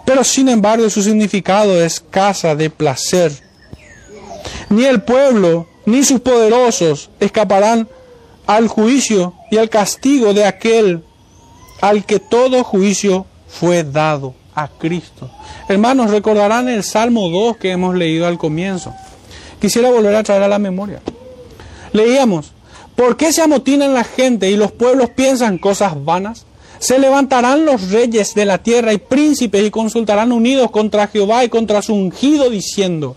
pero 0.06 0.24
sin 0.24 0.48
embargo 0.48 0.88
su 0.88 1.02
significado 1.02 1.82
es 1.82 2.00
casa 2.00 2.54
de 2.54 2.70
placer. 2.70 3.47
Ni 4.70 4.84
el 4.84 5.02
pueblo 5.02 5.66
ni 5.86 6.04
sus 6.04 6.20
poderosos 6.20 7.10
escaparán 7.20 7.88
al 8.46 8.68
juicio 8.68 9.34
y 9.50 9.56
al 9.56 9.68
castigo 9.68 10.34
de 10.34 10.44
aquel 10.44 11.02
al 11.80 12.04
que 12.04 12.18
todo 12.18 12.64
juicio 12.64 13.26
fue 13.46 13.84
dado 13.84 14.34
a 14.54 14.68
Cristo. 14.68 15.30
Hermanos, 15.68 16.10
recordarán 16.10 16.68
el 16.68 16.82
Salmo 16.82 17.28
2 17.28 17.56
que 17.56 17.70
hemos 17.70 17.94
leído 17.94 18.26
al 18.26 18.38
comienzo. 18.38 18.92
Quisiera 19.60 19.90
volver 19.90 20.14
a 20.14 20.22
traer 20.22 20.42
a 20.42 20.48
la 20.48 20.58
memoria. 20.58 21.00
Leíamos, 21.92 22.52
¿por 22.96 23.16
qué 23.16 23.32
se 23.32 23.42
amotinan 23.42 23.94
la 23.94 24.04
gente 24.04 24.50
y 24.50 24.56
los 24.56 24.72
pueblos 24.72 25.10
piensan 25.10 25.58
cosas 25.58 26.04
vanas? 26.04 26.46
Se 26.80 26.98
levantarán 26.98 27.64
los 27.64 27.90
reyes 27.90 28.34
de 28.34 28.44
la 28.44 28.58
tierra 28.58 28.92
y 28.92 28.98
príncipes 28.98 29.64
y 29.64 29.70
consultarán 29.70 30.32
unidos 30.32 30.70
contra 30.70 31.08
Jehová 31.08 31.44
y 31.44 31.48
contra 31.48 31.82
su 31.82 31.94
ungido 31.94 32.50
diciendo, 32.50 33.16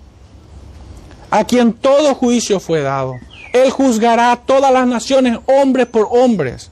a 1.31 1.45
quien 1.45 1.73
todo 1.73 2.13
juicio 2.13 2.59
fue 2.59 2.81
dado. 2.81 3.15
Él 3.53 3.71
juzgará 3.71 4.33
a 4.33 4.41
todas 4.41 4.71
las 4.71 4.85
naciones, 4.85 5.39
hombres 5.47 5.87
por 5.87 6.07
hombres. 6.11 6.69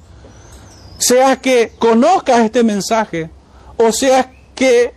Sea 0.98 1.38
que 1.38 1.72
conozcas 1.80 2.42
este 2.42 2.64
mensaje 2.64 3.30
o 3.78 3.94
sea 3.94 4.32
que 4.54 4.94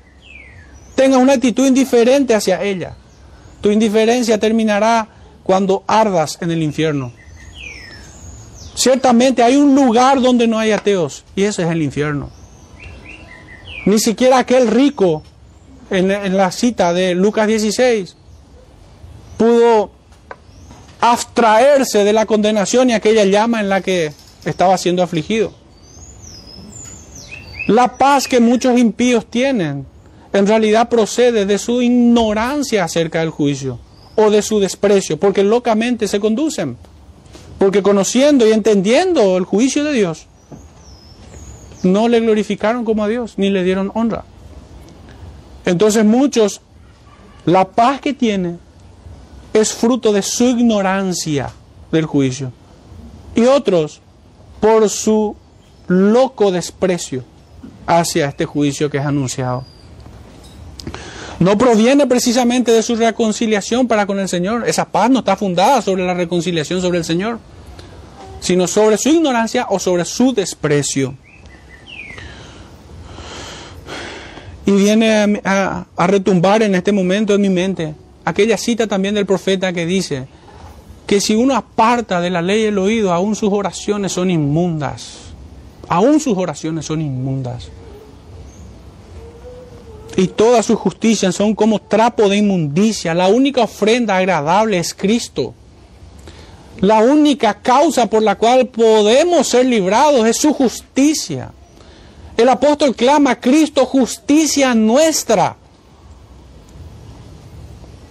tengas 0.96 1.20
una 1.20 1.34
actitud 1.34 1.66
indiferente 1.66 2.34
hacia 2.34 2.62
ella. 2.62 2.96
Tu 3.60 3.70
indiferencia 3.70 4.38
terminará 4.38 5.06
cuando 5.44 5.84
ardas 5.86 6.38
en 6.40 6.50
el 6.50 6.62
infierno. 6.62 7.12
Ciertamente 8.74 9.44
hay 9.44 9.56
un 9.56 9.76
lugar 9.76 10.20
donde 10.20 10.48
no 10.48 10.58
hay 10.58 10.72
ateos 10.72 11.24
y 11.36 11.44
ese 11.44 11.62
es 11.62 11.70
el 11.70 11.82
infierno. 11.82 12.30
Ni 13.86 14.00
siquiera 14.00 14.38
aquel 14.38 14.66
rico 14.66 15.22
en, 15.90 16.10
en 16.10 16.36
la 16.36 16.50
cita 16.50 16.92
de 16.92 17.14
Lucas 17.14 17.46
16 17.46 18.16
pudo 19.42 19.90
abstraerse 21.00 22.04
de 22.04 22.12
la 22.12 22.26
condenación 22.26 22.90
y 22.90 22.92
aquella 22.92 23.24
llama 23.24 23.60
en 23.60 23.68
la 23.68 23.80
que 23.80 24.12
estaba 24.44 24.78
siendo 24.78 25.02
afligido. 25.02 25.52
La 27.66 27.98
paz 27.98 28.28
que 28.28 28.38
muchos 28.38 28.78
impíos 28.78 29.26
tienen 29.26 29.84
en 30.32 30.46
realidad 30.46 30.88
procede 30.88 31.44
de 31.44 31.58
su 31.58 31.82
ignorancia 31.82 32.84
acerca 32.84 33.18
del 33.18 33.30
juicio 33.30 33.80
o 34.14 34.30
de 34.30 34.42
su 34.42 34.60
desprecio, 34.60 35.18
porque 35.18 35.42
locamente 35.42 36.06
se 36.06 36.20
conducen, 36.20 36.76
porque 37.58 37.82
conociendo 37.82 38.46
y 38.46 38.52
entendiendo 38.52 39.36
el 39.36 39.44
juicio 39.44 39.82
de 39.82 39.92
Dios, 39.92 40.28
no 41.82 42.06
le 42.06 42.20
glorificaron 42.20 42.84
como 42.84 43.02
a 43.02 43.08
Dios, 43.08 43.34
ni 43.38 43.50
le 43.50 43.64
dieron 43.64 43.90
honra. 43.94 44.22
Entonces 45.66 46.04
muchos, 46.04 46.60
la 47.44 47.64
paz 47.64 48.00
que 48.00 48.12
tienen 48.12 48.60
es 49.52 49.72
fruto 49.72 50.12
de 50.12 50.22
su 50.22 50.44
ignorancia 50.44 51.50
del 51.90 52.06
juicio. 52.06 52.52
Y 53.34 53.44
otros, 53.44 54.00
por 54.60 54.88
su 54.88 55.36
loco 55.88 56.50
desprecio 56.50 57.24
hacia 57.86 58.28
este 58.28 58.46
juicio 58.46 58.90
que 58.90 58.98
es 58.98 59.04
anunciado. 59.04 59.64
No 61.38 61.58
proviene 61.58 62.06
precisamente 62.06 62.70
de 62.70 62.82
su 62.82 62.94
reconciliación 62.94 63.88
para 63.88 64.06
con 64.06 64.20
el 64.20 64.28
Señor. 64.28 64.68
Esa 64.68 64.84
paz 64.84 65.10
no 65.10 65.20
está 65.20 65.36
fundada 65.36 65.82
sobre 65.82 66.06
la 66.06 66.14
reconciliación 66.14 66.80
sobre 66.80 66.98
el 66.98 67.04
Señor, 67.04 67.40
sino 68.40 68.68
sobre 68.68 68.96
su 68.96 69.08
ignorancia 69.08 69.66
o 69.68 69.78
sobre 69.78 70.04
su 70.04 70.32
desprecio. 70.32 71.16
Y 74.64 74.70
viene 74.70 75.40
a, 75.44 75.86
retumbar 76.06 76.62
en 76.62 76.76
este 76.76 76.92
momento 76.92 77.34
en 77.34 77.40
mi 77.40 77.48
mente 77.48 77.94
aquella 78.24 78.56
cita 78.56 78.86
también 78.86 79.14
del 79.14 79.26
profeta 79.26 79.72
que 79.72 79.86
dice 79.86 80.26
que 81.06 81.20
si 81.20 81.34
uno 81.34 81.56
aparta 81.56 82.20
de 82.20 82.30
la 82.30 82.42
ley 82.42 82.64
el 82.64 82.78
oído, 82.78 83.12
aún 83.12 83.34
sus 83.36 83.52
oraciones 83.52 84.12
son 84.12 84.30
inmundas. 84.30 85.32
Aún 85.88 86.20
sus 86.20 86.38
oraciones 86.38 86.86
son 86.86 87.00
inmundas. 87.00 87.68
Y 90.16 90.28
todas 90.28 90.66
sus 90.66 90.78
justicias 90.78 91.34
son 91.34 91.54
como 91.54 91.80
trapo 91.80 92.28
de 92.28 92.36
inmundicia. 92.36 93.14
La 93.14 93.28
única 93.28 93.62
ofrenda 93.62 94.16
agradable 94.16 94.78
es 94.78 94.94
Cristo. 94.94 95.54
La 96.80 96.98
única 96.98 97.54
causa 97.54 98.06
por 98.06 98.22
la 98.22 98.36
cual 98.36 98.68
podemos 98.68 99.48
ser 99.48 99.66
librados 99.66 100.26
es 100.26 100.36
su 100.36 100.52
justicia. 100.52 101.52
El 102.36 102.48
apóstol 102.48 102.94
clama, 102.94 103.38
Cristo, 103.40 103.84
justicia 103.86 104.74
nuestra. 104.74 105.56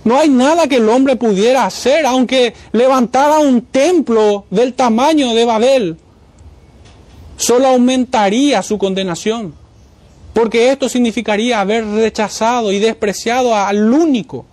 No 0.04 0.18
hay 0.18 0.30
nada 0.30 0.68
que 0.68 0.78
el 0.78 0.90
hombre 0.90 1.16
pudiera 1.16 1.66
hacer, 1.66 2.06
aunque 2.06 2.54
levantara 2.72 3.40
un 3.40 3.62
templo 3.62 4.46
del 4.50 4.74
tamaño 4.74 5.34
de 5.34 5.46
Babel. 5.46 5.98
Solo 7.38 7.68
aumentaría 7.68 8.64
su 8.64 8.78
condenación. 8.78 9.54
Porque 10.34 10.72
esto 10.72 10.88
significaría 10.88 11.60
haber 11.60 11.86
rechazado 11.86 12.72
y 12.72 12.80
despreciado 12.80 13.56
al 13.56 13.94
único 13.94 14.46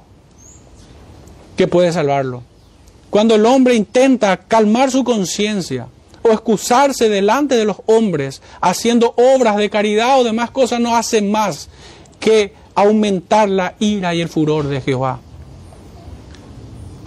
que 1.56 1.68
puede 1.68 1.92
salvarlo. 1.92 2.42
Cuando 3.10 3.36
el 3.36 3.46
hombre 3.46 3.74
intenta 3.74 4.36
calmar 4.36 4.90
su 4.90 5.02
conciencia 5.04 5.86
o 6.22 6.30
excusarse 6.30 7.08
delante 7.08 7.56
de 7.56 7.64
los 7.64 7.76
hombres 7.86 8.42
haciendo 8.60 9.14
obras 9.16 9.56
de 9.56 9.70
caridad 9.70 10.20
o 10.20 10.24
demás 10.24 10.50
cosas, 10.50 10.80
no 10.80 10.96
hace 10.96 11.22
más 11.22 11.68
que 12.20 12.52
aumentar 12.74 13.48
la 13.48 13.74
ira 13.78 14.14
y 14.14 14.20
el 14.20 14.28
furor 14.28 14.66
de 14.66 14.80
Jehová. 14.80 15.20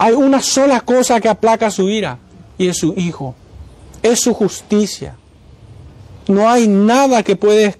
Hay 0.02 0.14
una 0.14 0.42
sola 0.42 0.80
cosa 0.80 1.20
que 1.20 1.28
aplaca 1.28 1.70
su 1.70 1.88
ira 1.88 2.18
y 2.58 2.66
es 2.66 2.78
su 2.78 2.92
Hijo. 2.96 3.36
Es 4.02 4.18
su 4.18 4.34
justicia. 4.34 5.14
No 6.26 6.50
hay 6.50 6.66
nada 6.66 7.22
que 7.22 7.36
puede 7.36 7.76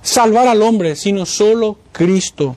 salvar 0.00 0.46
al 0.46 0.62
hombre, 0.62 0.94
sino 0.94 1.26
solo 1.26 1.76
Cristo. 1.90 2.54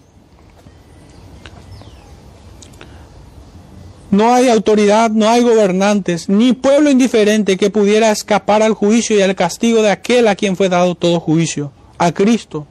No 4.11 4.31
hay 4.31 4.47
autoridad, 4.47 5.09
no 5.09 5.27
hay 5.27 5.41
gobernantes, 5.41 6.29
ni 6.29 6.53
pueblo 6.53 6.91
indiferente 6.91 7.57
que 7.57 7.71
pudiera 7.71 8.11
escapar 8.11 8.61
al 8.61 8.75
juicio 8.75 9.17
y 9.17 9.23
al 9.23 9.33
castigo 9.33 9.81
de 9.81 9.89
aquel 9.89 10.27
a 10.27 10.35
quien 10.35 10.55
fue 10.55 10.69
dado 10.69 10.93
todo 10.93 11.19
juicio, 11.19 11.71
a 11.97 12.11
Cristo. 12.11 12.67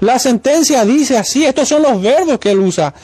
La 0.00 0.18
sentencia 0.18 0.84
dice 0.86 1.18
así, 1.18 1.44
estos 1.44 1.68
son 1.68 1.82
los 1.82 2.00
verbos 2.00 2.38
que 2.38 2.50
él 2.50 2.58
usa. 2.58 2.94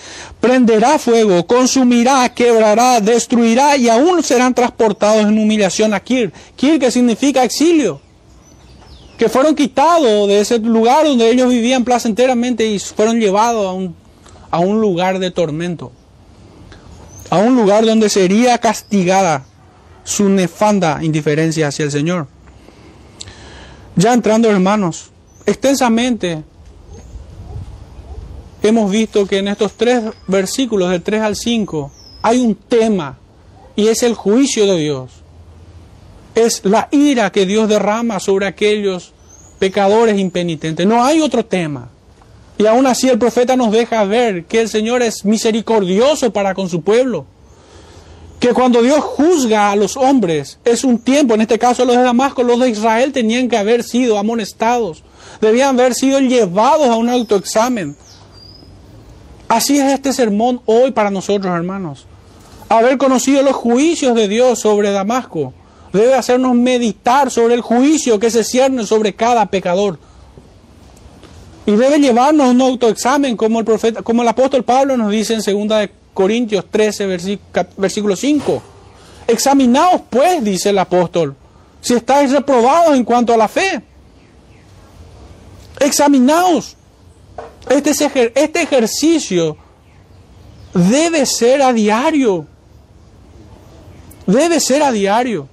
Prenderá 0.40 0.98
fuego, 0.98 1.46
consumirá, 1.46 2.26
quebrará, 2.30 3.00
destruirá 3.00 3.76
y 3.76 3.90
aún 3.90 4.22
serán 4.22 4.54
transportados 4.54 5.26
en 5.26 5.38
humillación 5.38 5.92
a 5.92 6.00
Kir. 6.00 6.32
Kir 6.56 6.78
que 6.80 6.90
significa 6.90 7.44
exilio. 7.44 8.00
Que 9.18 9.28
fueron 9.28 9.54
quitados 9.54 10.26
de 10.28 10.40
ese 10.40 10.58
lugar 10.58 11.04
donde 11.06 11.30
ellos 11.30 11.50
vivían 11.50 11.84
placenteramente 11.84 12.66
y 12.66 12.78
fueron 12.78 13.20
llevados 13.20 13.66
a 13.66 13.72
un, 13.72 13.94
a 14.50 14.58
un 14.58 14.80
lugar 14.80 15.18
de 15.18 15.30
tormento. 15.30 15.92
A 17.28 17.36
un 17.38 17.56
lugar 17.56 17.84
donde 17.84 18.08
sería 18.08 18.56
castigada 18.56 19.44
su 20.02 20.28
nefanda 20.30 21.00
indiferencia 21.02 21.68
hacia 21.68 21.84
el 21.84 21.90
Señor. 21.90 22.26
Ya 23.96 24.14
entrando 24.14 24.50
hermanos, 24.50 25.10
extensamente 25.44 26.42
hemos 28.62 28.90
visto 28.90 29.26
que 29.26 29.38
en 29.38 29.48
estos 29.48 29.72
tres 29.72 30.02
versículos, 30.26 30.90
del 30.90 31.02
3 31.02 31.22
al 31.22 31.36
5, 31.36 31.90
hay 32.22 32.40
un 32.40 32.54
tema 32.54 33.18
y 33.76 33.88
es 33.88 34.02
el 34.02 34.14
juicio 34.14 34.66
de 34.66 34.78
Dios. 34.78 35.10
Es 36.34 36.64
la 36.64 36.88
ira 36.90 37.30
que 37.30 37.46
Dios 37.46 37.68
derrama 37.68 38.20
sobre 38.20 38.46
aquellos 38.46 39.12
pecadores 39.58 40.18
impenitentes. 40.18 40.86
No 40.86 41.04
hay 41.04 41.20
otro 41.20 41.44
tema. 41.44 41.90
Y 42.58 42.66
aún 42.66 42.86
así 42.86 43.08
el 43.08 43.18
profeta 43.18 43.56
nos 43.56 43.70
deja 43.70 44.04
ver 44.04 44.44
que 44.44 44.60
el 44.60 44.68
Señor 44.68 45.02
es 45.02 45.24
misericordioso 45.24 46.32
para 46.32 46.54
con 46.54 46.68
su 46.68 46.82
pueblo. 46.82 47.26
Que 48.40 48.52
cuando 48.52 48.82
Dios 48.82 49.00
juzga 49.00 49.70
a 49.70 49.76
los 49.76 49.96
hombres 49.96 50.58
es 50.64 50.84
un 50.84 50.98
tiempo, 50.98 51.34
en 51.34 51.42
este 51.42 51.58
caso 51.58 51.84
los 51.84 51.96
de 51.96 52.02
Damasco, 52.02 52.42
los 52.42 52.60
de 52.60 52.70
Israel 52.70 53.12
tenían 53.12 53.48
que 53.48 53.56
haber 53.56 53.82
sido 53.82 54.18
amonestados, 54.18 55.02
debían 55.40 55.78
haber 55.78 55.94
sido 55.94 56.20
llevados 56.20 56.88
a 56.88 56.96
un 56.96 57.08
autoexamen 57.08 57.96
Así 59.48 59.78
es 59.78 59.92
este 59.92 60.12
sermón 60.12 60.60
hoy 60.66 60.90
para 60.90 61.10
nosotros, 61.10 61.54
hermanos. 61.54 62.06
Haber 62.68 62.98
conocido 62.98 63.42
los 63.42 63.54
juicios 63.54 64.14
de 64.14 64.26
Dios 64.26 64.58
sobre 64.60 64.90
Damasco 64.90 65.52
debe 65.92 66.14
hacernos 66.14 66.54
meditar 66.54 67.30
sobre 67.30 67.54
el 67.54 67.60
juicio 67.60 68.18
que 68.18 68.30
se 68.30 68.42
cierne 68.42 68.84
sobre 68.84 69.14
cada 69.14 69.46
pecador. 69.46 69.98
Y 71.64 71.72
debe 71.72 71.98
llevarnos 71.98 72.48
un 72.48 72.60
autoexamen, 72.60 73.36
como 73.36 73.58
el 73.60 73.64
profeta, 73.64 74.02
como 74.02 74.22
el 74.22 74.28
apóstol 74.28 74.64
Pablo 74.64 74.96
nos 74.96 75.10
dice 75.10 75.34
en 75.34 75.68
2 75.68 75.88
Corintios 76.14 76.66
13, 76.70 77.06
versículo 77.76 78.14
5. 78.14 78.62
Examinaos, 79.26 80.02
pues, 80.08 80.42
dice 80.44 80.70
el 80.70 80.78
apóstol, 80.78 81.34
si 81.80 81.94
estáis 81.94 82.30
reprobados 82.30 82.94
en 82.94 83.04
cuanto 83.04 83.32
a 83.32 83.36
la 83.36 83.48
fe. 83.48 83.82
Examinaos. 85.80 86.76
Este, 87.68 88.32
este 88.34 88.62
ejercicio 88.62 89.56
debe 90.72 91.26
ser 91.26 91.62
a 91.62 91.72
diario. 91.72 92.46
Debe 94.26 94.60
ser 94.60 94.82
a 94.82 94.92
diario. 94.92 95.48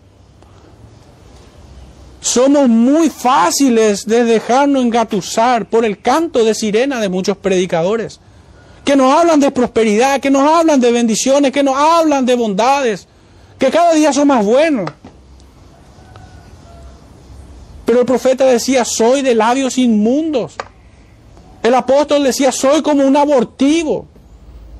Somos 2.21 2.69
muy 2.69 3.09
fáciles 3.09 4.05
de 4.05 4.23
dejarnos 4.23 4.83
engatusar 4.83 5.69
por 5.69 5.83
el 5.83 6.01
canto 6.01 6.43
de 6.43 6.55
sirena 6.55 7.01
de 7.01 7.09
muchos 7.09 7.35
predicadores, 7.35 8.19
que 8.85 8.95
nos 8.95 9.13
hablan 9.13 9.41
de 9.41 9.51
prosperidad, 9.51 10.21
que 10.21 10.31
nos 10.31 10.49
hablan 10.49 10.79
de 10.79 10.91
bendiciones, 10.91 11.51
que 11.51 11.63
nos 11.63 11.75
hablan 11.75 12.25
de 12.25 12.35
bondades, 12.35 13.07
que 13.59 13.69
cada 13.69 13.93
día 13.93 14.13
son 14.13 14.29
más 14.29 14.45
buenos. 14.45 14.89
Pero 17.85 17.99
el 17.99 18.05
profeta 18.05 18.45
decía, 18.45 18.85
soy 18.85 19.21
de 19.21 19.35
labios 19.35 19.77
inmundos. 19.77 20.55
El 21.63 21.73
apóstol 21.75 22.23
decía, 22.23 22.51
soy 22.51 22.81
como 22.81 23.07
un 23.07 23.15
abortivo. 23.15 24.05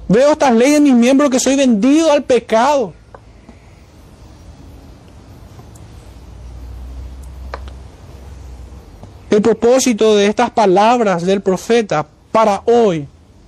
Veo 0.10 0.34
estas 0.34 0.54
leyes 0.54 0.78
en 0.78 0.84
mis 0.84 0.94
miembros 0.94 1.30
que 1.30 1.40
soy 1.40 1.56
vendido 1.56 2.12
al 2.12 2.24
pecado. 2.24 2.94
El 9.30 9.42
propósito 9.42 10.16
de 10.16 10.28
estas 10.28 10.52
palabras 10.52 11.26
del 11.26 11.42
profeta 11.42 12.06
para 12.32 12.62
hoy, 12.66 13.08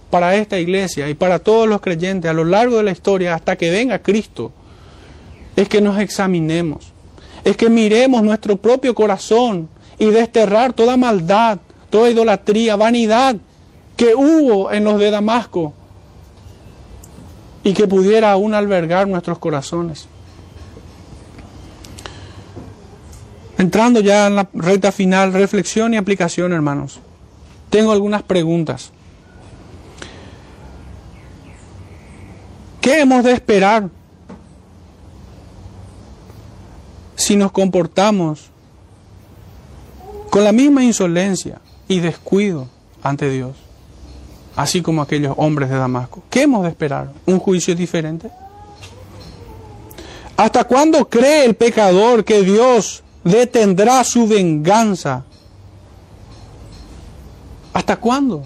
para 0.09 0.35
esta 0.35 0.57
iglesia 0.57 1.09
y 1.09 1.13
para 1.13 1.37
todos 1.37 1.67
los 1.67 1.81
creyentes 1.81 2.31
a 2.31 2.33
lo 2.33 2.45
largo 2.45 2.77
de 2.77 2.83
la 2.83 2.91
historia 2.91 3.35
hasta 3.35 3.57
que 3.57 3.69
venga 3.69 3.99
Cristo, 3.99 4.51
es 5.55 5.69
que 5.69 5.81
nos 5.81 5.99
examinemos, 5.99 6.91
es 7.43 7.55
que 7.55 7.69
miremos 7.69 8.23
nuestro 8.23 8.57
propio 8.57 8.95
corazón 8.95 9.69
y 9.99 10.05
desterrar 10.05 10.73
toda 10.73 10.97
maldad, 10.97 11.59
toda 11.95 12.09
idolatría, 12.09 12.75
vanidad 12.75 13.37
que 13.95 14.15
hubo 14.15 14.69
en 14.69 14.83
los 14.83 14.99
de 14.99 15.11
Damasco 15.11 15.73
y 17.63 17.73
que 17.73 17.87
pudiera 17.87 18.33
aún 18.33 18.53
albergar 18.53 19.07
nuestros 19.07 19.39
corazones. 19.39 20.05
Entrando 23.57 24.01
ya 24.01 24.27
en 24.27 24.35
la 24.35 24.49
recta 24.53 24.91
final, 24.91 25.31
reflexión 25.31 25.93
y 25.93 25.97
aplicación, 25.97 26.51
hermanos. 26.51 26.99
Tengo 27.69 27.93
algunas 27.93 28.23
preguntas. 28.23 28.91
¿Qué 32.81 32.99
hemos 32.99 33.23
de 33.23 33.31
esperar 33.31 33.87
si 37.15 37.37
nos 37.37 37.53
comportamos 37.53 38.49
con 40.29 40.43
la 40.43 40.51
misma 40.51 40.83
insolencia 40.83 41.61
y 41.87 41.99
descuido 41.99 42.67
ante 43.03 43.29
Dios, 43.29 43.55
así 44.55 44.81
como 44.81 45.01
aquellos 45.01 45.33
hombres 45.37 45.69
de 45.69 45.77
Damasco? 45.77 46.23
¿Qué 46.29 46.43
hemos 46.43 46.63
de 46.63 46.69
esperar? 46.69 47.11
¿Un 47.25 47.39
juicio 47.39 47.75
diferente? 47.75 48.29
¿Hasta 50.37 50.63
cuándo 50.65 51.07
cree 51.07 51.45
el 51.45 51.55
pecador 51.55 52.25
que 52.25 52.41
Dios 52.41 53.03
detendrá 53.25 54.03
su 54.03 54.27
venganza. 54.27 55.23
¿Hasta 57.73 57.97
cuándo? 57.97 58.43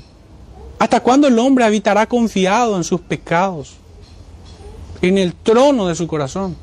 ¿Hasta 0.79 1.01
cuándo 1.01 1.27
el 1.27 1.37
hombre 1.37 1.65
habitará 1.65 2.07
confiado 2.07 2.75
en 2.77 2.83
sus 2.83 3.01
pecados? 3.01 3.75
En 5.01 5.17
el 5.17 5.35
trono 5.35 5.87
de 5.87 5.95
su 5.95 6.07
corazón. 6.07 6.55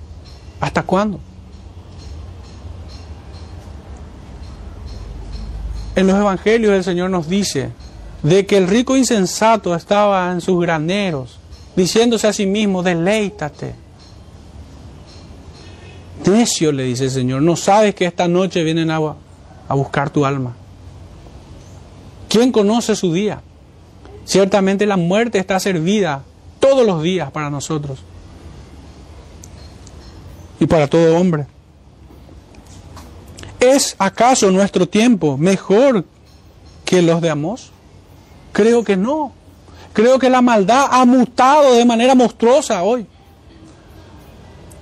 ¿Hasta 0.58 0.82
cuándo? 0.82 1.20
En 5.96 6.06
los 6.06 6.16
evangelios 6.16 6.74
el 6.74 6.84
Señor 6.84 7.10
nos 7.10 7.28
dice 7.28 7.70
de 8.22 8.46
que 8.46 8.58
el 8.58 8.68
rico 8.68 8.96
insensato 8.96 9.74
estaba 9.74 10.30
en 10.30 10.40
sus 10.40 10.60
graneros, 10.60 11.38
diciéndose 11.74 12.28
a 12.28 12.32
sí 12.32 12.46
mismo, 12.46 12.82
deleítate 12.82 13.86
Necio, 16.24 16.72
le 16.72 16.84
dice 16.84 17.04
el 17.04 17.10
Señor, 17.10 17.42
no 17.42 17.56
sabes 17.56 17.94
que 17.94 18.04
esta 18.04 18.26
noche 18.26 18.64
vienen 18.64 18.90
a, 18.90 18.96
a 18.96 19.74
buscar 19.74 20.10
tu 20.10 20.24
alma. 20.24 20.54
¿Quién 22.28 22.50
conoce 22.50 22.96
su 22.96 23.12
día? 23.12 23.40
Ciertamente 24.24 24.86
la 24.86 24.96
muerte 24.96 25.38
está 25.38 25.60
servida 25.60 26.22
todos 26.58 26.84
los 26.84 27.02
días 27.02 27.30
para 27.30 27.48
nosotros 27.48 28.00
y 30.58 30.66
para 30.66 30.88
todo 30.88 31.16
hombre. 31.16 31.46
¿Es 33.74 33.96
acaso 33.98 34.52
nuestro 34.52 34.88
tiempo 34.88 35.36
mejor 35.36 36.04
que 36.84 37.02
los 37.02 37.20
de 37.20 37.30
Amós? 37.30 37.72
Creo 38.52 38.84
que 38.84 38.96
no. 38.96 39.32
Creo 39.92 40.20
que 40.20 40.30
la 40.30 40.40
maldad 40.40 40.86
ha 40.88 41.04
mutado 41.04 41.74
de 41.74 41.84
manera 41.84 42.14
monstruosa 42.14 42.84
hoy. 42.84 43.06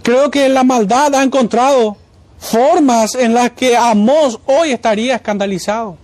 Creo 0.03 0.31
que 0.31 0.51
la 0.51 0.65
maldad 0.65 1.15
ha 1.15 1.23
encontrado 1.23 1.97
formas 2.39 3.15
en 3.15 3.33
las 3.33 3.53
que 3.53 3.75
Amós 3.75 4.39
hoy 4.45 4.73
estaría 4.73 5.15
escandalizado, 5.15 5.97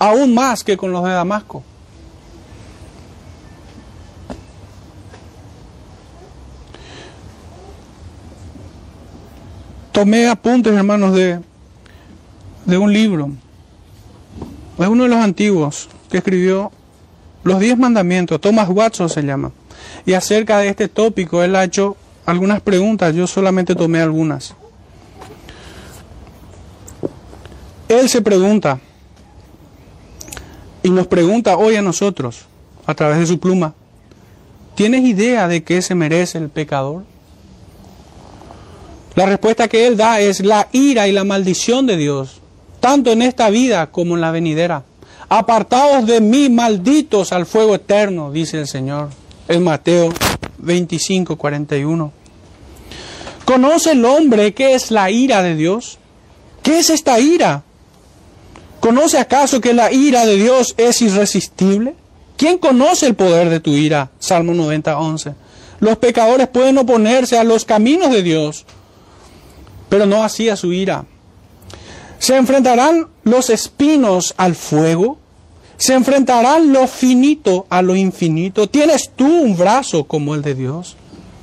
aún 0.00 0.34
más 0.34 0.64
que 0.64 0.76
con 0.76 0.90
los 0.90 1.04
de 1.04 1.10
Damasco. 1.10 1.62
Tomé 9.92 10.26
apuntes, 10.26 10.72
hermanos, 10.72 11.14
de, 11.14 11.51
de 12.64 12.78
un 12.78 12.92
libro. 12.92 13.30
Es 14.78 14.88
uno 14.88 15.04
de 15.04 15.08
los 15.08 15.18
antiguos 15.18 15.88
que 16.10 16.18
escribió 16.18 16.70
Los 17.44 17.60
Diez 17.60 17.78
Mandamientos. 17.78 18.40
Thomas 18.40 18.68
Watson 18.68 19.08
se 19.08 19.22
llama. 19.22 19.52
Y 20.06 20.14
acerca 20.14 20.58
de 20.58 20.68
este 20.68 20.88
tópico, 20.88 21.42
él 21.42 21.56
ha 21.56 21.64
hecho 21.64 21.96
algunas 22.26 22.60
preguntas, 22.60 23.14
yo 23.14 23.26
solamente 23.26 23.74
tomé 23.74 24.00
algunas. 24.00 24.54
Él 27.88 28.08
se 28.08 28.22
pregunta 28.22 28.80
y 30.82 30.90
nos 30.90 31.06
pregunta 31.06 31.56
hoy 31.56 31.76
a 31.76 31.82
nosotros, 31.82 32.46
a 32.86 32.94
través 32.94 33.18
de 33.18 33.26
su 33.26 33.38
pluma, 33.38 33.74
¿tienes 34.74 35.04
idea 35.04 35.46
de 35.46 35.62
qué 35.62 35.82
se 35.82 35.94
merece 35.94 36.38
el 36.38 36.48
pecador? 36.48 37.04
La 39.14 39.26
respuesta 39.26 39.68
que 39.68 39.86
él 39.86 39.96
da 39.96 40.20
es 40.20 40.40
la 40.40 40.68
ira 40.72 41.06
y 41.06 41.12
la 41.12 41.24
maldición 41.24 41.86
de 41.86 41.96
Dios, 41.96 42.41
tanto 42.82 43.12
en 43.12 43.22
esta 43.22 43.48
vida 43.48 43.92
como 43.92 44.16
en 44.16 44.20
la 44.20 44.32
venidera. 44.32 44.82
Apartados 45.28 46.04
de 46.04 46.20
mí, 46.20 46.50
malditos 46.50 47.32
al 47.32 47.46
fuego 47.46 47.76
eterno, 47.76 48.32
dice 48.32 48.58
el 48.58 48.66
Señor 48.66 49.08
en 49.46 49.62
Mateo 49.62 50.12
25, 50.58 51.36
41. 51.36 52.12
¿Conoce 53.44 53.92
el 53.92 54.04
hombre 54.04 54.52
qué 54.52 54.74
es 54.74 54.90
la 54.90 55.12
ira 55.12 55.42
de 55.42 55.54
Dios? 55.54 55.98
¿Qué 56.64 56.80
es 56.80 56.90
esta 56.90 57.20
ira? 57.20 57.62
¿Conoce 58.80 59.18
acaso 59.18 59.60
que 59.60 59.74
la 59.74 59.92
ira 59.92 60.26
de 60.26 60.34
Dios 60.34 60.74
es 60.76 61.02
irresistible? 61.02 61.94
¿Quién 62.36 62.58
conoce 62.58 63.06
el 63.06 63.14
poder 63.14 63.48
de 63.48 63.60
tu 63.60 63.70
ira? 63.70 64.10
Salmo 64.18 64.54
90, 64.54 64.98
11. 64.98 65.34
Los 65.78 65.98
pecadores 65.98 66.48
pueden 66.48 66.78
oponerse 66.78 67.38
a 67.38 67.44
los 67.44 67.64
caminos 67.64 68.10
de 68.10 68.24
Dios, 68.24 68.64
pero 69.88 70.04
no 70.04 70.24
así 70.24 70.48
a 70.48 70.56
su 70.56 70.72
ira. 70.72 71.04
¿Se 72.22 72.36
enfrentarán 72.36 73.08
los 73.24 73.50
espinos 73.50 74.32
al 74.36 74.54
fuego? 74.54 75.18
Se 75.76 75.94
enfrentarán 75.94 76.72
lo 76.72 76.86
finito 76.86 77.66
a 77.68 77.82
lo 77.82 77.96
infinito. 77.96 78.68
¿Tienes 78.68 79.10
tú 79.16 79.26
un 79.26 79.56
brazo 79.56 80.04
como 80.04 80.36
el 80.36 80.42
de 80.42 80.54
Dios? 80.54 80.94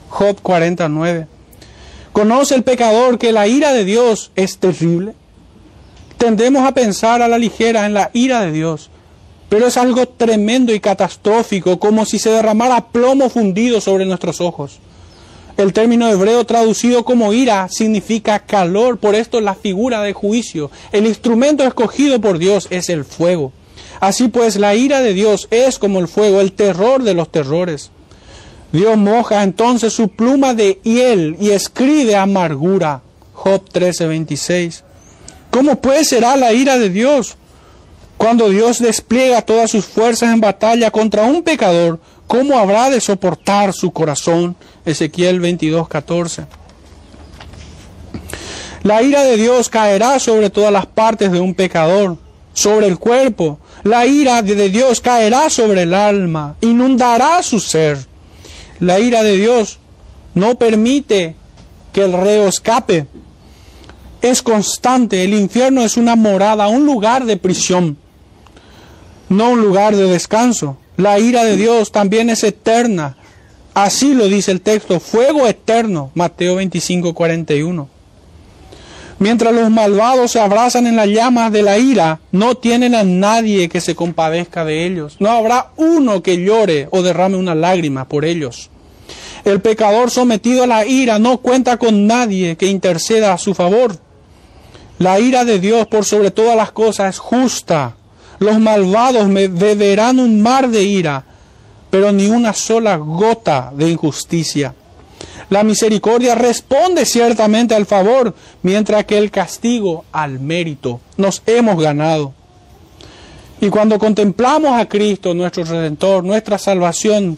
Job 0.07 0.39
49. 0.41 1.27
¿Conoce 2.13 2.55
el 2.55 2.63
pecador 2.63 3.19
que 3.19 3.33
la 3.33 3.45
ira 3.45 3.73
de 3.73 3.83
Dios 3.83 4.31
es 4.37 4.57
terrible? 4.57 5.15
Tendemos 6.17 6.65
a 6.65 6.73
pensar 6.73 7.21
a 7.21 7.27
la 7.27 7.37
ligera 7.37 7.85
en 7.85 7.93
la 7.93 8.09
ira 8.13 8.39
de 8.39 8.53
Dios, 8.53 8.89
pero 9.49 9.67
es 9.67 9.75
algo 9.75 10.07
tremendo 10.07 10.73
y 10.73 10.79
catastrófico, 10.79 11.77
como 11.77 12.05
si 12.05 12.19
se 12.19 12.29
derramara 12.29 12.87
plomo 12.87 13.29
fundido 13.29 13.81
sobre 13.81 14.05
nuestros 14.05 14.39
ojos. 14.39 14.79
El 15.59 15.73
término 15.73 16.07
hebreo 16.07 16.45
traducido 16.45 17.03
como 17.03 17.33
ira 17.33 17.67
significa 17.69 18.39
calor, 18.39 18.97
por 18.97 19.13
esto 19.13 19.41
la 19.41 19.55
figura 19.55 20.01
de 20.01 20.13
juicio. 20.13 20.71
El 20.93 21.05
instrumento 21.05 21.65
escogido 21.65 22.21
por 22.21 22.37
Dios 22.37 22.67
es 22.69 22.87
el 22.87 23.03
fuego. 23.03 23.51
Así 23.99 24.29
pues, 24.29 24.55
la 24.55 24.75
ira 24.75 25.01
de 25.01 25.13
Dios 25.13 25.49
es 25.51 25.77
como 25.77 25.99
el 25.99 26.07
fuego, 26.07 26.39
el 26.39 26.53
terror 26.53 27.03
de 27.03 27.13
los 27.13 27.29
terrores. 27.29 27.91
Dios 28.71 28.95
moja 28.97 29.43
entonces 29.43 29.91
su 29.91 30.07
pluma 30.07 30.53
de 30.53 30.79
hiel 30.83 31.35
y 31.41 31.49
escribe 31.49 32.15
amargura. 32.15 33.01
Job 33.33 33.61
13:26. 33.69 34.83
¿Cómo 35.51 35.81
pues 35.81 36.07
será 36.07 36.37
la 36.37 36.53
ira 36.53 36.77
de 36.77 36.89
Dios? 36.89 37.35
Cuando 38.15 38.49
Dios 38.49 38.79
despliega 38.79 39.41
todas 39.41 39.71
sus 39.71 39.85
fuerzas 39.85 40.31
en 40.33 40.39
batalla 40.39 40.89
contra 40.89 41.23
un 41.23 41.43
pecador, 41.43 41.99
¿cómo 42.27 42.57
habrá 42.57 42.89
de 42.89 43.01
soportar 43.01 43.73
su 43.73 43.91
corazón? 43.91 44.55
Ezequiel 44.89 45.39
22:14. 45.39 46.45
La 48.83 49.01
ira 49.01 49.23
de 49.23 49.37
Dios 49.37 49.69
caerá 49.69 50.19
sobre 50.19 50.49
todas 50.49 50.71
las 50.71 50.85
partes 50.85 51.31
de 51.31 51.39
un 51.39 51.53
pecador, 51.53 52.17
sobre 52.53 52.87
el 52.87 52.97
cuerpo, 52.97 53.59
la 53.83 54.05
ira 54.05 54.41
de 54.41 54.69
Dios 54.69 54.99
caerá 54.99 55.49
sobre 55.49 55.83
el 55.83 55.93
alma, 55.93 56.55
inundará 56.61 57.41
su 57.43 57.59
ser. 57.59 57.97
La 58.79 58.99
ira 58.99 59.23
de 59.23 59.37
Dios 59.37 59.79
no 60.33 60.55
permite 60.55 61.35
que 61.93 62.03
el 62.03 62.13
reo 62.13 62.47
escape. 62.47 63.07
Es 64.21 64.41
constante. 64.41 65.23
El 65.23 65.33
infierno 65.33 65.81
es 65.81 65.95
una 65.95 66.17
morada, 66.17 66.67
un 66.67 66.85
lugar 66.85 67.25
de 67.25 67.37
prisión, 67.37 67.97
no 69.29 69.51
un 69.51 69.61
lugar 69.61 69.95
de 69.95 70.09
descanso. 70.09 70.77
La 70.97 71.19
ira 71.19 71.45
de 71.45 71.55
Dios 71.55 71.93
también 71.93 72.29
es 72.29 72.43
eterna. 72.43 73.15
Así 73.83 74.13
lo 74.13 74.27
dice 74.27 74.51
el 74.51 74.59
texto, 74.59 74.99
fuego 74.99 75.47
eterno, 75.47 76.11
Mateo 76.13 76.55
25, 76.55 77.13
41. 77.13 77.87
Mientras 79.19 79.53
los 79.53 79.69
malvados 79.69 80.31
se 80.31 80.41
abrazan 80.41 80.85
en 80.85 80.97
las 80.97 81.07
llamas 81.07 81.49
de 81.53 81.61
la 81.61 81.77
ira, 81.77 82.19
no 82.33 82.55
tienen 82.55 82.93
a 82.93 83.05
nadie 83.05 83.69
que 83.69 83.79
se 83.79 83.95
compadezca 83.95 84.65
de 84.65 84.85
ellos. 84.85 85.15
No 85.19 85.29
habrá 85.29 85.71
uno 85.77 86.21
que 86.21 86.43
llore 86.43 86.89
o 86.91 87.01
derrame 87.01 87.37
una 87.37 87.55
lágrima 87.55 88.03
por 88.09 88.25
ellos. 88.25 88.69
El 89.45 89.61
pecador 89.61 90.11
sometido 90.11 90.63
a 90.63 90.67
la 90.67 90.85
ira 90.85 91.17
no 91.17 91.37
cuenta 91.37 91.77
con 91.77 92.05
nadie 92.05 92.57
que 92.57 92.67
interceda 92.67 93.31
a 93.31 93.37
su 93.37 93.53
favor. 93.53 93.95
La 94.97 95.21
ira 95.21 95.45
de 95.45 95.59
Dios 95.59 95.87
por 95.87 96.03
sobre 96.03 96.31
todas 96.31 96.57
las 96.57 96.73
cosas 96.73 97.15
es 97.15 97.19
justa. 97.19 97.95
Los 98.39 98.59
malvados 98.59 99.29
beberán 99.33 100.19
un 100.19 100.41
mar 100.41 100.67
de 100.67 100.83
ira, 100.83 101.23
pero 101.89 102.11
ni 102.11 102.27
una 102.27 102.53
sola 102.53 102.97
gota 102.97 103.71
de 103.75 103.89
injusticia. 103.89 104.73
La 105.49 105.63
misericordia 105.63 106.35
responde 106.35 107.05
ciertamente 107.05 107.73
al 107.73 107.85
favor, 107.85 108.35
mientras 108.61 109.05
que 109.05 109.17
el 109.17 109.31
castigo 109.31 110.05
al 110.11 110.39
mérito. 110.39 111.01
Nos 111.17 111.41
hemos 111.45 111.81
ganado. 111.81 112.33
Y 113.59 113.69
cuando 113.69 113.97
contemplamos 113.97 114.79
a 114.79 114.87
Cristo, 114.87 115.33
nuestro 115.33 115.63
Redentor, 115.63 116.23
nuestra 116.23 116.57
salvación, 116.57 117.37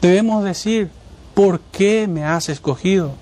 debemos 0.00 0.44
decir, 0.44 0.90
¿por 1.34 1.60
qué 1.60 2.06
me 2.06 2.24
has 2.24 2.48
escogido? 2.48 3.12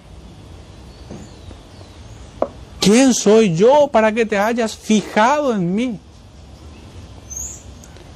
¿Quién 2.80 3.14
soy 3.14 3.54
yo 3.54 3.88
para 3.90 4.12
que 4.12 4.26
te 4.26 4.38
hayas 4.38 4.76
fijado 4.76 5.54
en 5.54 5.74
mí? 5.74 5.98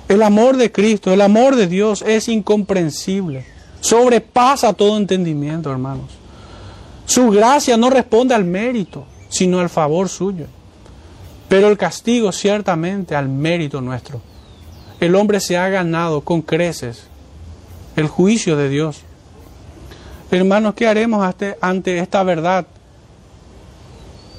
El 0.09 0.23
amor 0.23 0.57
de 0.57 0.71
Cristo, 0.71 1.13
el 1.13 1.21
amor 1.21 1.57
de 1.57 1.67
Dios 1.67 2.03
es 2.03 2.29
incomprensible. 2.29 3.45
Sobrepasa 3.81 4.73
todo 4.73 4.97
entendimiento, 4.97 5.71
hermanos. 5.71 6.11
Su 7.07 7.31
gracia 7.31 7.77
no 7.77 7.91
responde 7.91 8.35
al 8.35 8.45
mérito, 8.45 9.05
sino 9.29 9.59
al 9.61 9.69
favor 9.69 10.09
suyo. 10.09 10.47
Pero 11.49 11.69
el 11.69 11.77
castigo 11.77 12.33
ciertamente 12.33 13.15
al 13.15 13.29
mérito 13.29 13.81
nuestro. 13.81 14.21
El 15.01 15.15
hombre 15.15 15.41
se 15.41 15.57
ha 15.57 15.69
ganado 15.69 16.21
con 16.23 16.43
creces 16.43 17.05
el 17.97 18.09
juicio 18.09 18.57
de 18.57 18.69
Dios. 18.69 19.03
Hermanos, 20.31 20.75
¿qué 20.75 20.87
haremos 20.87 21.35
ante 21.61 21.99
esta 21.99 22.23
verdad 22.23 22.67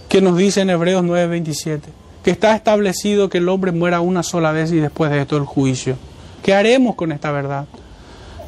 que 0.10 0.22
nos 0.22 0.38
dice 0.38 0.62
en 0.62 0.70
Hebreos 0.70 1.04
9:27? 1.04 1.80
Que 2.28 2.32
está 2.32 2.54
establecido 2.58 3.30
que 3.30 3.38
el 3.38 3.48
hombre 3.48 3.72
muera 3.72 4.02
una 4.02 4.22
sola 4.22 4.52
vez 4.52 4.74
y 4.74 4.82
después 4.82 5.10
de 5.10 5.22
esto 5.22 5.38
el 5.38 5.46
juicio. 5.46 5.96
¿Qué 6.44 6.54
haremos 6.54 6.96
con 6.96 7.14
esta 7.14 7.32
verdad? 7.32 7.68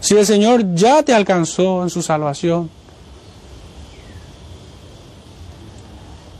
Si 0.01 0.17
el 0.17 0.25
Señor 0.25 0.75
ya 0.75 1.01
te 1.01 1.13
alcanzó 1.13 1.81
en 1.83 1.89
su 1.89 2.01
salvación. 2.01 2.69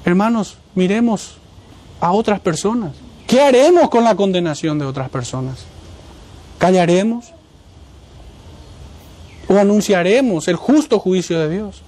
Hermanos, 0.04 0.58
miremos 0.76 1.38
a 2.02 2.12
otras 2.12 2.42
personas. 2.42 2.92
¿Qué 3.26 3.40
haremos 3.40 3.90
con 3.90 4.04
la 4.04 4.18
condenación 4.18 4.78
de 4.78 4.84
otras 4.84 5.10
personas? 5.10 5.60
¿Callaremos? 6.58 7.32
¿O 9.48 9.58
anunciaremos 9.58 10.50
el 10.50 10.58
justo 10.58 11.00
juicio 11.00 11.40
de 11.40 11.50
Dios? 11.50 11.84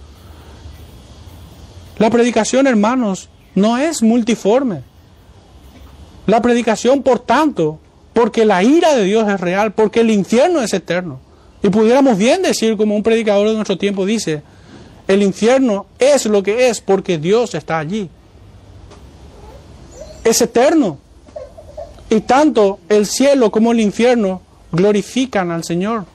La 1.97 2.09
predicación, 2.09 2.67
hermanos, 2.67 3.27
no 3.53 3.77
es 3.77 4.01
multiforme. 4.01 4.89
La 6.27 6.41
predicación, 6.41 7.03
por 7.03 7.19
tanto, 7.19 7.79
porque 8.13 8.45
la 8.45 8.63
ira 8.63 8.95
de 8.95 9.03
Dios 9.03 9.27
es 9.29 9.39
real, 9.39 9.73
porque 9.73 10.01
el 10.01 10.11
infierno 10.11 10.61
es 10.61 10.73
eterno. 10.73 11.19
Y 11.63 11.69
pudiéramos 11.69 12.17
bien 12.17 12.41
decir, 12.41 12.77
como 12.77 12.95
un 12.95 13.03
predicador 13.03 13.47
de 13.47 13.55
nuestro 13.55 13.77
tiempo 13.77 14.05
dice, 14.05 14.43
el 15.07 15.23
infierno 15.23 15.87
es 15.99 16.25
lo 16.25 16.43
que 16.43 16.69
es 16.69 16.81
porque 16.81 17.17
Dios 17.17 17.55
está 17.55 17.79
allí. 17.79 18.09
Es 20.23 20.41
eterno. 20.41 20.99
Y 22.09 22.21
tanto 22.21 22.79
el 22.89 23.05
cielo 23.05 23.51
como 23.51 23.71
el 23.71 23.79
infierno 23.79 24.41
glorifican 24.71 25.51
al 25.51 25.63
Señor. 25.63 26.05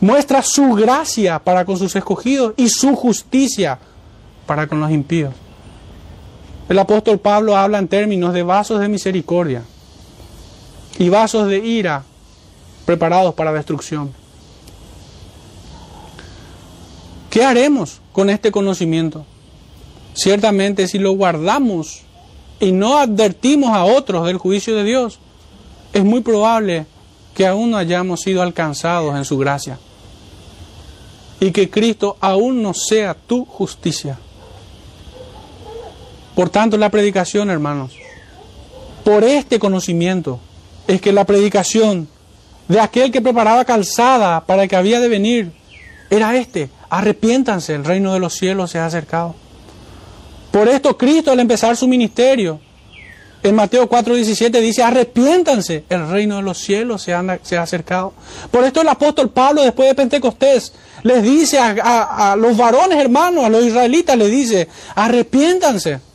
Muestra 0.00 0.42
su 0.42 0.74
gracia 0.74 1.38
para 1.38 1.64
con 1.64 1.76
sus 1.76 1.94
escogidos 1.96 2.54
y 2.56 2.68
su 2.68 2.94
justicia 2.94 3.78
para 4.46 4.66
con 4.66 4.80
los 4.80 4.90
impíos. 4.90 5.34
El 6.68 6.78
apóstol 6.78 7.18
Pablo 7.18 7.56
habla 7.56 7.78
en 7.78 7.88
términos 7.88 8.34
de 8.34 8.42
vasos 8.42 8.80
de 8.80 8.88
misericordia 8.88 9.62
y 10.98 11.08
vasos 11.08 11.48
de 11.48 11.58
ira 11.58 12.04
preparados 12.84 13.34
para 13.34 13.52
destrucción. 13.52 14.12
¿Qué 17.30 17.42
haremos 17.42 18.00
con 18.12 18.28
este 18.28 18.50
conocimiento? 18.50 19.24
Ciertamente 20.14 20.88
si 20.88 20.98
lo 20.98 21.12
guardamos 21.12 22.02
y 22.60 22.72
no 22.72 22.98
advertimos 22.98 23.70
a 23.70 23.84
otros 23.84 24.26
del 24.26 24.38
juicio 24.38 24.74
de 24.76 24.84
Dios, 24.84 25.20
es 25.92 26.04
muy 26.04 26.20
probable 26.20 26.86
que 27.34 27.46
aún 27.46 27.70
no 27.70 27.76
hayamos 27.76 28.20
sido 28.20 28.42
alcanzados 28.42 29.16
en 29.16 29.24
su 29.24 29.38
gracia 29.38 29.78
y 31.40 31.52
que 31.52 31.70
Cristo 31.70 32.16
aún 32.20 32.62
no 32.62 32.74
sea 32.74 33.14
tu 33.14 33.44
justicia. 33.44 34.18
Por 36.38 36.50
tanto, 36.50 36.76
la 36.76 36.88
predicación, 36.88 37.50
hermanos, 37.50 37.90
por 39.02 39.24
este 39.24 39.58
conocimiento, 39.58 40.38
es 40.86 41.00
que 41.00 41.10
la 41.10 41.24
predicación 41.24 42.06
de 42.68 42.78
aquel 42.78 43.10
que 43.10 43.20
preparaba 43.20 43.64
calzada 43.64 44.46
para 44.46 44.62
el 44.62 44.68
que 44.68 44.76
había 44.76 45.00
de 45.00 45.08
venir 45.08 45.50
era 46.10 46.36
este, 46.36 46.70
arrepiéntanse, 46.90 47.74
el 47.74 47.84
reino 47.84 48.14
de 48.14 48.20
los 48.20 48.34
cielos 48.34 48.70
se 48.70 48.78
ha 48.78 48.86
acercado. 48.86 49.34
Por 50.52 50.68
esto 50.68 50.96
Cristo 50.96 51.32
al 51.32 51.40
empezar 51.40 51.76
su 51.76 51.88
ministerio, 51.88 52.60
en 53.42 53.56
Mateo 53.56 53.88
4:17 53.88 54.60
dice, 54.60 54.84
arrepiéntanse, 54.84 55.86
el 55.88 56.08
reino 56.08 56.36
de 56.36 56.42
los 56.42 56.58
cielos 56.58 57.02
se 57.02 57.14
ha, 57.14 57.40
se 57.42 57.56
ha, 57.56 57.62
acercado. 57.62 58.12
Por 58.52 58.62
esto 58.62 58.82
el 58.82 58.88
apóstol 58.88 59.30
Pablo 59.30 59.62
después 59.62 59.88
de 59.88 59.96
Pentecostés 59.96 60.72
les 61.02 61.20
dice 61.20 61.58
a, 61.58 62.30
a 62.30 62.36
los 62.36 62.56
varones 62.56 62.96
hermanos, 62.96 63.44
a 63.44 63.48
los 63.48 63.64
israelitas, 63.64 64.16
les 64.16 64.30
dice, 64.30 64.68
arrepiéntanse. 64.94 66.06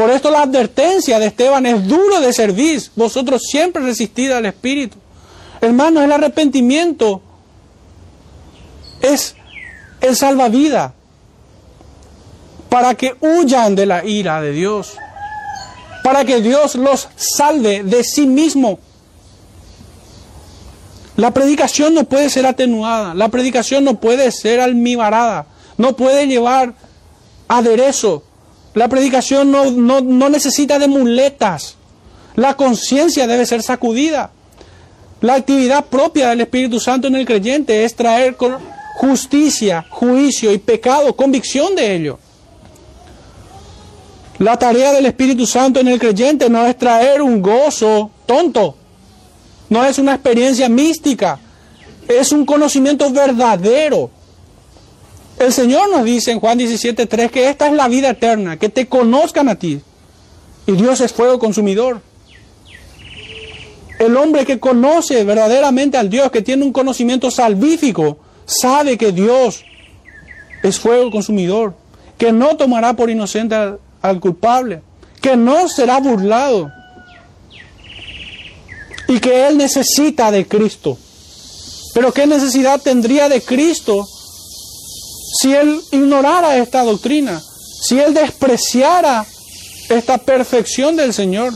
Por 0.00 0.08
esto 0.10 0.30
la 0.30 0.40
advertencia 0.40 1.18
de 1.18 1.26
Esteban 1.26 1.66
es 1.66 1.86
duro 1.86 2.22
de 2.22 2.32
servir. 2.32 2.82
Vosotros 2.96 3.42
siempre 3.42 3.82
resistid 3.82 4.30
al 4.30 4.46
Espíritu. 4.46 4.96
Hermanos, 5.60 6.02
el 6.04 6.10
arrepentimiento 6.10 7.20
es 9.02 9.36
el 10.00 10.16
salvavidas 10.16 10.92
para 12.70 12.94
que 12.94 13.14
huyan 13.20 13.74
de 13.74 13.84
la 13.84 14.02
ira 14.02 14.40
de 14.40 14.52
Dios, 14.52 14.94
para 16.02 16.24
que 16.24 16.40
Dios 16.40 16.76
los 16.76 17.06
salve 17.16 17.82
de 17.82 18.02
sí 18.02 18.26
mismo. 18.26 18.78
La 21.16 21.30
predicación 21.32 21.92
no 21.92 22.04
puede 22.04 22.30
ser 22.30 22.46
atenuada, 22.46 23.12
la 23.12 23.28
predicación 23.28 23.84
no 23.84 24.00
puede 24.00 24.32
ser 24.32 24.60
almibarada, 24.60 25.44
no 25.76 25.94
puede 25.94 26.26
llevar 26.26 26.72
aderezo. 27.48 28.29
La 28.74 28.88
predicación 28.88 29.50
no, 29.50 29.70
no, 29.70 30.00
no 30.00 30.28
necesita 30.28 30.78
de 30.78 30.88
muletas. 30.88 31.76
La 32.36 32.56
conciencia 32.56 33.26
debe 33.26 33.46
ser 33.46 33.62
sacudida. 33.62 34.30
La 35.20 35.34
actividad 35.34 35.84
propia 35.84 36.30
del 36.30 36.40
Espíritu 36.40 36.80
Santo 36.80 37.08
en 37.08 37.16
el 37.16 37.26
creyente 37.26 37.84
es 37.84 37.94
traer 37.94 38.36
justicia, 38.96 39.84
juicio 39.90 40.52
y 40.52 40.58
pecado, 40.58 41.14
convicción 41.14 41.74
de 41.74 41.94
ello. 41.94 42.18
La 44.38 44.58
tarea 44.58 44.92
del 44.92 45.04
Espíritu 45.04 45.46
Santo 45.46 45.80
en 45.80 45.88
el 45.88 45.98
creyente 45.98 46.48
no 46.48 46.64
es 46.66 46.78
traer 46.78 47.20
un 47.20 47.42
gozo 47.42 48.10
tonto, 48.24 48.74
no 49.68 49.84
es 49.84 49.98
una 49.98 50.14
experiencia 50.14 50.66
mística, 50.70 51.38
es 52.08 52.32
un 52.32 52.46
conocimiento 52.46 53.10
verdadero. 53.10 54.10
El 55.40 55.54
Señor 55.54 55.88
nos 55.90 56.04
dice 56.04 56.32
en 56.32 56.38
Juan 56.38 56.58
17:3 56.58 57.30
que 57.30 57.48
esta 57.48 57.66
es 57.66 57.72
la 57.72 57.88
vida 57.88 58.10
eterna, 58.10 58.58
que 58.58 58.68
te 58.68 58.86
conozcan 58.86 59.48
a 59.48 59.54
ti. 59.54 59.80
Y 60.66 60.72
Dios 60.72 61.00
es 61.00 61.14
fuego 61.14 61.38
consumidor. 61.38 62.02
El 63.98 64.18
hombre 64.18 64.44
que 64.44 64.60
conoce 64.60 65.24
verdaderamente 65.24 65.96
al 65.96 66.10
Dios, 66.10 66.30
que 66.30 66.42
tiene 66.42 66.62
un 66.62 66.72
conocimiento 66.72 67.30
salvífico, 67.30 68.18
sabe 68.44 68.98
que 68.98 69.12
Dios 69.12 69.64
es 70.62 70.78
fuego 70.78 71.10
consumidor, 71.10 71.74
que 72.18 72.32
no 72.32 72.58
tomará 72.58 72.92
por 72.92 73.08
inocente 73.08 73.54
al, 74.02 74.20
culpable, 74.20 74.82
que 75.22 75.38
no 75.38 75.68
será 75.68 76.00
burlado 76.00 76.70
y 79.08 79.18
que 79.20 79.48
Él 79.48 79.56
necesita 79.56 80.30
de 80.30 80.46
Cristo. 80.46 80.98
Pero 81.94 82.12
¿qué 82.12 82.26
necesidad 82.26 82.78
tendría 82.82 83.30
de 83.30 83.40
Cristo 83.40 84.06
si 85.40 85.54
Él 85.54 85.80
ignorara 85.92 86.56
esta 86.56 86.82
doctrina? 86.82 87.40
Si 87.40 87.98
Él 87.98 88.14
despreciara 88.14 89.24
esta 89.88 90.18
perfección 90.18 90.96
del 90.96 91.12
Señor. 91.14 91.52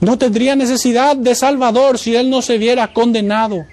No 0.00 0.16
tendría 0.16 0.56
necesidad 0.56 1.16
de 1.16 1.34
Salvador 1.34 1.98
si 1.98 2.16
Él 2.16 2.30
no 2.30 2.42
se 2.42 2.58
viera 2.58 2.92
condenado. 2.92 3.66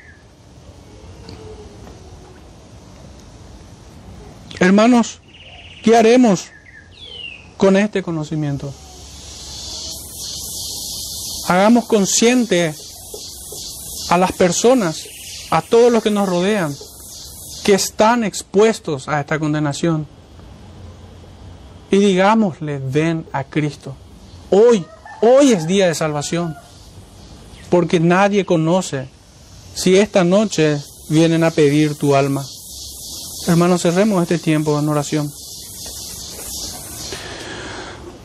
Hermanos, 4.59 5.19
¿Qué 5.87 5.95
haremos 5.95 6.47
con 7.55 7.77
este 7.77 8.03
conocimiento? 8.03 8.73
Hagamos 11.47 11.85
consciente 11.85 12.75
a 14.09 14.17
las 14.17 14.33
personas, 14.33 15.05
a 15.49 15.61
todos 15.61 15.89
los 15.89 16.03
que 16.03 16.11
nos 16.11 16.27
rodean, 16.27 16.75
que 17.67 17.73
están 17.73 18.23
expuestos 18.23 19.09
a 19.09 19.19
esta 19.19 19.37
condenación. 19.37 20.07
Y 21.91 21.97
digámosle, 21.97 22.79
ven 22.79 23.25
a 23.33 23.43
Cristo. 23.43 23.93
Hoy, 24.49 24.85
hoy 25.21 25.51
es 25.51 25.67
día 25.67 25.89
de 25.89 25.93
salvación. 25.93 26.55
Porque 27.69 27.99
nadie 27.99 28.45
conoce 28.45 29.09
si 29.75 29.97
esta 29.97 30.23
noche 30.23 30.81
vienen 31.09 31.43
a 31.43 31.51
pedir 31.51 31.97
tu 31.97 32.15
alma. 32.15 32.45
Hermanos, 33.47 33.81
cerremos 33.81 34.21
este 34.21 34.39
tiempo 34.39 34.79
en 34.79 34.87
oración. 34.87 35.29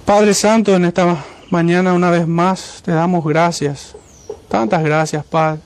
Padre 0.06 0.34
Santo, 0.34 0.76
en 0.76 0.84
esta 0.84 1.24
mañana 1.50 1.94
una 1.94 2.10
vez 2.10 2.28
más 2.28 2.80
te 2.84 2.92
damos 2.92 3.24
gracias. 3.24 3.96
Tantas 4.46 4.84
gracias, 4.84 5.24
Padre, 5.24 5.60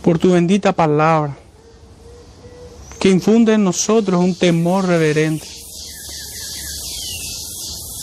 por 0.00 0.18
tu 0.18 0.32
bendita 0.32 0.72
palabra, 0.72 1.36
que 3.02 3.10
infunde 3.10 3.54
en 3.54 3.64
nosotros 3.64 4.22
un 4.22 4.34
temor 4.34 4.86
reverente, 4.86 5.46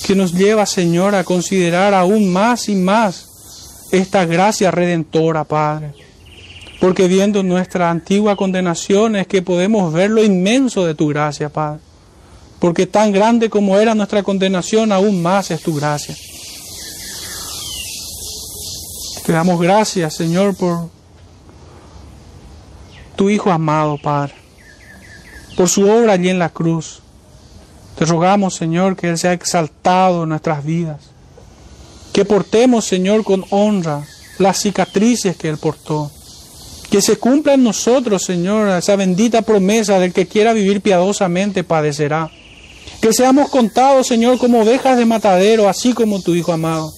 que 0.05 0.13
nos 0.13 0.33
lleva, 0.33 0.65
Señor, 0.65 1.15
a 1.15 1.23
considerar 1.23 1.93
aún 1.93 2.31
más 2.31 2.67
y 2.67 2.75
más 2.75 3.87
esta 3.91 4.25
gracia 4.25 4.69
redentora, 4.69 5.43
Padre 5.45 5.93
porque 6.79 7.07
viendo 7.07 7.43
nuestra 7.43 7.89
antigua 7.89 8.37
condenación 8.37 9.17
es 9.17 9.27
que 9.27 9.41
podemos 9.41 9.91
ver 9.91 10.09
lo 10.09 10.23
inmenso 10.23 10.85
de 10.85 10.95
tu 10.95 11.07
gracia, 11.07 11.49
Padre. 11.49 11.81
Porque 12.59 12.87
tan 12.87 13.11
grande 13.11 13.49
como 13.49 13.77
era 13.77 13.95
nuestra 13.95 14.23
condenación, 14.23 14.91
aún 14.91 15.21
más 15.21 15.51
es 15.51 15.61
tu 15.61 15.75
gracia. 15.75 16.15
Te 19.25 19.33
damos 19.33 19.59
gracias, 19.61 20.15
Señor, 20.15 20.55
por 20.55 20.89
tu 23.15 23.29
Hijo 23.29 23.51
amado, 23.51 23.97
Padre, 24.01 24.33
por 25.59 25.67
su 25.67 25.89
obra 25.89 26.13
allí 26.13 26.29
en 26.29 26.39
la 26.39 26.47
cruz. 26.47 27.01
Te 27.97 28.05
rogamos, 28.05 28.55
Señor, 28.55 28.95
que 28.95 29.09
Él 29.09 29.17
sea 29.17 29.33
exaltado 29.33 30.23
en 30.23 30.29
nuestras 30.29 30.63
vidas. 30.63 31.01
Que 32.13 32.23
portemos, 32.23 32.85
Señor, 32.85 33.25
con 33.25 33.43
honra 33.49 34.07
las 34.37 34.61
cicatrices 34.61 35.35
que 35.35 35.49
Él 35.49 35.57
portó 35.57 36.09
que 36.89 37.01
se 37.01 37.17
cumpla 37.17 37.55
en 37.55 37.63
nosotros, 37.63 38.23
Señor, 38.23 38.69
esa 38.69 38.95
bendita 38.95 39.41
promesa 39.41 39.99
del 39.99 40.13
que 40.13 40.27
quiera 40.27 40.53
vivir 40.53 40.79
piadosamente 40.79 41.65
padecerá. 41.65 42.31
Que 43.01 43.11
seamos 43.11 43.49
contados, 43.49 44.07
Señor, 44.07 44.39
como 44.39 44.61
ovejas 44.61 44.97
de 44.97 45.05
matadero, 45.05 45.67
así 45.67 45.91
como 45.91 46.21
tu 46.21 46.35
Hijo 46.35 46.53
amado. 46.53 46.93